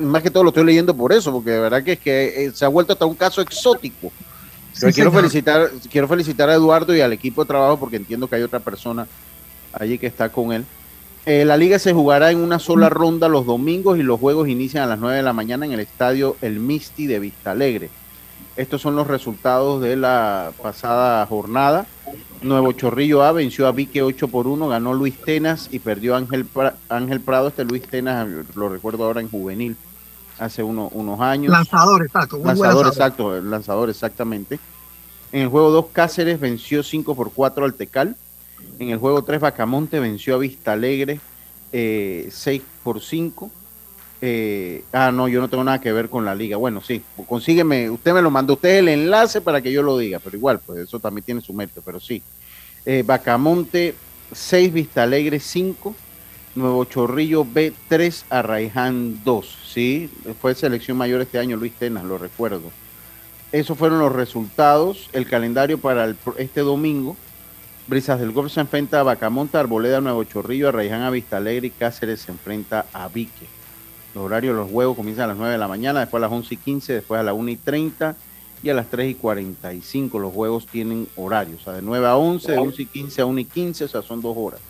más 0.00 0.22
que 0.24 0.30
todo 0.30 0.42
lo 0.42 0.48
estoy 0.48 0.64
leyendo 0.64 0.92
por 0.96 1.12
eso, 1.12 1.32
porque 1.32 1.50
de 1.50 1.60
verdad 1.60 1.84
que 1.84 1.92
es 1.92 2.00
que 2.00 2.46
eh, 2.46 2.50
se 2.52 2.64
ha 2.64 2.68
vuelto 2.68 2.94
hasta 2.94 3.06
un 3.06 3.14
caso 3.14 3.40
exótico. 3.40 4.10
quiero 4.92 5.12
felicitar, 5.12 5.70
quiero 5.88 6.08
felicitar 6.08 6.50
a 6.50 6.54
Eduardo 6.54 6.96
y 6.96 7.00
al 7.00 7.12
equipo 7.12 7.44
de 7.44 7.48
trabajo 7.48 7.78
porque 7.78 7.94
entiendo 7.94 8.26
que 8.26 8.34
hay 8.34 8.42
otra 8.42 8.58
persona 8.58 9.06
allí 9.72 9.98
que 9.98 10.08
está 10.08 10.30
con 10.30 10.52
él. 10.52 10.64
Eh, 11.26 11.44
la 11.44 11.56
liga 11.56 11.78
se 11.78 11.92
jugará 11.92 12.32
en 12.32 12.38
una 12.38 12.58
sola 12.58 12.88
ronda 12.88 13.28
los 13.28 13.46
domingos 13.46 13.98
y 13.98 14.02
los 14.02 14.18
juegos 14.18 14.48
inician 14.48 14.82
a 14.82 14.86
las 14.86 14.98
9 14.98 15.18
de 15.18 15.22
la 15.22 15.32
mañana 15.32 15.64
en 15.64 15.72
el 15.72 15.80
estadio 15.80 16.36
El 16.42 16.58
Misti 16.58 17.06
de 17.06 17.20
Vista 17.20 17.52
Alegre. 17.52 17.88
Estos 18.56 18.80
son 18.80 18.96
los 18.96 19.06
resultados 19.06 19.82
de 19.82 19.96
la 19.96 20.52
pasada 20.62 21.24
jornada. 21.26 21.86
Nuevo 22.40 22.72
Chorrillo 22.72 23.22
A 23.22 23.32
venció 23.32 23.66
a 23.66 23.72
Vique 23.72 24.02
8 24.02 24.28
por 24.28 24.46
1, 24.46 24.68
ganó 24.68 24.94
Luis 24.94 25.20
Tenas 25.20 25.68
y 25.70 25.78
perdió 25.78 26.16
Ángel, 26.16 26.46
Ángel 26.88 27.20
Prado. 27.20 27.48
Este 27.48 27.64
Luis 27.64 27.82
Tenas 27.82 28.26
lo 28.54 28.68
recuerdo 28.68 29.04
ahora 29.04 29.20
en 29.20 29.30
juvenil, 29.30 29.76
hace 30.38 30.62
unos 30.62 31.20
años. 31.20 31.52
Lanzador, 31.52 32.04
exacto. 32.04 32.40
Lanzador, 32.42 32.86
exacto, 32.86 33.40
lanzador, 33.40 33.90
exactamente. 33.90 34.58
En 35.32 35.42
el 35.42 35.48
juego 35.48 35.70
2, 35.70 35.86
Cáceres 35.92 36.40
venció 36.40 36.82
5 36.82 37.14
por 37.14 37.32
4 37.32 37.64
al 37.64 37.74
Tecal. 37.74 38.16
En 38.78 38.90
el 38.90 38.98
juego 38.98 39.22
3, 39.22 39.40
Bacamonte 39.40 40.00
venció 40.00 40.36
a 40.36 40.38
Vista 40.38 40.72
Alegre 40.72 41.20
eh, 41.72 42.28
6 42.30 42.62
por 42.82 43.02
5. 43.02 43.50
Eh, 44.20 44.84
ah, 44.92 45.12
no, 45.12 45.28
yo 45.28 45.40
no 45.40 45.48
tengo 45.48 45.64
nada 45.64 45.80
que 45.80 45.92
ver 45.92 46.08
con 46.08 46.24
la 46.24 46.34
liga. 46.34 46.56
Bueno, 46.56 46.80
sí, 46.80 47.02
consígueme, 47.28 47.90
usted 47.90 48.12
me 48.14 48.22
lo 48.22 48.30
mandó, 48.30 48.54
usted 48.54 48.78
el 48.78 48.88
enlace 48.88 49.40
para 49.40 49.60
que 49.60 49.72
yo 49.72 49.82
lo 49.82 49.98
diga, 49.98 50.18
pero 50.18 50.36
igual, 50.36 50.60
pues 50.64 50.80
eso 50.80 50.98
también 50.98 51.24
tiene 51.24 51.40
su 51.40 51.52
mérito, 51.52 51.82
pero 51.84 52.00
sí. 52.00 52.22
Eh, 52.84 53.02
Bacamonte 53.04 53.94
6, 54.32 54.72
Vista 54.72 55.02
Alegre 55.02 55.40
5, 55.40 55.94
Nuevo 56.54 56.84
Chorrillo 56.86 57.44
B 57.44 57.72
3, 57.88 58.26
Arraiján 58.30 59.22
2, 59.24 59.58
sí, 59.72 60.10
fue 60.40 60.54
selección 60.54 60.96
mayor 60.96 61.20
este 61.20 61.38
año 61.38 61.56
Luis 61.56 61.72
Tenas, 61.74 62.04
lo 62.04 62.16
recuerdo. 62.16 62.70
Esos 63.52 63.76
fueron 63.78 63.98
los 63.98 64.12
resultados, 64.12 65.08
el 65.12 65.26
calendario 65.28 65.78
para 65.78 66.14
este 66.36 66.60
domingo. 66.60 67.16
Brisas 67.86 68.18
del 68.18 68.32
Golf 68.32 68.52
se 68.52 68.60
enfrenta 68.60 68.98
a 68.98 69.04
Bacamonte, 69.04 69.56
Arboleda, 69.56 70.00
Nuevo 70.00 70.24
Chorrillo, 70.24 70.68
Arraiján 70.68 71.02
a 71.02 71.10
Vista 71.10 71.36
Alegre 71.36 71.68
y 71.68 71.70
Cáceres 71.70 72.22
se 72.22 72.32
enfrenta 72.32 72.86
a 72.92 73.06
Vique. 73.08 73.55
Los 74.16 74.24
horarios 74.24 74.54
de 74.54 74.62
los 74.62 74.70
juegos 74.70 74.96
comienzan 74.96 75.24
a 75.24 75.26
las 75.26 75.36
9 75.36 75.52
de 75.52 75.58
la 75.58 75.68
mañana, 75.68 76.00
después 76.00 76.22
a 76.22 76.26
las 76.26 76.32
11 76.32 76.54
y 76.54 76.56
15, 76.56 76.92
después 76.94 77.20
a 77.20 77.22
las 77.22 77.34
1 77.34 77.50
y 77.50 77.56
30 77.56 78.16
y 78.62 78.70
a 78.70 78.74
las 78.74 78.88
3 78.88 79.10
y 79.10 79.14
45. 79.14 80.18
Los 80.18 80.32
juegos 80.32 80.66
tienen 80.66 81.06
horarios, 81.16 81.60
o 81.60 81.64
sea, 81.64 81.74
de 81.74 81.82
9 81.82 82.06
a 82.06 82.16
11, 82.16 82.52
de 82.52 82.58
11 82.58 82.82
y 82.82 82.86
15 82.86 83.20
a 83.20 83.26
1 83.26 83.40
y 83.40 83.44
15, 83.44 83.84
o 83.84 83.88
sea, 83.88 84.00
son 84.00 84.22
dos 84.22 84.34
horas. 84.38 84.60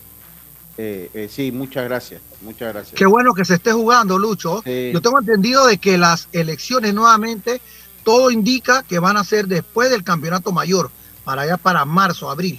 Eh, 0.77 1.13
eh, 1.15 1.29
sí, 1.31 1.53
muchas 1.53 1.85
gracias, 1.85 2.23
muchas 2.43 2.73
gracias. 2.73 2.97
Qué 2.97 3.07
bueno 3.07 3.35
que 3.35 3.45
se 3.45 3.55
esté 3.55 3.71
jugando, 3.71 4.19
Lucho. 4.19 4.65
Yo 4.65 5.01
tengo 5.01 5.21
entendido 5.21 5.65
de 5.69 5.79
que 5.79 5.97
las 5.97 6.29
elecciones 6.33 6.93
nuevamente, 6.93 7.61
todo 8.03 8.33
indica 8.33 8.83
que 8.83 8.99
van 8.99 9.17
a 9.17 9.23
ser 9.23 9.47
después 9.47 9.91
del 9.91 10.03
campeonato 10.03 10.51
mayor, 10.51 10.91
para 11.23 11.43
allá 11.43 11.57
para 11.57 11.85
marzo, 11.85 12.29
abril. 12.29 12.59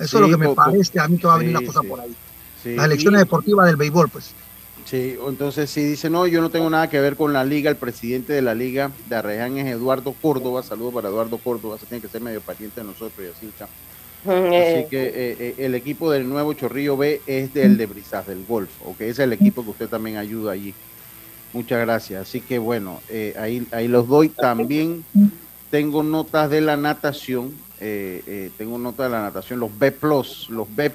Eso 0.00 0.16
es 0.16 0.20
lo 0.20 0.28
que 0.28 0.36
me 0.36 0.52
parece 0.52 0.98
a 0.98 1.06
mí 1.06 1.16
que 1.16 1.28
va 1.28 1.34
a 1.34 1.38
venir 1.38 1.52
la 1.52 1.64
cosa 1.64 1.82
por 1.82 2.00
ahí. 2.00 2.12
Las 2.64 2.86
elecciones 2.86 3.20
deportivas 3.20 3.66
del 3.66 3.76
béisbol, 3.76 4.08
pues. 4.08 4.34
Sí, 4.84 5.16
entonces 5.26 5.70
si 5.70 5.82
dice, 5.82 6.10
no, 6.10 6.26
yo 6.26 6.42
no 6.42 6.50
tengo 6.50 6.68
nada 6.68 6.90
que 6.90 7.00
ver 7.00 7.16
con 7.16 7.32
la 7.32 7.42
liga, 7.42 7.70
el 7.70 7.76
presidente 7.76 8.34
de 8.34 8.42
la 8.42 8.54
liga 8.54 8.90
de 9.08 9.16
Arreján 9.16 9.56
es 9.56 9.66
Eduardo 9.66 10.14
Córdoba, 10.20 10.62
saludo 10.62 10.90
para 10.90 11.08
Eduardo 11.08 11.38
Córdoba, 11.38 11.78
se 11.78 11.86
tiene 11.86 12.02
que 12.02 12.08
ser 12.08 12.20
medio 12.20 12.42
pariente 12.42 12.82
de 12.82 12.86
nosotros 12.86 13.26
y 13.26 13.30
así, 13.30 13.52
Así 14.24 14.88
que 14.88 15.06
eh, 15.06 15.36
eh, 15.38 15.54
el 15.58 15.74
equipo 15.74 16.10
del 16.10 16.28
nuevo 16.28 16.54
Chorrillo 16.54 16.96
B 16.96 17.20
es 17.26 17.52
del 17.52 17.76
de 17.76 17.86
Brisas 17.86 18.26
del 18.26 18.44
Golfo, 18.46 18.94
que 18.96 19.10
es 19.10 19.18
el 19.18 19.34
equipo 19.34 19.62
que 19.62 19.70
usted 19.70 19.88
también 19.88 20.16
ayuda 20.16 20.52
allí. 20.52 20.74
Muchas 21.52 21.80
gracias. 21.80 22.22
Así 22.22 22.40
que 22.40 22.58
bueno, 22.58 23.00
eh, 23.10 23.34
ahí, 23.38 23.66
ahí 23.70 23.86
los 23.86 24.08
doy. 24.08 24.30
También 24.30 25.04
tengo 25.70 26.02
notas 26.02 26.48
de 26.48 26.62
la 26.62 26.78
natación. 26.78 27.52
tengo 27.78 28.78
notas 28.78 29.10
de 29.10 29.10
la 29.10 29.22
natación, 29.24 29.60
los 29.60 29.78
B, 29.78 29.94
los 30.48 30.74
B, 30.74 30.90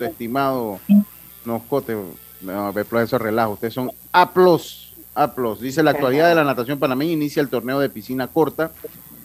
estimado 0.00 0.78
Noscote 1.44 1.96
no, 2.40 2.70
eso 2.70 3.16
es 3.16 3.22
relajo. 3.22 3.52
Ustedes 3.52 3.74
son 3.74 3.90
A+. 4.12 4.30
A+. 5.14 5.34
Dice 5.60 5.82
la 5.82 5.90
actualidad 5.90 6.28
de 6.28 6.34
la 6.34 6.44
natación 6.44 6.78
panameña 6.78 7.12
inicia 7.12 7.42
el 7.42 7.48
torneo 7.48 7.80
de 7.80 7.88
piscina 7.88 8.28
corta. 8.28 8.70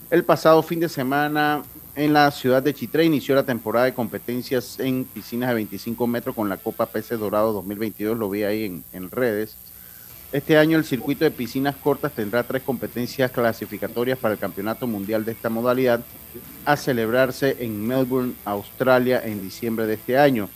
El 0.10 0.24
pasado 0.24 0.62
fin 0.64 0.80
de 0.80 0.90
semana 0.90 1.64
en 1.96 2.14
la 2.14 2.30
ciudad 2.32 2.62
de 2.62 2.74
Chitré 2.74 3.06
inició 3.06 3.36
la 3.36 3.44
temporada 3.44 3.86
de 3.86 3.94
competencias 3.94 4.80
en 4.80 5.06
piscinas 5.06 5.50
de 5.50 5.56
25 5.56 6.08
metros 6.08 6.36
con 6.36 6.50
la 6.50 6.58
Copa 6.58 6.86
Peces 6.88 7.20
Dorado 7.20 7.54
2022. 7.54 8.18
Lo 8.18 8.30
vi 8.30 8.44
ahí 8.44 8.66
en, 8.66 8.84
en 8.94 9.10
redes. 9.10 9.56
Este 10.32 10.58
año 10.58 10.78
el 10.78 10.84
circuito 10.84 11.24
de 11.24 11.32
piscinas 11.32 11.76
cortas 11.76 12.12
tendrá 12.12 12.44
tres 12.44 12.62
competencias 12.64 13.32
clasificatorias 13.32 14.18
para 14.18 14.34
el 14.34 14.40
Campeonato 14.40 14.86
Mundial 14.86 15.24
de 15.24 15.32
esta 15.32 15.50
modalidad 15.50 16.02
a 16.66 16.76
celebrarse 16.76 17.56
en 17.60 17.88
Melbourne, 17.88 18.34
Australia, 18.44 19.22
en 19.24 19.42
diciembre 19.42 19.86
de 19.86 19.94
este 19.94 20.18
año. 20.18 20.50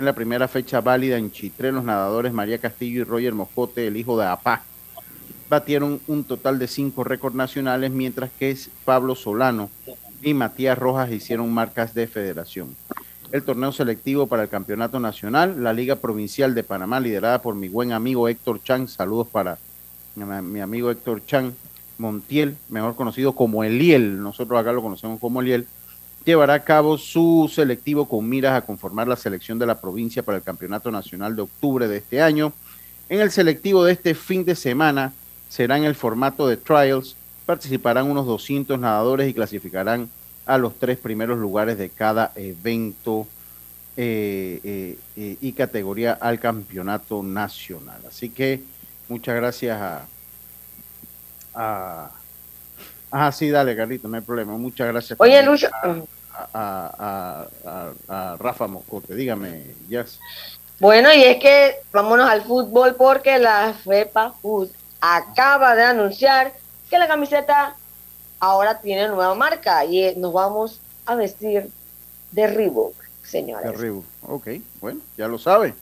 En 0.00 0.06
la 0.06 0.14
primera 0.14 0.48
fecha 0.48 0.80
válida 0.80 1.18
en 1.18 1.30
Chitré, 1.30 1.72
los 1.72 1.84
nadadores 1.84 2.32
María 2.32 2.56
Castillo 2.56 3.02
y 3.02 3.04
Roger 3.04 3.34
Moscote, 3.34 3.86
el 3.86 3.98
hijo 3.98 4.18
de 4.18 4.24
Apá, 4.24 4.62
batieron 5.50 6.00
un 6.06 6.24
total 6.24 6.58
de 6.58 6.68
cinco 6.68 7.04
récords 7.04 7.36
nacionales, 7.36 7.90
mientras 7.90 8.30
que 8.38 8.56
Pablo 8.86 9.14
Solano 9.14 9.68
y 10.22 10.32
Matías 10.32 10.78
Rojas 10.78 11.10
hicieron 11.10 11.52
marcas 11.52 11.92
de 11.92 12.06
federación. 12.06 12.74
El 13.30 13.42
torneo 13.42 13.72
selectivo 13.72 14.26
para 14.26 14.44
el 14.44 14.48
Campeonato 14.48 14.98
Nacional, 15.00 15.62
la 15.62 15.74
Liga 15.74 15.96
Provincial 15.96 16.54
de 16.54 16.64
Panamá, 16.64 16.98
liderada 16.98 17.42
por 17.42 17.54
mi 17.54 17.68
buen 17.68 17.92
amigo 17.92 18.26
Héctor 18.26 18.62
Chan, 18.62 18.88
saludos 18.88 19.28
para 19.28 19.58
mi 20.14 20.60
amigo 20.60 20.90
Héctor 20.90 21.26
Chan 21.26 21.52
Montiel, 21.98 22.56
mejor 22.70 22.96
conocido 22.96 23.34
como 23.34 23.64
Eliel, 23.64 24.22
nosotros 24.22 24.58
acá 24.58 24.72
lo 24.72 24.80
conocemos 24.80 25.20
como 25.20 25.42
Eliel, 25.42 25.66
llevará 26.30 26.54
a 26.54 26.64
cabo 26.64 26.96
su 26.96 27.50
selectivo 27.52 28.08
con 28.08 28.28
miras 28.28 28.54
a 28.54 28.64
conformar 28.64 29.08
la 29.08 29.16
selección 29.16 29.58
de 29.58 29.66
la 29.66 29.80
provincia 29.80 30.22
para 30.22 30.38
el 30.38 30.44
Campeonato 30.44 30.90
Nacional 30.90 31.36
de 31.36 31.42
octubre 31.42 31.88
de 31.88 31.98
este 31.98 32.22
año. 32.22 32.52
En 33.08 33.20
el 33.20 33.30
selectivo 33.30 33.84
de 33.84 33.92
este 33.92 34.14
fin 34.14 34.44
de 34.44 34.54
semana 34.54 35.12
será 35.48 35.76
en 35.76 35.84
el 35.84 35.94
formato 35.94 36.46
de 36.46 36.56
trials. 36.56 37.16
Participarán 37.46 38.10
unos 38.10 38.26
200 38.26 38.78
nadadores 38.78 39.28
y 39.28 39.34
clasificarán 39.34 40.08
a 40.46 40.58
los 40.58 40.78
tres 40.78 40.98
primeros 40.98 41.38
lugares 41.38 41.76
de 41.78 41.90
cada 41.90 42.32
evento 42.36 43.26
eh, 43.96 44.60
eh, 44.62 44.98
eh, 45.16 45.36
y 45.40 45.52
categoría 45.52 46.12
al 46.12 46.38
campeonato 46.38 47.22
nacional. 47.22 48.00
Así 48.08 48.30
que 48.30 48.62
muchas 49.08 49.34
gracias 49.34 49.80
a, 49.80 50.06
a 51.54 52.10
Ah, 53.10 53.32
sí, 53.32 53.50
dale, 53.50 53.74
Carlito, 53.76 54.08
no 54.08 54.16
hay 54.16 54.22
problema. 54.22 54.56
Muchas 54.56 54.86
gracias. 54.86 55.18
Oye, 55.20 55.42
Lucho. 55.42 55.68
A, 55.72 55.96
a, 56.52 58.36
Rafa 58.38 58.66
Moscote, 58.66 59.14
dígame, 59.14 59.64
Jazz. 59.88 60.18
Bueno, 60.78 61.12
y 61.12 61.22
es 61.24 61.36
que 61.38 61.76
vámonos 61.92 62.28
al 62.28 62.42
fútbol 62.42 62.94
porque 62.94 63.38
la 63.38 63.74
FEPA 63.84 64.32
Food 64.40 64.70
acaba 65.00 65.74
de 65.74 65.84
anunciar 65.84 66.52
que 66.88 66.98
la 66.98 67.06
camiseta 67.06 67.76
ahora 68.38 68.80
tiene 68.80 69.08
nueva 69.08 69.34
marca 69.34 69.84
y 69.84 70.14
nos 70.16 70.32
vamos 70.32 70.80
a 71.06 71.14
vestir 71.14 71.68
de 72.32 72.46
Reebok, 72.46 72.94
señores. 73.22 73.70
De 73.70 73.76
Reebok, 73.76 74.04
ok, 74.22 74.48
bueno, 74.80 75.00
ya 75.16 75.28
lo 75.28 75.38
sabe. 75.38 75.74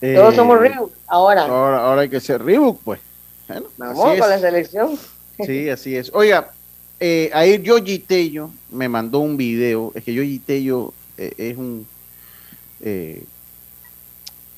Todos 0.00 0.34
somos 0.34 0.56
eh, 0.58 0.60
Reebok 0.60 0.92
ahora. 1.06 1.42
ahora. 1.42 1.84
Ahora 1.84 2.02
hay 2.02 2.08
que 2.08 2.20
ser 2.20 2.42
Reebok, 2.42 2.80
pues. 2.82 3.00
vamos 3.76 4.18
con 4.18 4.30
la 4.30 4.38
selección. 4.38 4.98
Sí, 5.44 5.68
así 5.68 5.96
es. 5.96 6.10
Oiga, 6.14 6.52
eh, 7.00 7.30
ahí 7.32 7.62
Yogi 7.62 8.00
Tello 8.00 8.50
me 8.70 8.88
mandó 8.88 9.20
un 9.20 9.36
video. 9.36 9.92
Es 9.94 10.04
que 10.04 10.14
Yogi 10.14 10.38
Tello 10.38 10.92
eh, 11.16 11.32
es 11.36 11.56
un 11.56 11.86
eh, 12.80 13.24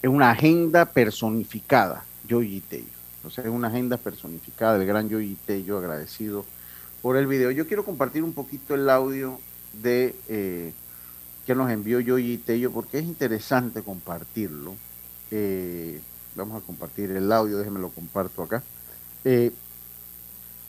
es 0.03 0.09
una 0.09 0.31
agenda 0.31 0.87
personificada, 0.87 2.05
Yogi 2.27 2.61
Tello. 2.61 3.01
O 3.25 3.31
sea, 3.31 3.45
es 3.45 3.51
una 3.51 3.69
agenda 3.69 3.99
personificada 3.99 4.79
del 4.79 4.87
gran 4.87 5.09
Yogi 5.11 5.37
Tello, 5.47 5.77
agradecido 5.77 6.47
por 7.03 7.17
el 7.17 7.27
video. 7.27 7.51
Yo 7.51 7.67
quiero 7.67 7.85
compartir 7.85 8.23
un 8.23 8.33
poquito 8.33 8.75
el 8.75 8.89
audio 8.89 9.39
de 9.83 10.15
eh, 10.29 10.73
que 11.47 11.55
nos 11.55 11.71
envió 11.71 12.01
Yogi 12.01 12.39
Tello 12.39 12.71
porque 12.71 12.99
es 12.99 13.05
interesante 13.05 13.83
compartirlo. 13.83 14.75
vamos 16.35 16.63
a 16.63 16.67
compartir 16.67 17.11
el 17.11 17.31
audio, 17.31 17.59
déjenme 17.59 17.81
lo 17.81 17.91
comparto 17.91 18.43
acá 18.43 18.63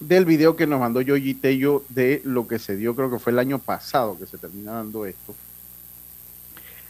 del 0.02 0.26
video 0.26 0.56
que 0.56 0.68
nos 0.68 0.80
mandó 0.80 1.00
Yoyi 1.00 1.36
Tello 1.36 1.84
de 1.90 2.22
lo 2.26 2.48
que 2.48 2.60
se 2.60 2.76
dio, 2.76 2.96
creo 2.96 3.10
que 3.10 3.20
fue 3.20 3.32
el 3.32 3.40
año 3.40 3.60
pasado 3.60 4.18
que 4.18 4.26
se 4.26 4.38
termina 4.38 4.74
dando 4.74 5.06
esto, 5.06 5.34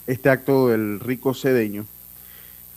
este 0.08 0.30
acto 0.30 0.70
del 0.70 1.00
rico 1.00 1.34
cedeño. 1.34 1.86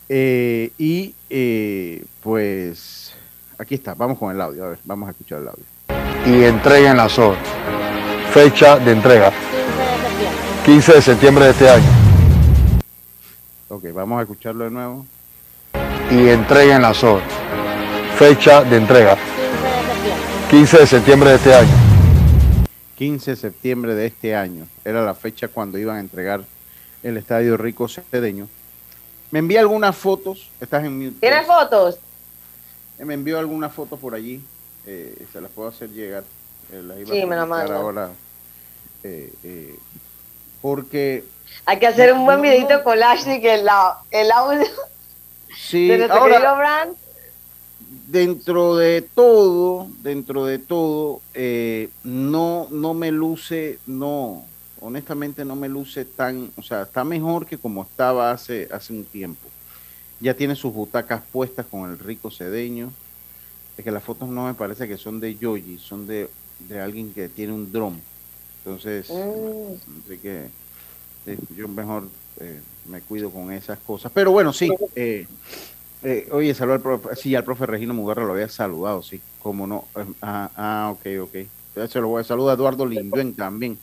Eh, 0.09 0.73
y 0.77 1.15
eh, 1.31 2.05
pues 2.21 3.15
aquí 3.57 3.77
está, 3.77 3.95
vamos 3.95 4.19
con 4.19 4.35
el 4.35 4.41
audio, 4.41 4.65
a 4.65 4.69
ver, 4.71 4.79
vamos 4.85 5.09
a 5.09 5.13
escuchar 5.13 5.41
el 5.41 5.49
audio. 5.49 5.65
Y 6.27 6.45
entrega 6.45 6.91
en 6.91 6.97
la 6.97 7.09
zona. 7.09 7.39
Fecha 8.33 8.79
de 8.79 8.93
entrega. 8.93 9.33
15 10.67 10.95
de 10.95 11.03
septiembre 11.03 11.45
de 11.45 11.51
este 11.53 11.71
año. 11.71 11.87
Ok, 13.69 13.85
vamos 13.93 14.19
a 14.19 14.23
escucharlo 14.23 14.65
de 14.65 14.71
nuevo. 14.71 15.07
y 16.11 16.29
entreguen 16.29 16.83
la 16.83 16.93
SOR. 16.95 17.21
Fecha 18.19 18.63
de 18.63 18.77
entrega. 18.77 19.17
15 20.51 20.79
de 20.79 20.87
septiembre 20.87 21.31
de 21.31 21.37
este 21.37 21.55
año. 21.55 21.73
15 22.97 23.31
de 23.31 23.37
septiembre 23.37 23.95
de 23.95 24.07
este 24.07 24.37
año. 24.37 24.69
Era 24.85 25.03
la 25.03 25.15
fecha 25.15 25.49
cuando 25.49 25.79
iban 25.79 25.97
a 25.97 26.01
entregar 26.01 26.43
el 27.03 27.17
Estadio 27.17 27.57
Rico 27.57 27.89
Cedeño. 27.89 28.49
Me 29.31 29.39
envía 29.41 29.61
algunas 29.61 29.97
fotos. 29.97 30.51
Estás 30.61 30.85
en 30.85 30.99
mute. 30.99 31.17
¿Tienes 31.21 31.47
fotos? 31.47 31.99
Eh, 32.99 33.05
me 33.05 33.15
envió 33.15 33.39
algunas 33.39 33.73
fotos 33.73 33.99
por 33.99 34.15
allí. 34.15 34.45
Eh, 34.87 35.27
se 35.33 35.41
las 35.41 35.51
puedo 35.51 35.69
hacer 35.69 35.91
llegar. 35.91 36.25
Eh, 36.71 37.05
sí, 37.11 37.27
me 37.27 37.37
la 37.37 37.47
mando. 37.47 37.75
Ahora, 37.75 38.11
porque... 40.61 41.25
Hay 41.67 41.79
que 41.79 41.87
hacer 41.87 42.13
un 42.13 42.25
buen 42.25 42.41
videito 42.43 42.85
con 42.85 43.03
Ashley 43.03 43.41
que 43.41 43.55
el, 43.55 43.69
el 44.11 44.31
audio 44.31 44.67
sí, 45.57 45.89
de 45.89 46.05
ahora, 46.05 46.53
brand 46.55 46.97
dentro 48.15 48.77
de 48.77 49.03
todo, 49.03 49.89
dentro 50.01 50.47
de 50.47 50.61
todo, 50.61 51.21
eh, 51.35 51.91
no, 52.05 52.69
no 52.71 52.95
me 52.95 53.11
luce, 53.11 53.81
no, 53.89 54.47
honestamente 54.81 55.45
no 55.45 55.57
me 55.57 55.69
luce 55.69 56.05
tan, 56.05 56.53
o 56.57 56.63
sea, 56.63 56.83
está 56.83 57.03
mejor 57.03 57.45
que 57.45 57.59
como 57.59 57.83
estaba 57.83 58.31
hace, 58.31 58.69
hace 58.71 58.93
un 58.93 59.05
tiempo. 59.05 59.49
Ya 60.21 60.33
tiene 60.35 60.55
sus 60.55 60.73
butacas 60.73 61.23
puestas 61.33 61.67
con 61.67 61.91
el 61.91 61.99
rico 61.99 62.31
cedeño. 62.31 62.93
Es 63.77 63.83
que 63.83 63.91
las 63.91 64.05
fotos 64.05 64.29
no 64.29 64.47
me 64.47 64.55
parece 64.55 64.87
que 64.87 64.97
son 64.97 65.19
de 65.19 65.35
Yogi, 65.35 65.79
son 65.79 66.07
de, 66.07 66.31
de 66.69 66.81
alguien 66.81 67.13
que 67.13 67.29
tiene 67.29 67.53
un 67.53 67.73
dron. 67.73 68.01
Entonces, 68.59 69.11
mm. 69.11 70.05
así 70.07 70.19
que 70.19 70.47
yo 71.57 71.67
mejor 71.67 72.05
eh, 72.39 72.61
me 72.89 73.01
cuido 73.01 73.31
con 73.31 73.51
esas 73.51 73.81
cosas. 73.81 74.13
Pero 74.15 74.31
bueno, 74.31 74.53
sí. 74.53 74.71
Eh, 74.95 75.27
eh, 76.05 76.29
oye, 76.33 76.55
saludar 76.55 76.77
al 76.77 76.83
profe. 76.83 77.17
Sí, 77.17 77.35
al 77.35 77.45
profe 77.45 77.65
Regino 77.67 77.95
Mugarra 77.95 78.25
lo 78.25 78.33
había 78.33 78.49
saludado, 78.49 79.03
sí. 79.03 79.21
Cómo 79.43 79.67
no. 79.67 79.87
Eh, 79.97 80.05
ah, 80.21 80.51
ah, 80.57 80.93
ok, 80.93 81.07
ok. 81.23 81.89
Se 81.89 82.01
lo 82.01 82.09
voy 82.09 82.21
a 82.21 82.25
saludar 82.25 82.53
a 82.53 82.57
Eduardo 82.57 82.87
Linduen 82.87 83.35
también, 83.35 83.79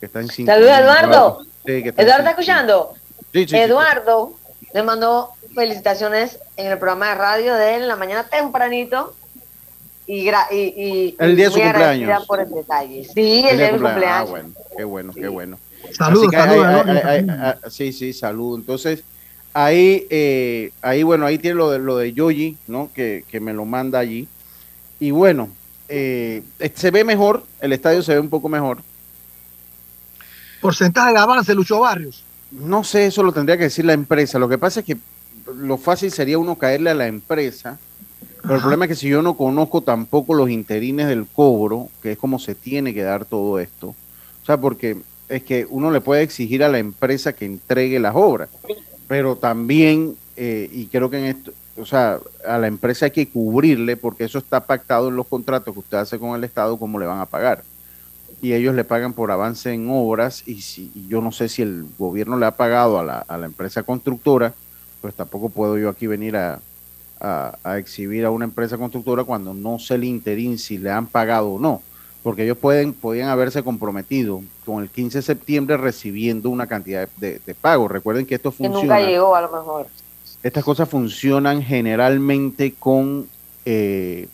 que 0.00 0.06
está 0.06 0.20
en 0.20 0.28
Saluda, 0.28 0.80
Eduardo. 0.80 1.44
¿Eduardo 1.64 2.18
está 2.18 2.30
escuchando? 2.30 2.94
Sí, 3.32 3.46
sí, 3.46 3.56
Eduardo 3.56 4.34
le 4.74 4.82
mandó 4.82 5.30
felicitaciones 5.54 6.38
en 6.56 6.66
el 6.66 6.78
programa 6.78 7.10
de 7.10 7.14
radio 7.16 7.54
de 7.54 7.76
él 7.76 7.82
en 7.82 7.88
la 7.88 7.96
mañana 7.96 8.24
tempranito. 8.24 9.14
Y, 10.06 10.28
y, 10.50 11.16
el 11.18 11.36
día 11.36 11.46
de 11.46 11.52
su 11.52 11.60
cumpleaños. 11.60 12.26
por 12.26 12.40
el 12.40 12.50
detalle. 12.50 13.04
Sí, 13.04 13.46
el, 13.48 13.56
día 13.56 13.66
de 13.66 13.78
su 13.78 13.84
cumpleaños. 13.84 14.28
Ah, 14.28 14.30
bueno, 14.30 14.52
qué 14.76 14.84
bueno, 14.84 15.12
qué 15.12 15.28
bueno. 15.28 15.58
Saludos, 15.92 16.32
saludos. 16.32 17.56
Sí, 17.68 17.92
sí, 17.92 18.12
salud. 18.12 18.58
Entonces, 18.58 19.04
Ahí, 19.54 20.06
eh, 20.08 20.72
ahí 20.80 21.02
bueno, 21.02 21.26
ahí 21.26 21.38
tiene 21.38 21.56
lo 21.56 21.70
de, 21.70 21.78
lo 21.78 21.96
de 21.98 22.12
Yogi, 22.12 22.56
¿no? 22.66 22.90
Que, 22.94 23.24
me 23.40 23.52
lo 23.52 23.64
manda 23.64 23.98
allí. 23.98 24.26
Y 24.98 25.10
bueno, 25.10 25.50
eh, 25.88 26.42
se 26.74 26.90
ve 26.90 27.04
mejor, 27.04 27.44
el 27.60 27.72
estadio 27.72 28.02
se 28.02 28.14
ve 28.14 28.20
un 28.20 28.30
poco 28.30 28.48
mejor. 28.48 28.78
¿Porcentaje 30.60 31.12
de 31.12 31.18
avance, 31.18 31.54
Lucho 31.54 31.80
Barrios? 31.80 32.24
No 32.50 32.84
sé, 32.84 33.06
eso 33.06 33.22
lo 33.22 33.32
tendría 33.32 33.58
que 33.58 33.64
decir 33.64 33.84
la 33.84 33.92
empresa. 33.92 34.38
Lo 34.38 34.48
que 34.48 34.58
pasa 34.58 34.80
es 34.80 34.86
que 34.86 34.96
lo 35.56 35.76
fácil 35.76 36.10
sería 36.12 36.38
uno 36.38 36.56
caerle 36.56 36.90
a 36.90 36.94
la 36.94 37.06
empresa, 37.06 37.78
pero 38.42 38.54
el 38.54 38.60
problema 38.60 38.84
es 38.84 38.90
que 38.90 38.96
si 38.96 39.08
yo 39.08 39.22
no 39.22 39.36
conozco 39.36 39.82
tampoco 39.82 40.34
los 40.34 40.50
interines 40.50 41.08
del 41.08 41.26
cobro, 41.26 41.88
que 42.02 42.12
es 42.12 42.18
como 42.18 42.38
se 42.38 42.54
tiene 42.54 42.94
que 42.94 43.02
dar 43.02 43.24
todo 43.24 43.58
esto, 43.58 43.88
o 43.88 44.46
sea, 44.46 44.56
porque 44.56 44.98
es 45.28 45.42
que 45.42 45.66
uno 45.68 45.90
le 45.90 46.00
puede 46.00 46.22
exigir 46.22 46.62
a 46.64 46.68
la 46.68 46.78
empresa 46.78 47.32
que 47.32 47.44
entregue 47.44 47.98
las 48.00 48.14
obras, 48.14 48.48
pero 49.12 49.36
también, 49.36 50.16
eh, 50.36 50.70
y 50.72 50.86
creo 50.86 51.10
que 51.10 51.18
en 51.18 51.24
esto, 51.24 51.52
o 51.76 51.84
sea, 51.84 52.18
a 52.46 52.56
la 52.56 52.66
empresa 52.66 53.04
hay 53.04 53.10
que 53.10 53.28
cubrirle 53.28 53.98
porque 53.98 54.24
eso 54.24 54.38
está 54.38 54.64
pactado 54.64 55.10
en 55.10 55.16
los 55.16 55.26
contratos 55.26 55.74
que 55.74 55.80
usted 55.80 55.98
hace 55.98 56.18
con 56.18 56.34
el 56.34 56.44
Estado, 56.44 56.78
cómo 56.78 56.98
le 56.98 57.04
van 57.04 57.20
a 57.20 57.26
pagar. 57.26 57.62
Y 58.40 58.54
ellos 58.54 58.74
le 58.74 58.84
pagan 58.84 59.12
por 59.12 59.30
avance 59.30 59.70
en 59.70 59.86
obras 59.90 60.48
y, 60.48 60.62
si, 60.62 60.90
yo 61.08 61.20
no 61.20 61.30
sé 61.30 61.50
si 61.50 61.60
el 61.60 61.84
gobierno 61.98 62.38
le 62.38 62.46
ha 62.46 62.56
pagado 62.56 62.98
a 62.98 63.04
la, 63.04 63.18
a 63.18 63.36
la 63.36 63.44
empresa 63.44 63.82
constructora, 63.82 64.54
pues 65.02 65.12
tampoco 65.12 65.50
puedo 65.50 65.76
yo 65.76 65.90
aquí 65.90 66.06
venir 66.06 66.34
a, 66.34 66.60
a, 67.20 67.76
exhibir 67.76 68.24
a 68.24 68.30
una 68.30 68.46
empresa 68.46 68.78
constructora 68.78 69.24
cuando 69.24 69.52
no 69.52 69.78
sé 69.78 69.96
el 69.96 70.04
interín 70.04 70.56
si 70.56 70.78
le 70.78 70.90
han 70.90 71.06
pagado 71.06 71.50
o 71.50 71.58
no 71.58 71.82
porque 72.22 72.44
ellos 72.44 72.56
pueden, 72.58 72.92
podían 72.92 73.28
haberse 73.28 73.62
comprometido 73.62 74.42
con 74.64 74.82
el 74.82 74.88
15 74.88 75.18
de 75.18 75.22
septiembre 75.22 75.76
recibiendo 75.76 76.50
una 76.50 76.66
cantidad 76.66 77.08
de, 77.16 77.40
de 77.44 77.54
pagos. 77.54 77.90
Recuerden 77.90 78.26
que 78.26 78.36
esto 78.36 78.52
funciona. 78.52 78.80
Que 78.80 78.86
nunca 78.86 79.00
llegó 79.00 79.34
a 79.34 79.40
lo 79.42 79.50
mejor. 79.50 79.86
Estas 80.42 80.64
cosas 80.64 80.88
funcionan 80.88 81.62
generalmente 81.62 82.74
con, 82.78 83.28
eh, 83.64 84.28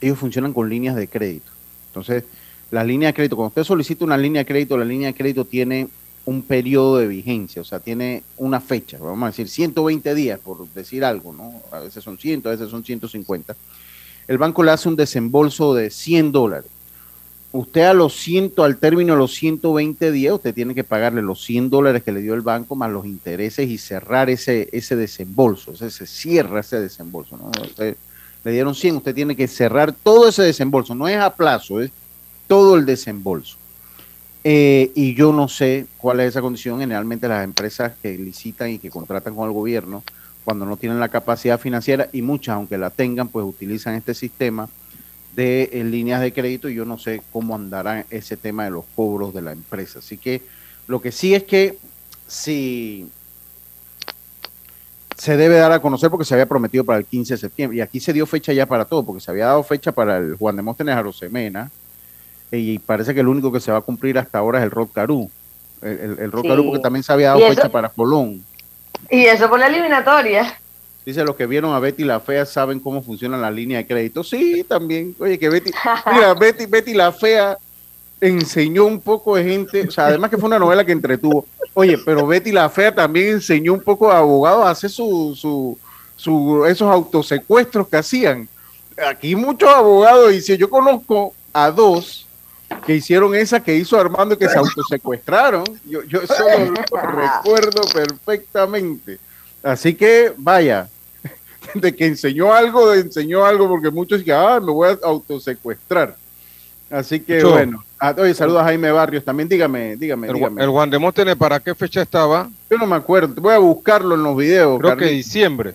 ellos 0.00 0.18
funcionan 0.18 0.52
con 0.52 0.68
líneas 0.68 0.96
de 0.96 1.08
crédito. 1.08 1.50
Entonces, 1.88 2.24
las 2.70 2.86
líneas 2.86 3.10
de 3.10 3.14
crédito, 3.14 3.36
cuando 3.36 3.48
usted 3.48 3.64
solicita 3.64 4.04
una 4.04 4.16
línea 4.16 4.42
de 4.42 4.46
crédito, 4.46 4.76
la 4.76 4.84
línea 4.84 5.08
de 5.08 5.14
crédito 5.14 5.44
tiene 5.44 5.88
un 6.24 6.42
periodo 6.42 6.98
de 6.98 7.06
vigencia, 7.06 7.62
o 7.62 7.64
sea, 7.64 7.78
tiene 7.78 8.24
una 8.36 8.60
fecha, 8.60 8.98
vamos 8.98 9.22
a 9.22 9.26
decir 9.26 9.48
120 9.48 10.12
días, 10.16 10.40
por 10.40 10.68
decir 10.70 11.04
algo, 11.04 11.32
¿no? 11.32 11.62
A 11.70 11.78
veces 11.78 12.02
son 12.02 12.18
100, 12.18 12.42
a 12.44 12.50
veces 12.50 12.68
son 12.68 12.84
150. 12.84 13.54
El 14.26 14.38
banco 14.38 14.64
le 14.64 14.72
hace 14.72 14.88
un 14.88 14.96
desembolso 14.96 15.72
de 15.72 15.88
100 15.88 16.32
dólares 16.32 16.70
usted 17.56 17.82
a 17.82 17.94
los 17.94 18.14
100, 18.14 18.52
al 18.58 18.78
término 18.78 19.14
de 19.14 19.18
los 19.18 19.34
120 19.34 20.12
días, 20.12 20.34
usted 20.34 20.54
tiene 20.54 20.74
que 20.74 20.84
pagarle 20.84 21.22
los 21.22 21.42
100 21.44 21.70
dólares 21.70 22.02
que 22.02 22.12
le 22.12 22.20
dio 22.20 22.34
el 22.34 22.42
banco 22.42 22.76
más 22.76 22.90
los 22.90 23.06
intereses 23.06 23.68
y 23.68 23.78
cerrar 23.78 24.30
ese, 24.30 24.68
ese 24.72 24.96
desembolso. 24.96 25.72
O 25.72 25.76
se 25.76 26.06
cierra 26.06 26.60
ese 26.60 26.80
desembolso. 26.80 27.36
¿no? 27.36 27.50
le 28.44 28.52
dieron 28.52 28.74
100, 28.74 28.96
usted 28.96 29.14
tiene 29.14 29.34
que 29.34 29.48
cerrar 29.48 29.92
todo 29.92 30.28
ese 30.28 30.42
desembolso. 30.42 30.94
No 30.94 31.08
es 31.08 31.16
a 31.16 31.34
plazo, 31.34 31.80
es 31.80 31.90
todo 32.46 32.76
el 32.76 32.86
desembolso. 32.86 33.56
Eh, 34.44 34.92
y 34.94 35.14
yo 35.14 35.32
no 35.32 35.48
sé 35.48 35.86
cuál 35.96 36.20
es 36.20 36.28
esa 36.28 36.40
condición. 36.40 36.78
Generalmente 36.78 37.26
las 37.26 37.42
empresas 37.42 37.94
que 38.00 38.16
licitan 38.16 38.70
y 38.70 38.78
que 38.78 38.90
contratan 38.90 39.34
con 39.34 39.48
el 39.48 39.52
gobierno, 39.52 40.04
cuando 40.44 40.64
no 40.64 40.76
tienen 40.76 41.00
la 41.00 41.08
capacidad 41.08 41.58
financiera, 41.58 42.08
y 42.12 42.22
muchas, 42.22 42.54
aunque 42.54 42.78
la 42.78 42.90
tengan, 42.90 43.26
pues 43.26 43.44
utilizan 43.44 43.96
este 43.96 44.14
sistema 44.14 44.68
de 45.36 45.70
líneas 45.84 46.22
de 46.22 46.32
crédito 46.32 46.68
y 46.68 46.74
yo 46.74 46.86
no 46.86 46.98
sé 46.98 47.22
cómo 47.30 47.54
andará 47.54 48.06
ese 48.10 48.38
tema 48.38 48.64
de 48.64 48.70
los 48.70 48.84
cobros 48.96 49.34
de 49.34 49.42
la 49.42 49.52
empresa. 49.52 49.98
Así 49.98 50.16
que 50.16 50.40
lo 50.88 51.00
que 51.00 51.12
sí 51.12 51.34
es 51.34 51.44
que 51.44 51.78
si 52.26 53.08
se 55.16 55.36
debe 55.36 55.56
dar 55.56 55.72
a 55.72 55.80
conocer 55.80 56.10
porque 56.10 56.24
se 56.24 56.34
había 56.34 56.46
prometido 56.46 56.84
para 56.84 56.98
el 56.98 57.04
15 57.04 57.34
de 57.34 57.38
septiembre 57.38 57.78
y 57.78 57.80
aquí 57.82 58.00
se 58.00 58.14
dio 58.14 58.26
fecha 58.26 58.52
ya 58.54 58.64
para 58.66 58.86
todo 58.86 59.04
porque 59.04 59.20
se 59.20 59.30
había 59.30 59.46
dado 59.46 59.62
fecha 59.62 59.92
para 59.92 60.16
el 60.16 60.36
Juan 60.36 60.56
de 60.56 60.62
Móstenes 60.62 60.96
Arosemena 60.96 61.70
y 62.50 62.78
parece 62.78 63.12
que 63.12 63.20
el 63.20 63.28
único 63.28 63.52
que 63.52 63.60
se 63.60 63.70
va 63.70 63.78
a 63.78 63.82
cumplir 63.82 64.18
hasta 64.18 64.38
ahora 64.38 64.58
es 64.58 64.64
el 64.64 64.70
Rod 64.70 64.88
Caru. 64.94 65.30
El, 65.82 66.18
el, 66.18 66.32
Rod 66.32 66.46
porque 66.64 66.78
también 66.78 67.02
se 67.02 67.12
había 67.12 67.28
dado 67.28 67.40
fecha 67.40 67.68
para 67.68 67.90
Colón. 67.90 68.42
Y 69.10 69.26
eso 69.26 69.50
por 69.50 69.58
la 69.58 69.66
eliminatoria. 69.66 70.58
Dice, 71.06 71.22
los 71.22 71.36
que 71.36 71.46
vieron 71.46 71.72
a 71.72 71.78
Betty 71.78 72.02
la 72.02 72.18
Fea 72.18 72.44
saben 72.44 72.80
cómo 72.80 73.00
funciona 73.00 73.36
la 73.36 73.48
línea 73.48 73.78
de 73.78 73.86
crédito. 73.86 74.24
Sí, 74.24 74.64
también. 74.68 75.14
Oye, 75.20 75.38
que 75.38 75.48
Betty, 75.48 75.70
mira, 76.12 76.34
Betty, 76.34 76.66
Betty 76.66 76.94
la 76.94 77.12
Fea 77.12 77.56
enseñó 78.20 78.86
un 78.86 79.00
poco 79.00 79.36
de 79.36 79.44
gente, 79.44 79.86
o 79.86 79.90
sea, 79.92 80.06
además 80.06 80.30
que 80.30 80.36
fue 80.36 80.48
una 80.48 80.58
novela 80.58 80.84
que 80.84 80.90
entretuvo. 80.90 81.46
Oye, 81.74 81.96
pero 82.04 82.26
Betty 82.26 82.50
la 82.50 82.68
Fea 82.68 82.92
también 82.92 83.34
enseñó 83.34 83.72
un 83.72 83.82
poco 83.82 84.10
a 84.10 84.18
abogados 84.18 84.66
a 84.66 84.70
hacer 84.70 84.90
su, 84.90 85.32
su, 85.36 85.78
su, 86.16 86.66
esos 86.66 86.90
autosecuestros 86.90 87.86
que 87.86 87.98
hacían. 87.98 88.48
Aquí 89.08 89.36
muchos 89.36 89.68
abogados 89.68 90.32
dicen, 90.32 90.56
yo 90.56 90.68
conozco 90.68 91.34
a 91.52 91.70
dos 91.70 92.26
que 92.84 92.96
hicieron 92.96 93.32
esa 93.36 93.62
que 93.62 93.76
hizo 93.76 93.96
Armando 93.96 94.36
que 94.36 94.48
se 94.48 94.58
autosecuestraron. 94.58 95.62
Yo, 95.84 96.02
yo 96.02 96.22
eso 96.22 96.34
lo 96.90 97.00
recuerdo 97.12 97.82
perfectamente. 97.94 99.20
Así 99.62 99.94
que, 99.94 100.32
vaya, 100.36 100.88
de 101.74 101.94
que 101.94 102.06
enseñó 102.06 102.52
algo, 102.52 102.92
enseñó 102.92 103.44
algo, 103.44 103.68
porque 103.68 103.90
muchos 103.90 104.20
dicen, 104.20 104.34
ah, 104.36 104.60
me 104.60 104.72
voy 104.72 104.88
a 104.90 104.98
autosecuestrar. 105.06 106.16
Así 106.90 107.20
que 107.20 107.42
bueno. 107.42 107.82
Ah, 107.98 108.14
oye, 108.18 108.34
saludos 108.34 108.60
a 108.60 108.64
Jaime 108.64 108.92
Barrios 108.92 109.24
también. 109.24 109.48
Dígame, 109.48 109.96
dígame, 109.96 110.28
el, 110.28 110.34
dígame. 110.34 110.62
El 110.62 110.70
Juan 110.70 110.90
de 110.90 111.36
¿para 111.36 111.58
qué 111.60 111.74
fecha 111.74 112.02
estaba? 112.02 112.48
Yo 112.70 112.76
no 112.78 112.86
me 112.86 112.96
acuerdo. 112.96 113.40
Voy 113.40 113.54
a 113.54 113.58
buscarlo 113.58 114.14
en 114.14 114.22
los 114.22 114.36
videos. 114.36 114.78
Creo 114.78 114.96
que 114.96 115.06
diciembre. 115.06 115.74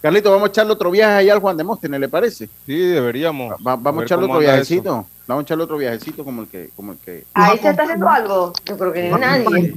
Carlito, 0.00 0.30
vamos 0.30 0.48
a 0.48 0.50
echarle 0.50 0.72
otro 0.72 0.90
viaje 0.90 1.14
allá 1.14 1.32
al 1.32 1.40
Juan 1.40 1.56
de 1.56 1.98
¿le 1.98 2.08
parece? 2.08 2.48
Sí, 2.64 2.78
deberíamos. 2.78 3.56
vamos 3.58 4.02
a 4.02 4.04
echarle 4.04 4.26
otro 4.26 4.38
viajecito. 4.38 5.06
Vamos 5.26 5.42
a 5.42 5.44
echarle 5.44 5.64
otro 5.64 5.76
viajecito 5.78 6.24
como 6.24 6.42
el 6.42 6.48
que, 6.48 6.70
como 6.76 6.92
el 6.92 6.98
que. 6.98 7.24
Ahí 7.34 7.58
se 7.58 7.70
está 7.70 7.82
haciendo 7.82 8.08
algo. 8.08 8.52
Yo 8.64 8.78
creo 8.78 8.92
que 8.92 9.10
nadie. 9.10 9.74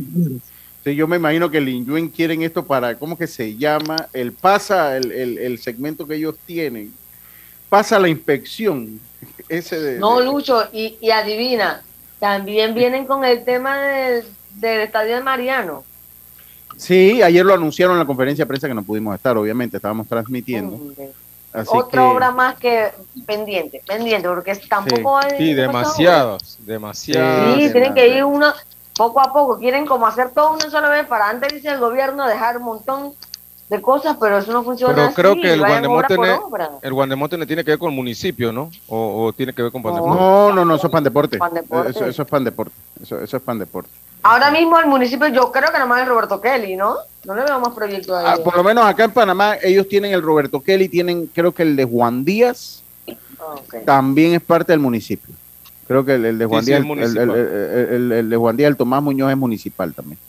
Sí, 0.84 0.95
yo 0.95 1.07
me 1.07 1.17
imagino 1.17 1.51
que 1.51 1.59
Lin 1.59 1.86
Yuen 1.86 2.09
quieren 2.09 2.41
esto 2.41 2.65
para, 2.65 2.95
¿cómo 2.97 3.17
que 3.17 3.27
se 3.27 3.57
llama? 3.57 4.07
El 4.13 4.32
pasa, 4.32 4.95
el, 4.95 5.11
el, 5.11 5.59
segmento 5.59 6.07
que 6.07 6.15
ellos 6.15 6.36
tienen, 6.45 6.93
pasa 7.67 7.99
la 7.99 8.07
inspección. 8.07 8.99
Ese 9.49 9.80
de, 9.80 9.99
no, 9.99 10.21
Lucho, 10.21 10.63
y, 10.71 10.97
y, 11.01 11.11
adivina, 11.11 11.84
también 12.19 12.73
vienen 12.73 13.05
con 13.05 13.25
el 13.25 13.43
tema 13.43 13.77
del, 13.80 14.25
del 14.55 14.82
estadio 14.82 15.15
de 15.15 15.21
Mariano. 15.21 15.84
Sí, 16.77 17.21
ayer 17.21 17.45
lo 17.45 17.53
anunciaron 17.53 17.95
en 17.95 17.99
la 17.99 18.05
conferencia 18.05 18.45
de 18.45 18.47
prensa 18.47 18.67
que 18.69 18.73
no 18.73 18.84
pudimos 18.84 19.13
estar, 19.13 19.38
obviamente, 19.38 19.75
estábamos 19.75 20.07
transmitiendo. 20.07 20.80
Otra 21.67 22.05
obra 22.05 22.32
más 22.32 22.57
que 22.57 22.91
pendiente, 23.25 23.82
pendiente, 23.86 24.30
porque 24.30 24.55
tampoco 24.55 25.19
sí, 25.23 25.36
sí 25.38 25.53
demasiados, 25.53 26.57
demasiados. 26.59 27.55
Sí, 27.55 27.71
tienen 27.71 27.93
que 27.93 28.07
ir 28.07 28.23
una 28.23 28.53
poco 28.99 29.21
a 29.21 29.31
poco, 29.31 29.57
quieren 29.57 29.85
como 29.85 30.05
hacer 30.05 30.31
todo 30.31 30.51
una 30.51 30.69
sola 30.69 30.89
vez 30.89 31.07
para 31.07 31.29
antes 31.29 31.53
dice 31.53 31.69
el 31.69 31.79
gobierno 31.79 32.27
dejar 32.27 32.57
un 32.57 32.63
montón 32.63 33.13
de 33.69 33.81
cosas, 33.81 34.17
pero 34.19 34.39
eso 34.39 34.51
no 34.51 34.61
funciona 34.61 34.93
Pero 34.93 35.13
creo 35.13 35.35
que 35.35 35.53
el 35.53 35.61
Guandemote, 36.91 37.37
el 37.37 37.47
tiene 37.47 37.63
que 37.63 37.71
ver 37.71 37.79
con 37.79 37.91
el 37.91 37.95
municipio, 37.95 38.51
¿no? 38.51 38.69
O, 38.89 39.31
tiene 39.31 39.53
que 39.53 39.61
ver 39.61 39.71
con 39.71 39.81
Pandeporte. 39.81 40.19
No, 40.19 40.51
no, 40.51 40.65
no, 40.65 40.75
eso 40.75 40.87
es 40.87 40.91
Pandeporte. 40.91 41.37
Deporte. 41.37 41.91
Eso, 41.91 42.05
eso, 42.07 42.23
es 42.23 42.27
Pandeporte. 42.27 42.75
Eso, 43.01 43.21
eso 43.21 43.37
es 43.37 43.43
Pandeporte. 43.43 43.89
Ahora 44.21 44.51
mismo 44.51 44.77
el 44.77 44.87
municipio, 44.87 45.29
yo 45.29 45.49
creo 45.49 45.67
que 45.67 45.73
nada 45.75 45.85
más 45.85 46.01
es 46.01 46.07
Roberto 46.09 46.41
Kelly, 46.41 46.75
¿no? 46.75 46.95
No 47.23 47.35
le 47.35 47.43
veo 47.43 47.57
más 47.57 47.73
proyectos 47.73 48.17
ahí. 48.17 48.25
Ah, 48.27 48.43
por 48.43 48.57
lo 48.57 48.65
menos 48.65 48.83
acá 48.83 49.05
en 49.05 49.11
Panamá, 49.11 49.55
ellos 49.61 49.87
tienen 49.87 50.11
el 50.11 50.21
Roberto 50.21 50.59
Kelly, 50.59 50.89
tienen 50.89 51.27
creo 51.27 51.53
que 51.53 51.63
el 51.63 51.77
de 51.77 51.85
Juan 51.85 52.25
Díaz 52.25 52.83
también 53.85 54.33
es 54.33 54.41
parte 54.41 54.73
del 54.73 54.81
municipio. 54.81 55.33
Creo 55.89 56.05
que 56.05 56.13
el, 56.13 56.37
de 56.37 56.45
Juan 56.45 56.63
Díaz, 56.63 56.85
el, 56.85 58.11
el, 58.11 58.29
de 58.29 58.37
Juan 58.37 58.55
Díaz, 58.55 58.69
el 58.69 58.77
Tomás 58.77 59.01
Muñoz 59.01 59.31
es 59.31 59.37
municipal 59.37 59.91
también. 59.91 60.19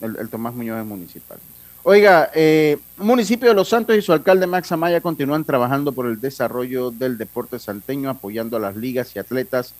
El, 0.00 0.26
Tomás 0.30 0.54
Muñoz 0.54 0.80
es 0.80 0.86
municipal. 0.86 1.36
Oiga, 1.82 2.30
eh, 2.34 2.78
municipio 2.96 3.50
de 3.50 3.54
Los 3.54 3.68
Santos 3.68 3.94
y 3.94 4.00
su 4.00 4.14
alcalde 4.14 4.46
Max 4.46 4.72
Amaya 4.72 5.02
continúan 5.02 5.44
trabajando 5.44 5.92
por 5.92 6.06
el 6.06 6.18
desarrollo 6.18 6.90
del 6.90 7.18
deporte 7.18 7.58
salteño, 7.58 8.08
apoyando 8.08 8.56
a 8.56 8.60
las 8.60 8.74
ligas 8.74 9.14
y 9.14 9.18
atletas 9.18 9.74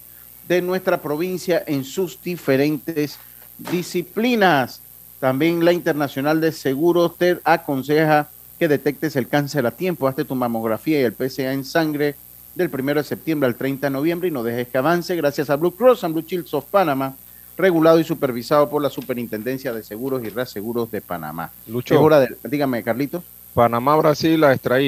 de 0.48 0.60
nuestra 0.60 1.00
provincia 1.00 1.64
en 1.66 1.84
sus 1.84 2.20
diferentes 2.20 3.18
disciplinas. 3.56 4.82
También 5.18 5.64
la 5.64 5.72
Internacional 5.72 6.42
de 6.42 6.52
Seguros 6.52 7.16
te 7.16 7.40
aconseja 7.44 8.28
que 8.58 8.68
detectes 8.68 9.16
el 9.16 9.28
cáncer 9.28 9.64
a 9.64 9.70
tiempo, 9.70 10.06
hazte 10.06 10.26
tu 10.26 10.34
mamografía 10.34 11.00
y 11.00 11.04
el 11.04 11.14
PSA 11.14 11.54
en 11.54 11.64
sangre 11.64 12.16
del 12.54 12.70
1 12.72 12.94
de 12.94 13.04
septiembre 13.04 13.46
al 13.46 13.56
30 13.56 13.86
de 13.86 13.90
noviembre 13.90 14.28
y 14.28 14.30
no 14.30 14.42
dejes 14.42 14.68
que 14.68 14.78
avance 14.78 15.16
gracias 15.16 15.50
a 15.50 15.56
Blue 15.56 15.74
Cross 15.74 16.04
and 16.04 16.14
Blue 16.14 16.24
Shields 16.26 16.52
of 16.54 16.64
Panama, 16.66 17.14
regulado 17.56 17.98
y 17.98 18.04
supervisado 18.04 18.68
por 18.68 18.82
la 18.82 18.90
Superintendencia 18.90 19.72
de 19.72 19.82
Seguros 19.82 20.22
y 20.24 20.28
Reaseguros 20.28 20.90
de 20.90 21.00
Panamá. 21.00 21.50
Lucho. 21.66 22.08
dígame, 22.44 22.82
Carlitos. 22.82 23.22
Panamá, 23.54 23.96
Brasil, 23.96 24.42
a 24.44 24.52
extra 24.52 24.78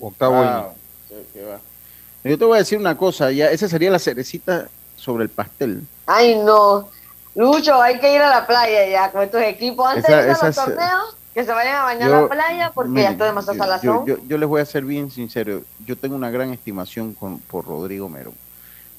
octavo 0.00 0.74
Yo 2.24 2.38
te 2.38 2.44
voy 2.44 2.56
a 2.56 2.58
decir 2.58 2.78
una 2.78 2.96
cosa, 2.96 3.30
ya 3.30 3.50
esa 3.50 3.68
sería 3.68 3.90
la 3.90 3.98
cerecita 3.98 4.68
sobre 4.96 5.24
el 5.24 5.30
pastel. 5.30 5.82
Ay, 6.06 6.36
no. 6.36 6.88
Lucho, 7.34 7.80
hay 7.80 7.98
que 8.00 8.14
ir 8.14 8.20
a 8.20 8.28
la 8.28 8.46
playa 8.46 8.88
ya 8.88 9.10
con 9.12 9.22
estos 9.22 9.40
equipos 9.42 9.86
antes 9.88 10.04
de 10.04 10.12
ir 10.12 10.30
a 10.30 10.46
los 10.46 10.56
torneos. 10.56 11.16
Que 11.34 11.44
se 11.44 11.52
vayan 11.52 11.76
a 11.76 11.82
bañar 11.84 12.12
a 12.12 12.22
la 12.22 12.28
playa 12.28 12.72
porque 12.74 13.02
ya 13.02 13.10
está 13.10 13.26
demasiado 13.26 13.56
salazón. 13.56 14.06
Yo, 14.06 14.16
yo, 14.26 14.38
les 14.38 14.48
voy 14.48 14.60
a 14.60 14.64
ser 14.64 14.84
bien 14.84 15.10
sincero. 15.10 15.62
Yo 15.86 15.96
tengo 15.96 16.16
una 16.16 16.30
gran 16.30 16.52
estimación 16.52 17.14
con, 17.14 17.38
por 17.38 17.66
Rodrigo 17.66 18.08
Merón. 18.08 18.34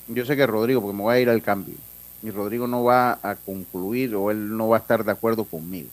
Yo 0.08 0.26
sé 0.26 0.36
que 0.36 0.48
Rodrigo, 0.48 0.82
porque 0.82 0.96
me 0.96 1.04
voy 1.04 1.16
a 1.16 1.20
ir 1.20 1.30
al 1.30 1.42
cambio, 1.42 1.76
y 2.24 2.32
Rodrigo 2.32 2.68
no 2.68 2.84
va 2.84 3.20
a 3.22 3.36
concluir 3.36 4.16
o 4.16 4.32
él 4.32 4.56
no 4.56 4.70
va 4.70 4.78
a 4.78 4.80
estar 4.80 5.04
de 5.04 5.12
acuerdo 5.12 5.44
conmigo. 5.44 5.90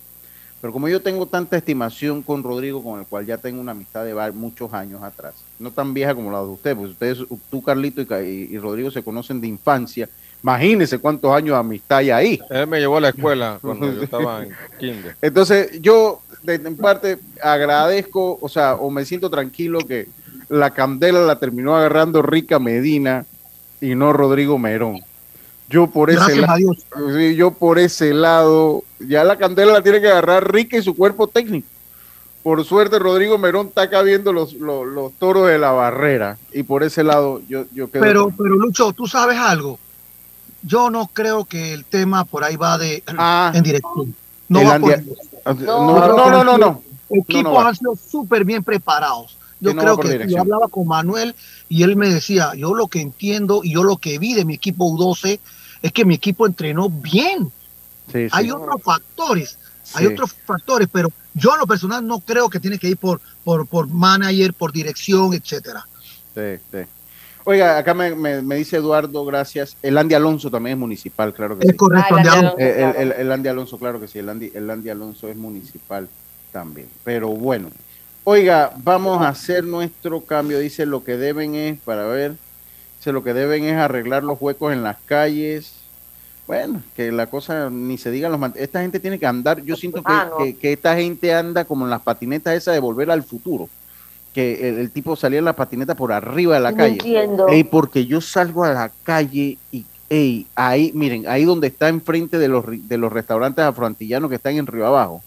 Pero 0.61 0.73
como 0.73 0.89
yo 0.89 1.01
tengo 1.01 1.27
tanta 1.27 1.57
estimación 1.57 2.23
con 2.23 2.43
Rodrigo, 2.43 2.83
con 2.83 2.99
el 2.99 3.07
cual 3.07 3.27
ya 3.27 3.39
tengo 3.39 3.61
una 3.61 3.73
amistad 3.73 4.05
de 4.05 4.33
muchos 4.33 4.73
años 4.73 5.03
atrás, 5.03 5.35
no 5.59 5.71
tan 5.71 5.95
vieja 5.95 6.15
como 6.15 6.33
la 6.33 6.39
de 6.39 6.47
ustedes, 6.47 6.77
pues 6.77 6.91
ustedes, 6.91 7.19
tú 7.49 7.63
Carlito 7.63 8.03
y, 8.03 8.49
y 8.51 8.59
Rodrigo 8.59 8.91
se 8.91 9.05
conocen 9.05 9.41
de 9.41 9.47
infancia, 9.47 10.09
Imagínese 10.43 10.99
cuántos 10.99 11.33
años 11.33 11.55
de 11.55 11.61
amistad 11.61 11.99
hay 11.99 12.11
ahí. 12.11 12.41
Él 12.51 12.67
me 12.67 12.79
llevó 12.79 12.99
a 12.99 13.01
la 13.01 13.09
escuela 13.09 13.59
cuando 13.63 13.93
yo 13.93 14.03
estaba 14.03 14.45
en 14.45 14.53
kinder. 14.79 15.17
Entonces, 15.21 15.81
yo 15.81 16.21
en 16.47 16.77
parte 16.77 17.19
agradezco, 17.43 18.39
o 18.41 18.49
sea, 18.49 18.75
o 18.75 18.91
me 18.91 19.05
siento 19.05 19.31
tranquilo 19.31 19.81
que 19.81 20.09
la 20.49 20.71
candela 20.71 21.21
la 21.21 21.39
terminó 21.39 21.77
agarrando 21.77 22.23
Rica 22.23 22.59
Medina 22.59 23.27
y 23.81 23.95
no 23.95 24.13
Rodrigo 24.13 24.59
Merón. 24.59 25.01
Yo 25.69 25.89
por 25.89 26.11
ese 26.11 26.37
lado, 26.37 26.75
yo 27.35 27.51
por 27.51 27.79
ese 27.79 28.15
lado, 28.15 28.85
ya 29.01 29.25
la 29.25 29.37
candela 29.37 29.75
la 29.75 29.83
tiene 29.83 30.01
que 30.01 30.09
agarrar 30.09 30.51
Rica 30.53 30.79
y 30.79 30.83
su 30.83 30.97
cuerpo 30.97 31.27
técnico. 31.27 31.69
Por 32.43 32.65
suerte, 32.65 32.99
Rodrigo 32.99 33.37
Merón 33.37 33.67
está 33.67 33.83
acá 33.83 34.01
viendo 34.01 34.33
los, 34.33 34.55
los, 34.55 35.13
toros 35.19 35.49
de 35.49 35.59
la 35.59 35.73
barrera. 35.73 36.39
Y 36.55 36.63
por 36.63 36.83
ese 36.83 37.05
lado, 37.05 37.43
yo, 37.49 37.67
yo 37.75 37.91
quedo. 37.91 38.01
Pero, 38.01 38.33
pero 38.39 38.57
Lucho, 38.57 38.93
tú 38.95 39.07
sabes 39.07 39.37
algo 39.37 39.79
yo 40.63 40.91
no 40.91 41.09
creo 41.13 41.45
que 41.45 41.73
el 41.73 41.85
tema 41.85 42.25
por 42.25 42.45
ahí 42.45 42.57
va 42.57 42.79
de 42.79 43.03
ah. 43.07 43.53
en 43.55 43.63
dirección. 43.63 44.15
No, 44.49 44.65
va 44.65 44.79
por, 44.79 45.03
no, 45.55 46.09
no, 46.09 46.31
no, 46.31 46.45
no, 46.45 46.59
no, 46.59 46.83
Equipos 47.11 47.65
han 47.65 47.75
sido 47.75 47.97
súper 47.97 48.45
bien 48.45 48.63
preparados. 48.63 49.37
Yo 49.61 49.75
creo 49.75 49.99
que 49.99 50.27
yo 50.29 50.41
hablaba 50.41 50.69
con 50.69 50.87
Manuel 50.87 51.35
y 51.69 51.83
él 51.83 51.97
me 51.97 52.09
decía, 52.09 52.53
yo 52.55 52.75
lo 52.75 52.87
que 52.87 53.01
entiendo 53.01 53.63
y 53.65 53.73
yo 53.73 53.83
lo 53.83 53.97
que 53.97 54.19
vi 54.19 54.35
de 54.35 54.45
mi 54.45 54.55
equipo 54.55 54.89
U12 54.89 55.41
es 55.83 55.93
que 55.93 56.05
mi 56.05 56.15
equipo 56.15 56.47
entrenó 56.47 56.89
bien. 56.89 57.51
hay 58.31 58.51
otros 58.51 58.83
factores, 58.83 59.59
hay 59.95 60.07
otros 60.07 60.33
factores, 60.47 60.89
pero 60.93 61.11
yo 61.35 61.53
en 61.55 61.59
lo 61.59 61.67
personal 61.67 62.07
no 62.07 62.21
creo 62.21 62.49
que 62.49 62.61
tiene 62.61 62.79
que 62.79 62.89
ir 62.89 62.97
por, 62.97 63.21
por, 63.43 63.67
por 63.67 63.89
manager, 63.89 64.55
por 64.55 64.73
dirección, 64.73 65.35
etcétera. 65.35 65.87
Sí, 66.35 66.63
sí. 66.71 66.79
Oiga, 67.51 67.79
acá 67.79 67.95
me, 67.95 68.43
dice 68.57 68.77
Eduardo, 68.77 69.25
gracias. 69.25 69.75
El 69.81 69.97
Andy 69.97 70.15
Alonso 70.15 70.51
también 70.51 70.75
es 70.75 70.81
municipal, 70.81 71.33
claro 71.33 71.59
que 71.59 71.67
sí. 71.67 71.73
Correcto, 71.75 72.15
ah, 72.15 72.55
el, 72.59 73.33
Andy 73.33 73.49
Alonso, 73.49 73.79
claro 73.79 73.99
que 73.99 74.07
sí. 74.07 74.19
El 74.19 74.29
Andy, 74.29 74.53
el 74.55 74.69
Andy 74.69 74.91
Alonso 74.91 75.29
es 75.29 75.37
municipal 75.37 76.11
también. 76.53 76.89
Pero 77.05 77.29
bueno, 77.29 77.71
oiga, 78.25 78.75
vamos 78.85 79.23
a 79.23 79.29
hacer 79.29 79.65
nuestro 79.65 80.21
cambio. 80.21 80.59
Dice 80.59 80.85
lo 80.85 81.05
que 81.05 81.17
deben 81.17 81.55
es, 81.55 81.81
para 81.81 82.07
ver, 82.07 82.35
dice 82.99 83.13
lo 83.13 83.25
que 83.25 83.33
deben 83.33 83.65
es 83.65 83.79
arreglar 83.79 84.25
los 84.25 84.37
huecos 84.39 84.75
en 84.75 84.83
las 84.83 84.99
calles. 85.07 85.73
Bueno, 86.47 86.83
que 86.95 87.11
la 87.11 87.29
cosa 87.29 87.71
ni 87.71 87.97
se 87.97 88.11
diga 88.11 88.29
los 88.29 88.57
Esta 88.57 88.83
gente 88.83 89.01
tiene 89.01 89.19
que 89.19 89.27
andar. 89.27 89.63
Yo 89.63 89.75
siento 89.75 90.03
que, 90.03 90.13
que, 90.45 90.57
que 90.59 90.73
esta 90.75 90.95
gente 90.97 91.33
anda 91.33 91.65
como 91.65 91.87
en 91.87 91.91
las 91.91 92.03
patinetas 92.03 92.55
esas 92.55 92.75
de 92.75 92.81
volver 92.81 93.11
al 93.11 93.23
futuro 93.23 93.71
que 94.39 94.69
el, 94.69 94.93
tipo 94.93 95.17
salía 95.17 95.41
en 95.41 95.45
la 95.47 95.57
patineta 95.57 95.97
por 95.97 96.13
arriba 96.13 96.55
de 96.55 96.61
la 96.61 96.73
calle. 96.73 96.93
Entiendo. 96.93 97.49
porque 97.73 98.07
yo 98.07 98.21
salgo 98.21 98.63
a 98.63 98.73
la 98.73 98.93
calle 99.03 99.59
y 99.73 99.85
ahí, 100.55 100.93
miren, 100.95 101.27
ahí 101.27 101.45
donde 101.45 101.67
está 101.67 101.89
enfrente 101.89 102.39
de 102.39 102.47
los, 102.47 102.65
de 102.67 102.99
los 102.99 103.13
restaurantes 103.13 103.65
afroantillanos 103.65 104.31
que 104.31 104.37
están 104.37 104.55
en 104.55 104.69
Río 104.69 104.87
Abajo, 104.87 105.25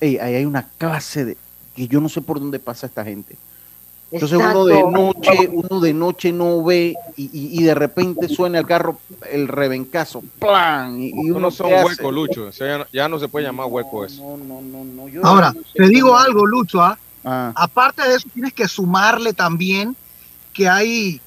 ahí 0.00 0.16
hay 0.16 0.46
una 0.46 0.66
clase 0.78 1.26
de 1.26 1.36
que 1.76 1.88
yo 1.88 2.00
no 2.00 2.08
sé 2.08 2.22
por 2.22 2.40
dónde 2.40 2.58
pasa 2.58 2.86
esta 2.86 3.04
gente. 3.04 3.36
Entonces 4.10 4.38
uno 4.38 4.64
de 4.64 4.82
noche, 4.82 5.50
uno 5.52 5.80
de 5.80 5.92
noche 5.92 6.32
no 6.32 6.64
ve 6.64 6.94
y, 7.16 7.62
de 7.62 7.74
repente 7.74 8.30
suena 8.30 8.58
el 8.60 8.66
carro 8.66 8.98
el 9.30 9.46
rebencazo, 9.46 10.22
plan 10.38 10.98
y, 10.98 11.30
uno 11.30 11.50
son 11.50 11.70
hueco, 11.70 12.10
Lucho, 12.10 12.48
ya, 12.90 13.08
no 13.10 13.18
se 13.18 13.28
puede 13.28 13.44
llamar 13.44 13.66
hueco 13.66 14.06
eso. 14.06 14.38
Ahora, 15.22 15.54
te 15.74 15.86
digo 15.86 16.16
algo, 16.16 16.46
Lucho, 16.46 16.80
¿ah? 16.80 16.98
Ah. 17.30 17.52
Aparte 17.54 18.08
de 18.08 18.14
eso, 18.14 18.28
tienes 18.32 18.54
que 18.54 18.66
sumarle 18.66 19.34
también 19.34 19.94
que 20.54 20.66
hay 20.66 21.20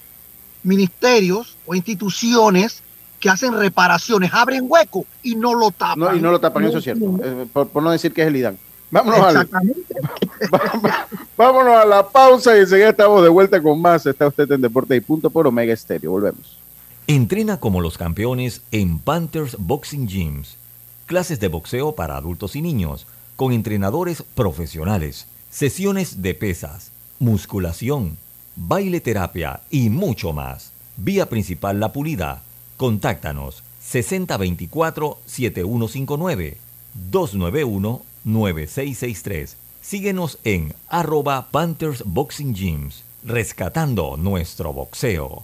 ministerios 0.63 1.57
o 1.67 1.75
instituciones 1.75 2.81
que 3.19 3.29
hacen 3.29 3.53
reparaciones, 3.53 4.33
abren 4.33 4.65
hueco 4.67 5.05
y 5.21 5.35
no 5.35 5.53
lo 5.53 5.69
tapan. 5.69 5.99
No, 5.99 6.15
y 6.15 6.19
no 6.19 6.31
lo 6.31 6.39
tapan, 6.39 6.63
eso 6.63 6.79
es 6.79 6.83
cierto. 6.83 7.19
Eh, 7.23 7.45
por, 7.53 7.83
no 7.83 7.91
decir 7.91 8.11
que 8.13 8.23
es 8.23 8.27
el 8.29 8.35
IDAN. 8.35 8.57
Vámonos, 8.89 9.35
a, 9.35 9.45
vámonos 11.37 11.75
a 11.75 11.85
la 11.85 12.09
pausa 12.09 12.57
y 12.57 12.61
enseguida 12.61 12.89
estamos 12.89 13.21
de 13.21 13.29
vuelta 13.29 13.61
con 13.61 13.79
más. 13.79 14.07
Está 14.07 14.27
usted 14.27 14.51
en 14.51 14.61
Deporte 14.61 14.95
y 14.95 15.01
Punto 15.01 15.29
por 15.29 15.45
Omega 15.45 15.71
Estéreo. 15.71 16.11
Volvemos. 16.11 16.57
Entrena 17.05 17.59
como 17.59 17.79
los 17.79 17.99
campeones 17.99 18.63
en 18.71 18.97
Panthers 18.97 19.55
Boxing 19.59 20.07
Gyms. 20.07 20.57
Clases 21.05 21.39
de 21.39 21.47
boxeo 21.47 21.93
para 21.93 22.17
adultos 22.17 22.55
y 22.55 22.61
niños, 22.61 23.05
con 23.35 23.53
entrenadores 23.53 24.23
profesionales 24.33 25.27
sesiones 25.51 26.23
de 26.23 26.33
pesas, 26.33 26.91
musculación, 27.19 28.17
baile 28.55 29.01
terapia 29.01 29.61
y 29.69 29.89
mucho 29.89 30.33
más. 30.33 30.71
Vía 30.97 31.27
principal 31.27 31.79
La 31.79 31.93
Pulida. 31.93 32.41
Contáctanos 32.77 33.61
6024-7159 33.83 36.57
291-9663. 37.11 39.55
Síguenos 39.81 40.37
en 40.43 40.75
arroba 40.87 41.47
Panthers 41.51 42.03
Boxing 42.05 42.53
Gyms, 42.53 43.03
rescatando 43.23 44.17
nuestro 44.17 44.73
boxeo. 44.73 45.43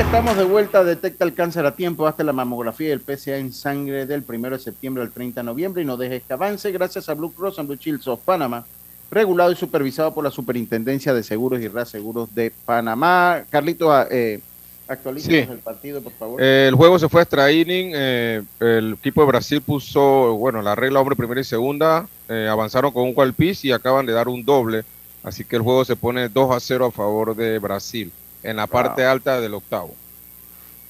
Estamos 0.00 0.36
de 0.36 0.44
vuelta. 0.44 0.82
Detecta 0.82 1.24
el 1.24 1.34
cáncer 1.34 1.66
a 1.66 1.76
tiempo. 1.76 2.06
Hasta 2.06 2.24
la 2.24 2.32
mamografía 2.32 2.88
y 2.88 2.92
el 2.92 3.00
PSA 3.00 3.36
en 3.36 3.52
sangre 3.52 4.06
del 4.06 4.24
1 4.26 4.50
de 4.50 4.58
septiembre 4.58 5.02
al 5.02 5.12
30 5.12 5.40
de 5.40 5.44
noviembre. 5.44 5.82
Y 5.82 5.86
no 5.86 5.96
dejes 5.96 6.22
que 6.24 6.32
avance 6.32 6.72
gracias 6.72 7.08
a 7.08 7.14
Blue 7.14 7.32
Cross 7.32 7.60
and 7.60 7.68
Blue 7.68 7.78
Shields 7.78 8.08
of 8.08 8.20
Panama, 8.20 8.64
regulado 9.10 9.52
y 9.52 9.56
supervisado 9.56 10.12
por 10.12 10.24
la 10.24 10.30
Superintendencia 10.30 11.14
de 11.14 11.22
Seguros 11.22 11.60
y 11.60 11.68
Reaseguros 11.68 12.34
de 12.34 12.52
Panamá. 12.64 13.44
Carlito, 13.50 13.92
ah, 13.92 14.08
eh, 14.10 14.40
el 14.88 15.58
partido, 15.58 16.02
por 16.02 16.12
favor. 16.12 16.42
el 16.42 16.74
juego 16.74 16.98
se 16.98 17.08
fue 17.08 17.20
a 17.20 17.22
extra 17.22 17.52
inning. 17.52 17.92
Eh, 17.94 18.42
el 18.60 18.94
equipo 18.94 19.20
de 19.20 19.28
Brasil 19.28 19.60
puso, 19.60 20.34
bueno, 20.34 20.60
la 20.60 20.74
regla 20.74 21.00
hombre 21.00 21.14
primera 21.14 21.40
y 21.40 21.44
segunda. 21.44 22.08
Eh, 22.28 22.48
avanzaron 22.50 22.92
con 22.92 23.04
un 23.04 23.14
cual 23.14 23.34
y 23.38 23.70
acaban 23.70 24.06
de 24.06 24.12
dar 24.12 24.26
un 24.26 24.44
doble. 24.44 24.82
Así 25.22 25.44
que 25.44 25.56
el 25.56 25.62
juego 25.62 25.84
se 25.84 25.94
pone 25.94 26.28
2 26.28 26.50
a 26.50 26.58
0 26.58 26.86
a 26.86 26.90
favor 26.90 27.36
de 27.36 27.58
Brasil 27.60 28.10
en 28.44 28.56
la 28.56 28.66
parte 28.66 29.04
alta 29.04 29.40
del 29.40 29.54
octavo. 29.54 29.94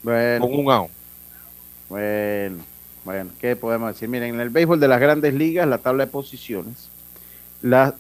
Bueno. 0.02 0.46
Con 0.46 0.58
un 0.58 0.70
out. 0.70 0.90
Bueno, 1.88 2.58
bueno, 3.04 3.30
¿qué 3.40 3.56
podemos 3.56 3.92
decir? 3.94 4.08
Miren, 4.08 4.34
en 4.34 4.40
el 4.40 4.50
béisbol 4.50 4.80
de 4.80 4.88
las 4.88 5.00
grandes 5.00 5.32
ligas, 5.32 5.66
la 5.66 5.78
tabla 5.78 6.04
de 6.04 6.10
posiciones, 6.10 6.88
la... 7.62 7.94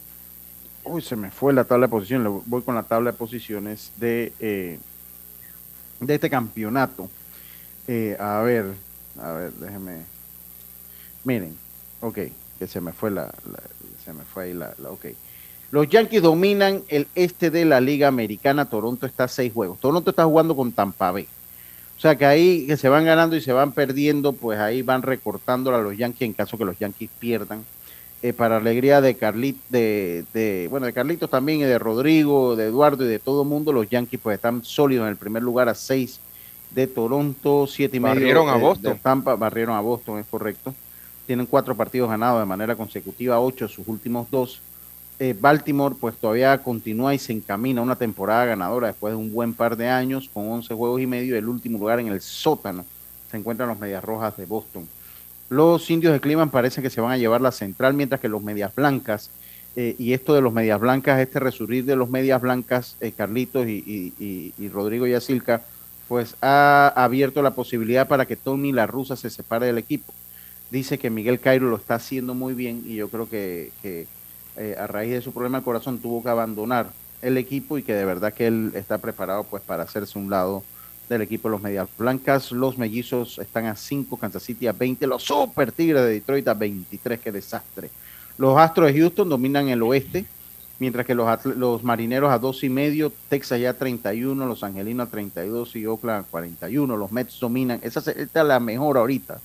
Uy, 0.82 1.00
se 1.00 1.16
me 1.16 1.30
fue 1.30 1.54
la 1.54 1.64
tabla 1.64 1.86
de 1.86 1.90
posiciones, 1.90 2.30
voy 2.44 2.60
con 2.60 2.74
la 2.74 2.82
tabla 2.82 3.12
de 3.12 3.16
posiciones 3.16 3.90
de, 3.96 4.32
eh, 4.40 4.78
de 6.00 6.14
este 6.14 6.28
campeonato. 6.28 7.08
Eh, 7.86 8.16
a 8.18 8.40
ver, 8.40 8.66
a 9.18 9.32
ver, 9.32 9.52
déjenme. 9.52 10.02
Miren, 11.22 11.56
ok, 12.00 12.18
que 12.58 12.66
se 12.66 12.82
me 12.82 12.92
fue 12.92 13.10
la, 13.10 13.32
se 14.04 14.12
me 14.12 14.24
fue 14.24 14.44
ahí 14.44 14.52
la, 14.52 14.74
la 14.78 14.90
ok. 14.90 15.06
Los 15.74 15.88
Yankees 15.88 16.22
dominan 16.22 16.82
el 16.86 17.08
este 17.16 17.50
de 17.50 17.64
la 17.64 17.80
Liga 17.80 18.06
Americana. 18.06 18.70
Toronto 18.70 19.06
está 19.06 19.24
a 19.24 19.28
seis 19.28 19.52
juegos. 19.52 19.80
Toronto 19.80 20.10
está 20.10 20.24
jugando 20.24 20.54
con 20.54 20.70
Tampa 20.70 21.10
Bay. 21.10 21.26
O 21.96 22.00
sea 22.00 22.14
que 22.14 22.24
ahí 22.24 22.64
que 22.68 22.76
se 22.76 22.88
van 22.88 23.04
ganando 23.04 23.34
y 23.34 23.40
se 23.40 23.52
van 23.52 23.72
perdiendo, 23.72 24.34
pues 24.34 24.60
ahí 24.60 24.82
van 24.82 25.02
recortando 25.02 25.74
a 25.74 25.78
los 25.80 25.96
Yankees 25.96 26.28
en 26.28 26.32
caso 26.32 26.56
que 26.56 26.64
los 26.64 26.78
Yankees 26.78 27.10
pierdan. 27.18 27.64
Eh, 28.22 28.32
para 28.32 28.58
alegría 28.58 29.00
de 29.00 29.16
Carlit, 29.16 29.56
de, 29.68 30.68
bueno, 30.70 30.86
de 30.86 30.92
Carlitos 30.92 31.28
también 31.28 31.58
y 31.58 31.64
de 31.64 31.80
Rodrigo, 31.80 32.54
de 32.54 32.66
Eduardo 32.66 33.04
y 33.04 33.08
de 33.08 33.18
todo 33.18 33.42
el 33.42 33.48
mundo, 33.48 33.72
los 33.72 33.90
Yankees 33.90 34.20
pues 34.22 34.36
están 34.36 34.62
sólidos 34.62 35.02
en 35.06 35.10
el 35.10 35.16
primer 35.16 35.42
lugar 35.42 35.68
a 35.68 35.74
seis 35.74 36.20
de 36.70 36.86
Toronto, 36.86 37.66
siete 37.66 37.96
y 37.96 38.00
medio 38.00 38.14
barrieron 38.14 38.48
a 38.48 38.54
Boston. 38.54 38.92
de 38.92 38.98
Tampa, 39.00 39.34
barrieron 39.34 39.74
a 39.74 39.80
Boston, 39.80 40.20
es 40.20 40.26
correcto. 40.26 40.72
tienen 41.26 41.46
cuatro 41.46 41.74
partidos 41.74 42.10
ganados 42.10 42.38
de 42.38 42.46
manera 42.46 42.76
consecutiva, 42.76 43.40
ocho 43.40 43.66
sus 43.66 43.88
últimos 43.88 44.30
dos. 44.30 44.60
Eh, 45.20 45.34
Baltimore 45.38 45.94
pues 46.00 46.16
todavía 46.16 46.58
continúa 46.58 47.14
y 47.14 47.18
se 47.18 47.32
encamina 47.32 47.80
a 47.80 47.84
una 47.84 47.96
temporada 47.96 48.46
ganadora 48.46 48.88
después 48.88 49.12
de 49.12 49.16
un 49.16 49.32
buen 49.32 49.54
par 49.54 49.76
de 49.76 49.88
años 49.88 50.28
con 50.32 50.50
11 50.50 50.74
juegos 50.74 51.00
y 51.00 51.06
medio. 51.06 51.36
El 51.36 51.48
último 51.48 51.78
lugar 51.78 52.00
en 52.00 52.08
el 52.08 52.20
sótano 52.20 52.84
se 53.30 53.36
encuentran 53.36 53.68
los 53.68 53.78
Medias 53.78 54.02
Rojas 54.02 54.36
de 54.36 54.46
Boston. 54.46 54.88
Los 55.50 55.88
indios 55.90 56.12
de 56.12 56.20
Cleveland 56.20 56.50
parece 56.50 56.82
que 56.82 56.90
se 56.90 57.00
van 57.00 57.12
a 57.12 57.16
llevar 57.16 57.40
la 57.40 57.52
central, 57.52 57.94
mientras 57.94 58.20
que 58.20 58.28
los 58.28 58.42
Medias 58.42 58.74
Blancas, 58.74 59.30
eh, 59.76 59.94
y 59.98 60.12
esto 60.12 60.34
de 60.34 60.40
los 60.40 60.52
Medias 60.52 60.80
Blancas, 60.80 61.20
este 61.20 61.40
resurgir 61.40 61.84
de 61.84 61.96
los 61.96 62.08
Medias 62.08 62.40
Blancas, 62.40 62.96
eh, 63.00 63.12
Carlitos 63.12 63.66
y, 63.66 64.12
y, 64.18 64.52
y, 64.56 64.68
Rodrigo 64.68 65.06
Yacilca, 65.06 65.62
pues 66.08 66.36
ha 66.40 66.92
abierto 66.96 67.42
la 67.42 67.54
posibilidad 67.54 68.06
para 68.06 68.26
que 68.26 68.36
Tony 68.36 68.72
La 68.72 68.86
Rusa 68.86 69.16
se 69.16 69.30
separe 69.30 69.66
del 69.66 69.78
equipo. 69.78 70.12
Dice 70.70 70.98
que 70.98 71.10
Miguel 71.10 71.40
Cairo 71.40 71.68
lo 71.68 71.76
está 71.76 71.96
haciendo 71.96 72.34
muy 72.34 72.54
bien 72.54 72.82
y 72.86 72.96
yo 72.96 73.08
creo 73.08 73.28
que, 73.28 73.70
eh, 74.56 74.76
a 74.78 74.86
raíz 74.86 75.12
de 75.12 75.22
su 75.22 75.32
problema 75.32 75.58
de 75.58 75.64
corazón 75.64 75.98
tuvo 75.98 76.22
que 76.22 76.28
abandonar 76.28 76.86
el 77.22 77.38
equipo 77.38 77.78
y 77.78 77.82
que 77.82 77.94
de 77.94 78.04
verdad 78.04 78.32
que 78.32 78.46
él 78.46 78.72
está 78.74 78.98
preparado 78.98 79.44
pues 79.44 79.62
para 79.62 79.82
hacerse 79.82 80.18
un 80.18 80.30
lado 80.30 80.62
del 81.08 81.22
equipo 81.22 81.48
de 81.48 81.52
los 81.52 81.62
Medias 81.62 81.88
Blancas. 81.98 82.52
Los 82.52 82.78
mellizos 82.78 83.38
están 83.38 83.66
a 83.66 83.76
5, 83.76 84.16
Kansas 84.16 84.42
City 84.42 84.66
a 84.66 84.72
20, 84.72 85.06
los 85.06 85.22
Super 85.22 85.72
Tigres 85.72 86.02
de 86.02 86.10
Detroit 86.10 86.46
a 86.48 86.54
23, 86.54 87.20
qué 87.20 87.32
desastre. 87.32 87.90
Los 88.36 88.58
Astros 88.58 88.92
de 88.92 89.00
Houston 89.00 89.28
dominan 89.28 89.68
el 89.68 89.82
oeste, 89.82 90.24
mientras 90.78 91.06
que 91.06 91.14
los, 91.14 91.44
los 91.44 91.84
Marineros 91.84 92.32
a 92.32 92.38
2 92.38 92.64
y 92.64 92.68
medio, 92.68 93.12
Texas 93.28 93.60
ya 93.60 93.70
a 93.70 93.74
31, 93.74 94.46
Los 94.46 94.62
Angelinos 94.64 95.08
a 95.08 95.10
32 95.10 95.76
y 95.76 95.86
Oakland 95.86 96.24
a 96.24 96.28
41. 96.28 96.96
Los 96.96 97.12
Mets 97.12 97.38
dominan, 97.38 97.80
esa, 97.82 98.00
esta 98.10 98.40
es 98.40 98.46
la 98.46 98.60
mejor 98.60 98.98
ahorita. 98.98 99.40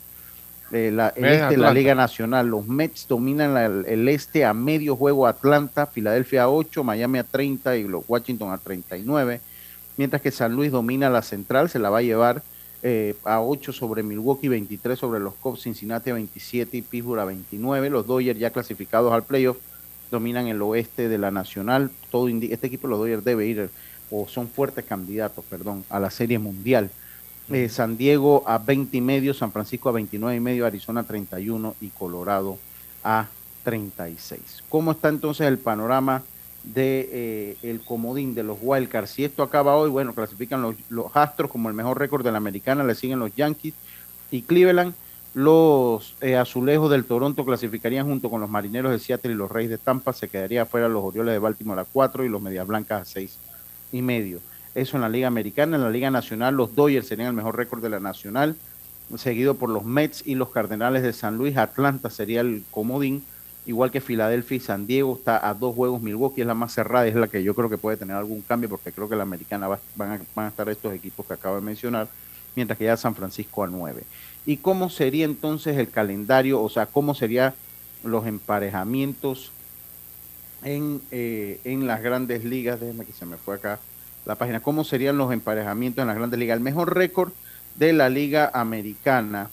Eh, 0.71 0.91
la, 0.93 1.09
el 1.15 1.25
este, 1.25 1.57
la 1.57 1.73
Liga 1.73 1.95
Nacional. 1.95 2.47
Los 2.47 2.67
Mets 2.67 3.07
dominan 3.07 3.85
el 3.87 4.07
este 4.07 4.45
a 4.45 4.53
medio 4.53 4.95
juego 4.95 5.27
Atlanta, 5.27 5.87
Filadelfia 5.87 6.43
a 6.43 6.49
8, 6.49 6.83
Miami 6.83 7.19
a 7.19 7.23
30 7.23 7.77
y 7.77 7.87
los 7.87 8.03
Washington 8.07 8.51
a 8.51 8.57
39 8.57 9.41
mientras 9.99 10.21
que 10.21 10.31
San 10.31 10.55
Luis 10.55 10.71
domina 10.71 11.09
la 11.09 11.21
central, 11.21 11.69
se 11.69 11.77
la 11.77 11.89
va 11.89 11.97
a 11.97 12.01
llevar 12.01 12.41
eh, 12.83 13.17
a 13.25 13.41
8 13.41 13.73
sobre 13.73 14.01
Milwaukee, 14.01 14.47
23 14.47 14.97
sobre 14.97 15.19
los 15.19 15.33
Cubs, 15.33 15.63
Cincinnati 15.63 16.09
a 16.09 16.13
27 16.13 16.77
y 16.77 16.81
Pittsburgh 16.81 17.19
a 17.19 17.25
29. 17.25 17.89
Los 17.89 18.07
Dodgers 18.07 18.39
ya 18.39 18.49
clasificados 18.49 19.11
al 19.11 19.23
playoff 19.23 19.57
dominan 20.09 20.47
el 20.47 20.61
oeste 20.61 21.09
de 21.09 21.17
la 21.17 21.31
Nacional. 21.31 21.91
Todo 22.09 22.29
este 22.29 22.67
equipo, 22.67 22.87
los 22.87 22.97
Dodgers, 22.97 23.25
debe 23.25 23.45
ir, 23.45 23.69
o 24.09 24.25
son 24.29 24.47
fuertes 24.47 24.85
candidatos, 24.85 25.43
perdón, 25.49 25.83
a 25.89 25.99
la 25.99 26.11
Serie 26.11 26.39
Mundial. 26.39 26.89
Eh, 27.51 27.69
San 27.69 27.97
Diego 27.97 28.43
a 28.45 28.59
20 28.59 28.97
y 28.97 29.01
medio, 29.01 29.33
San 29.33 29.51
Francisco 29.51 29.89
a 29.89 29.93
29 29.93 30.35
y 30.35 30.39
medio, 30.39 30.65
Arizona 30.65 31.01
a 31.01 31.03
31 31.03 31.75
y 31.81 31.89
Colorado 31.89 32.57
a 33.03 33.27
36. 33.63 34.63
¿Cómo 34.69 34.91
está 34.91 35.09
entonces 35.09 35.47
el 35.47 35.57
panorama 35.57 36.23
de 36.63 37.09
eh, 37.11 37.57
el 37.63 37.81
comodín 37.81 38.35
de 38.35 38.43
los 38.43 38.57
Wildcards. 38.61 39.11
Si 39.11 39.23
esto 39.23 39.43
acaba 39.43 39.75
hoy, 39.75 39.89
bueno, 39.89 40.13
clasifican 40.13 40.61
los, 40.61 40.75
Astros 41.13 41.51
como 41.51 41.69
el 41.69 41.75
mejor 41.75 41.99
récord 41.99 42.23
de 42.23 42.31
la 42.31 42.37
americana, 42.37 42.83
le 42.83 42.95
siguen 42.95 43.19
los 43.19 43.35
Yankees 43.35 43.73
y 44.31 44.41
Cleveland. 44.41 44.93
Los 45.35 46.15
eh, 46.21 46.35
azulejos 46.35 46.89
del 46.89 47.05
Toronto 47.05 47.45
clasificarían 47.45 48.07
junto 48.07 48.29
con 48.29 48.41
los 48.41 48.49
marineros 48.49 48.91
de 48.91 48.99
Seattle 48.99 49.31
y 49.31 49.35
los 49.35 49.51
Reyes 49.51 49.69
de 49.69 49.77
Tampa. 49.77 50.11
Se 50.11 50.27
quedaría 50.27 50.65
fuera 50.65 50.89
los 50.89 51.03
Orioles 51.03 51.33
de 51.33 51.39
Baltimore 51.39 51.81
a 51.81 51.85
4 51.85 52.25
y 52.25 52.29
los 52.29 52.41
Medias 52.41 52.65
Blancas 52.65 53.01
a 53.01 53.05
6 53.05 53.37
y 53.91 54.01
medio. 54.01 54.39
Eso 54.75 54.97
en 54.97 55.01
la 55.01 55.09
Liga 55.09 55.27
Americana. 55.27 55.77
En 55.77 55.83
la 55.83 55.89
Liga 55.89 56.11
Nacional, 56.11 56.55
los 56.55 56.75
Dodgers 56.75 57.07
serían 57.07 57.29
el 57.29 57.33
mejor 57.33 57.57
récord 57.57 57.81
de 57.81 57.89
la 57.89 57.99
Nacional, 57.99 58.55
seguido 59.17 59.55
por 59.55 59.69
los 59.69 59.83
Mets 59.83 60.25
y 60.25 60.35
los 60.35 60.49
Cardenales 60.49 61.03
de 61.03 61.13
San 61.13 61.37
Luis. 61.37 61.57
Atlanta 61.57 62.09
sería 62.09 62.41
el 62.41 62.63
comodín 62.71 63.23
igual 63.69 63.91
que 63.91 64.01
Filadelfia 64.01 64.57
y 64.57 64.59
San 64.59 64.87
Diego, 64.87 65.15
está 65.15 65.47
a 65.47 65.53
dos 65.53 65.75
juegos, 65.75 66.01
Milwaukee 66.01 66.41
es 66.41 66.47
la 66.47 66.55
más 66.55 66.73
cerrada, 66.73 67.05
es 67.05 67.13
la 67.13 67.27
que 67.27 67.43
yo 67.43 67.53
creo 67.53 67.69
que 67.69 67.77
puede 67.77 67.97
tener 67.97 68.15
algún 68.15 68.41
cambio, 68.41 68.67
porque 68.67 68.91
creo 68.91 69.07
que 69.07 69.15
la 69.15 69.23
americana 69.23 69.67
van, 69.95 70.25
a, 70.35 70.47
estar 70.47 70.67
estos 70.69 70.91
equipos 70.93 71.25
que 71.25 71.33
acabo 71.33 71.55
de 71.55 71.61
mencionar, 71.61 72.07
mientras 72.55 72.79
que 72.79 72.85
ya 72.85 72.97
San 72.97 73.13
Francisco 73.13 73.63
a 73.63 73.67
nueve. 73.67 74.03
¿Y 74.45 74.57
cómo 74.57 74.89
sería 74.89 75.25
entonces 75.25 75.77
el 75.77 75.89
calendario, 75.89 76.61
o 76.61 76.69
sea, 76.69 76.87
cómo 76.87 77.13
serían 77.13 77.53
los 78.03 78.25
emparejamientos 78.25 79.51
en, 80.63 81.01
eh, 81.11 81.59
en 81.63 81.85
las 81.85 82.01
grandes 82.01 82.43
ligas? 82.45 82.79
Déjeme 82.79 83.05
que 83.05 83.13
se 83.13 83.27
me 83.27 83.37
fue 83.37 83.55
acá 83.55 83.79
la 84.25 84.35
página. 84.35 84.61
¿Cómo 84.61 84.83
serían 84.83 85.17
los 85.17 85.31
emparejamientos 85.31 86.01
en 86.01 86.07
las 86.07 86.17
grandes 86.17 86.39
ligas? 86.39 86.57
El 86.57 86.63
mejor 86.63 86.95
récord 86.95 87.31
de 87.75 87.93
la 87.93 88.09
liga 88.09 88.51
americana 88.53 89.49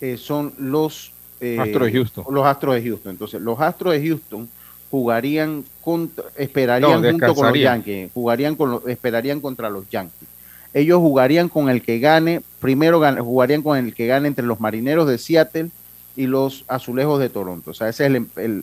eh, 0.00 0.16
son 0.16 0.54
los 0.58 1.12
eh, 1.40 1.58
Astros 1.60 1.86
de 1.86 1.92
Houston. 1.92 2.24
Los 2.30 2.46
Astros 2.46 2.74
de 2.74 2.82
Houston. 2.82 3.12
Entonces, 3.12 3.40
los 3.40 3.60
Astros 3.60 3.94
de 3.94 4.06
Houston 4.06 4.48
jugarían 4.90 5.64
contra, 5.82 6.24
esperarían 6.36 7.02
junto 7.02 7.34
con 7.34 7.48
los 7.48 7.58
Yankees, 7.58 8.10
jugarían 8.14 8.56
con 8.56 8.80
esperarían 8.86 9.40
contra 9.40 9.68
los 9.68 9.88
Yankees. 9.90 10.28
Ellos 10.72 10.98
jugarían 10.98 11.48
con 11.48 11.70
el 11.70 11.82
que 11.82 11.98
gane, 11.98 12.42
primero 12.60 13.00
jugarían 13.22 13.62
con 13.62 13.78
el 13.78 13.94
que 13.94 14.06
gane 14.06 14.28
entre 14.28 14.44
los 14.44 14.60
Marineros 14.60 15.08
de 15.08 15.18
Seattle 15.18 15.70
y 16.16 16.26
los 16.26 16.64
Azulejos 16.68 17.18
de 17.20 17.30
Toronto. 17.30 17.70
O 17.70 17.74
sea, 17.74 17.88
esa 17.88 18.06
es 18.06 18.12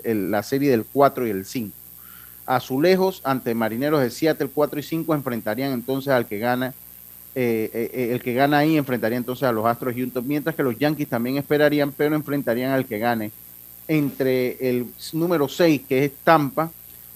la 0.04 0.44
serie 0.44 0.70
del 0.70 0.86
4 0.86 1.28
y 1.28 1.30
el 1.32 1.46
5. 1.46 1.76
Azulejos 2.46 3.22
ante 3.24 3.56
Marineros 3.56 4.02
de 4.02 4.10
Seattle 4.10 4.50
4 4.54 4.80
y 4.80 4.84
5 4.84 5.16
enfrentarían 5.16 5.72
entonces 5.72 6.12
al 6.12 6.28
que 6.28 6.40
gana 6.40 6.74
eh, 7.36 7.90
eh, 7.94 8.10
el 8.14 8.22
que 8.22 8.34
gana 8.34 8.60
ahí 8.60 8.78
enfrentaría 8.78 9.18
entonces 9.18 9.44
a 9.44 9.52
los 9.52 9.66
Astros 9.66 9.96
Houston, 9.96 10.28
mientras 10.28 10.56
que 10.56 10.62
los 10.62 10.78
Yankees 10.78 11.10
también 11.10 11.38
esperarían, 11.38 11.92
pero 11.92 12.16
enfrentarían 12.16 12.72
al 12.72 12.86
que 12.86 13.00
gane 13.00 13.32
entre 13.88 14.70
el 14.70 14.86
número 15.14 15.48
6, 15.48 15.82
que 15.90 16.06
es 16.06 16.12
Tampa, 16.24 16.72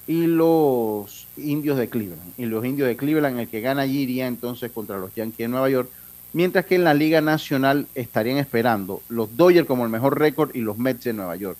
y 0.07 0.25
los 0.25 1.27
indios 1.37 1.77
de 1.77 1.89
Cleveland. 1.89 2.33
Y 2.37 2.45
los 2.45 2.65
indios 2.65 2.87
de 2.87 2.95
Cleveland, 2.95 3.39
el 3.39 3.47
que 3.47 3.61
gana 3.61 3.83
allí 3.83 3.99
iría 3.99 4.27
entonces 4.27 4.71
contra 4.71 4.97
los 4.97 5.13
Yankees 5.13 5.37
de 5.37 5.47
Nueva 5.49 5.69
York, 5.69 5.89
mientras 6.33 6.65
que 6.65 6.75
en 6.75 6.83
la 6.83 6.93
Liga 6.93 7.21
Nacional 7.21 7.87
estarían 7.93 8.37
esperando 8.37 9.01
los 9.09 9.35
Dodgers 9.37 9.67
como 9.67 9.83
el 9.83 9.91
mejor 9.91 10.17
récord 10.17 10.55
y 10.55 10.59
los 10.59 10.77
Mets 10.77 11.03
de 11.03 11.13
Nueva 11.13 11.35
York. 11.35 11.57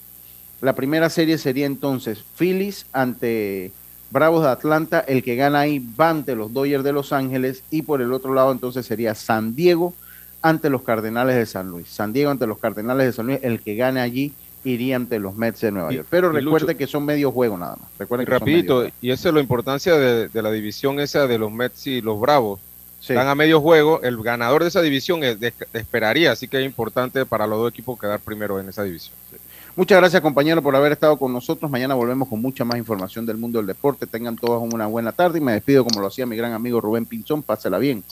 La 0.61 0.73
primera 0.73 1.09
serie 1.09 1.37
sería 1.37 1.65
entonces 1.65 2.23
Phillies 2.37 2.85
ante 2.91 3.71
Bravos 4.09 4.43
de 4.43 4.49
Atlanta, 4.49 4.99
el 5.01 5.21
que 5.21 5.35
gana 5.35 5.59
ahí 5.59 5.79
va 5.99 6.09
ante 6.09 6.35
los 6.35 6.53
Dodgers 6.53 6.83
de 6.83 6.93
Los 6.93 7.13
Ángeles 7.13 7.63
y 7.69 7.81
por 7.81 8.01
el 8.01 8.13
otro 8.13 8.33
lado 8.33 8.51
entonces 8.51 8.85
sería 8.85 9.13
San 9.15 9.55
Diego 9.55 9.93
ante 10.41 10.69
los 10.69 10.81
Cardenales 10.83 11.35
de 11.35 11.45
San 11.45 11.69
Luis. 11.69 11.89
San 11.89 12.13
Diego 12.13 12.31
ante 12.31 12.47
los 12.47 12.57
Cardenales 12.57 13.07
de 13.07 13.13
San 13.13 13.27
Luis, 13.27 13.39
el 13.41 13.59
que 13.59 13.75
gane 13.75 13.99
allí 13.99 14.33
iría 14.63 14.95
ante 14.95 15.19
los 15.19 15.35
Mets 15.35 15.61
de 15.61 15.71
Nueva 15.71 15.91
York. 15.91 16.07
Pero 16.09 16.31
recuerde 16.31 16.75
que 16.75 16.87
son 16.87 17.05
medio 17.05 17.31
juego 17.31 17.57
nada 17.57 17.75
más. 17.75 17.89
Recuerden 17.97 18.27
y 18.27 18.29
rapidito, 18.29 18.87
y 19.01 19.11
esa 19.11 19.29
es 19.29 19.35
la 19.35 19.41
importancia 19.41 19.95
de, 19.95 20.41
la 20.41 20.51
división 20.51 20.99
esa 20.99 21.27
de 21.27 21.37
los 21.37 21.51
Mets 21.51 21.87
y 21.87 22.01
los 22.01 22.19
Bravos. 22.19 22.59
Están 22.99 23.27
a 23.27 23.35
medio 23.35 23.61
juego, 23.61 24.01
el 24.01 24.21
ganador 24.21 24.63
de 24.63 24.69
esa 24.69 24.81
división 24.81 25.21
esperaría, 25.73 26.31
así 26.31 26.47
que 26.47 26.59
es 26.59 26.65
importante 26.65 27.25
para 27.25 27.47
los 27.47 27.59
dos 27.59 27.71
equipos 27.71 27.97
quedar 27.97 28.19
primero 28.19 28.59
en 28.59 28.67
esa 28.67 28.83
división. 28.83 29.15
Muchas 29.77 29.99
gracias 29.99 30.23
compañero 30.23 30.63
por 30.63 30.75
haber 30.75 30.93
estado 30.93 31.17
con 31.17 31.31
nosotros. 31.31 31.69
Mañana 31.69 31.93
volvemos 31.93 32.27
con 32.27 32.41
mucha 32.41 32.65
más 32.65 32.79
información 32.79 33.27
del 33.27 33.37
mundo 33.37 33.59
del 33.59 33.67
deporte. 33.67 34.07
Tengan 34.07 34.35
todos 34.35 34.59
una 34.73 34.87
buena 34.87 35.11
tarde 35.11 35.37
y 35.37 35.41
me 35.41 35.51
despido 35.51 35.85
como 35.85 36.01
lo 36.01 36.07
hacía 36.07 36.25
mi 36.25 36.35
gran 36.35 36.53
amigo 36.53 36.81
Rubén 36.81 37.05
Pinzón. 37.05 37.43
Pásela 37.43 37.77
bien. 37.77 38.03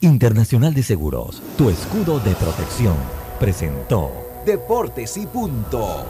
Internacional 0.00 0.74
de 0.74 0.82
Seguros, 0.82 1.40
tu 1.56 1.70
escudo 1.70 2.20
de 2.20 2.34
protección, 2.34 2.96
presentó 3.40 4.12
Deportes 4.44 5.16
y 5.16 5.26
punto. 5.26 6.04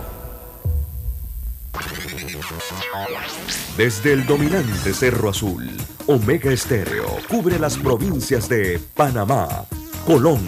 Desde 3.77 4.13
el 4.13 4.27
dominante 4.27 4.93
Cerro 4.93 5.29
Azul, 5.29 5.71
Omega 6.09 6.51
Estéreo 6.51 7.07
cubre 7.29 7.61
las 7.61 7.79
provincias 7.79 8.49
de 8.49 8.81
Panamá, 8.95 9.67
Colón, 10.05 10.41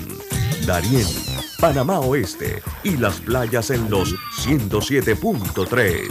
Darién, 0.66 1.06
Panamá 1.60 1.98
Oeste 1.98 2.62
y 2.84 2.96
las 2.96 3.18
playas 3.18 3.70
en 3.70 3.90
los 3.90 4.14
107.3. 4.14 6.08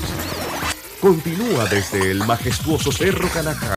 Continúa 1.00 1.66
desde 1.70 2.12
el 2.12 2.26
majestuoso 2.26 2.92
Cerro 2.92 3.30
Canajá 3.30 3.66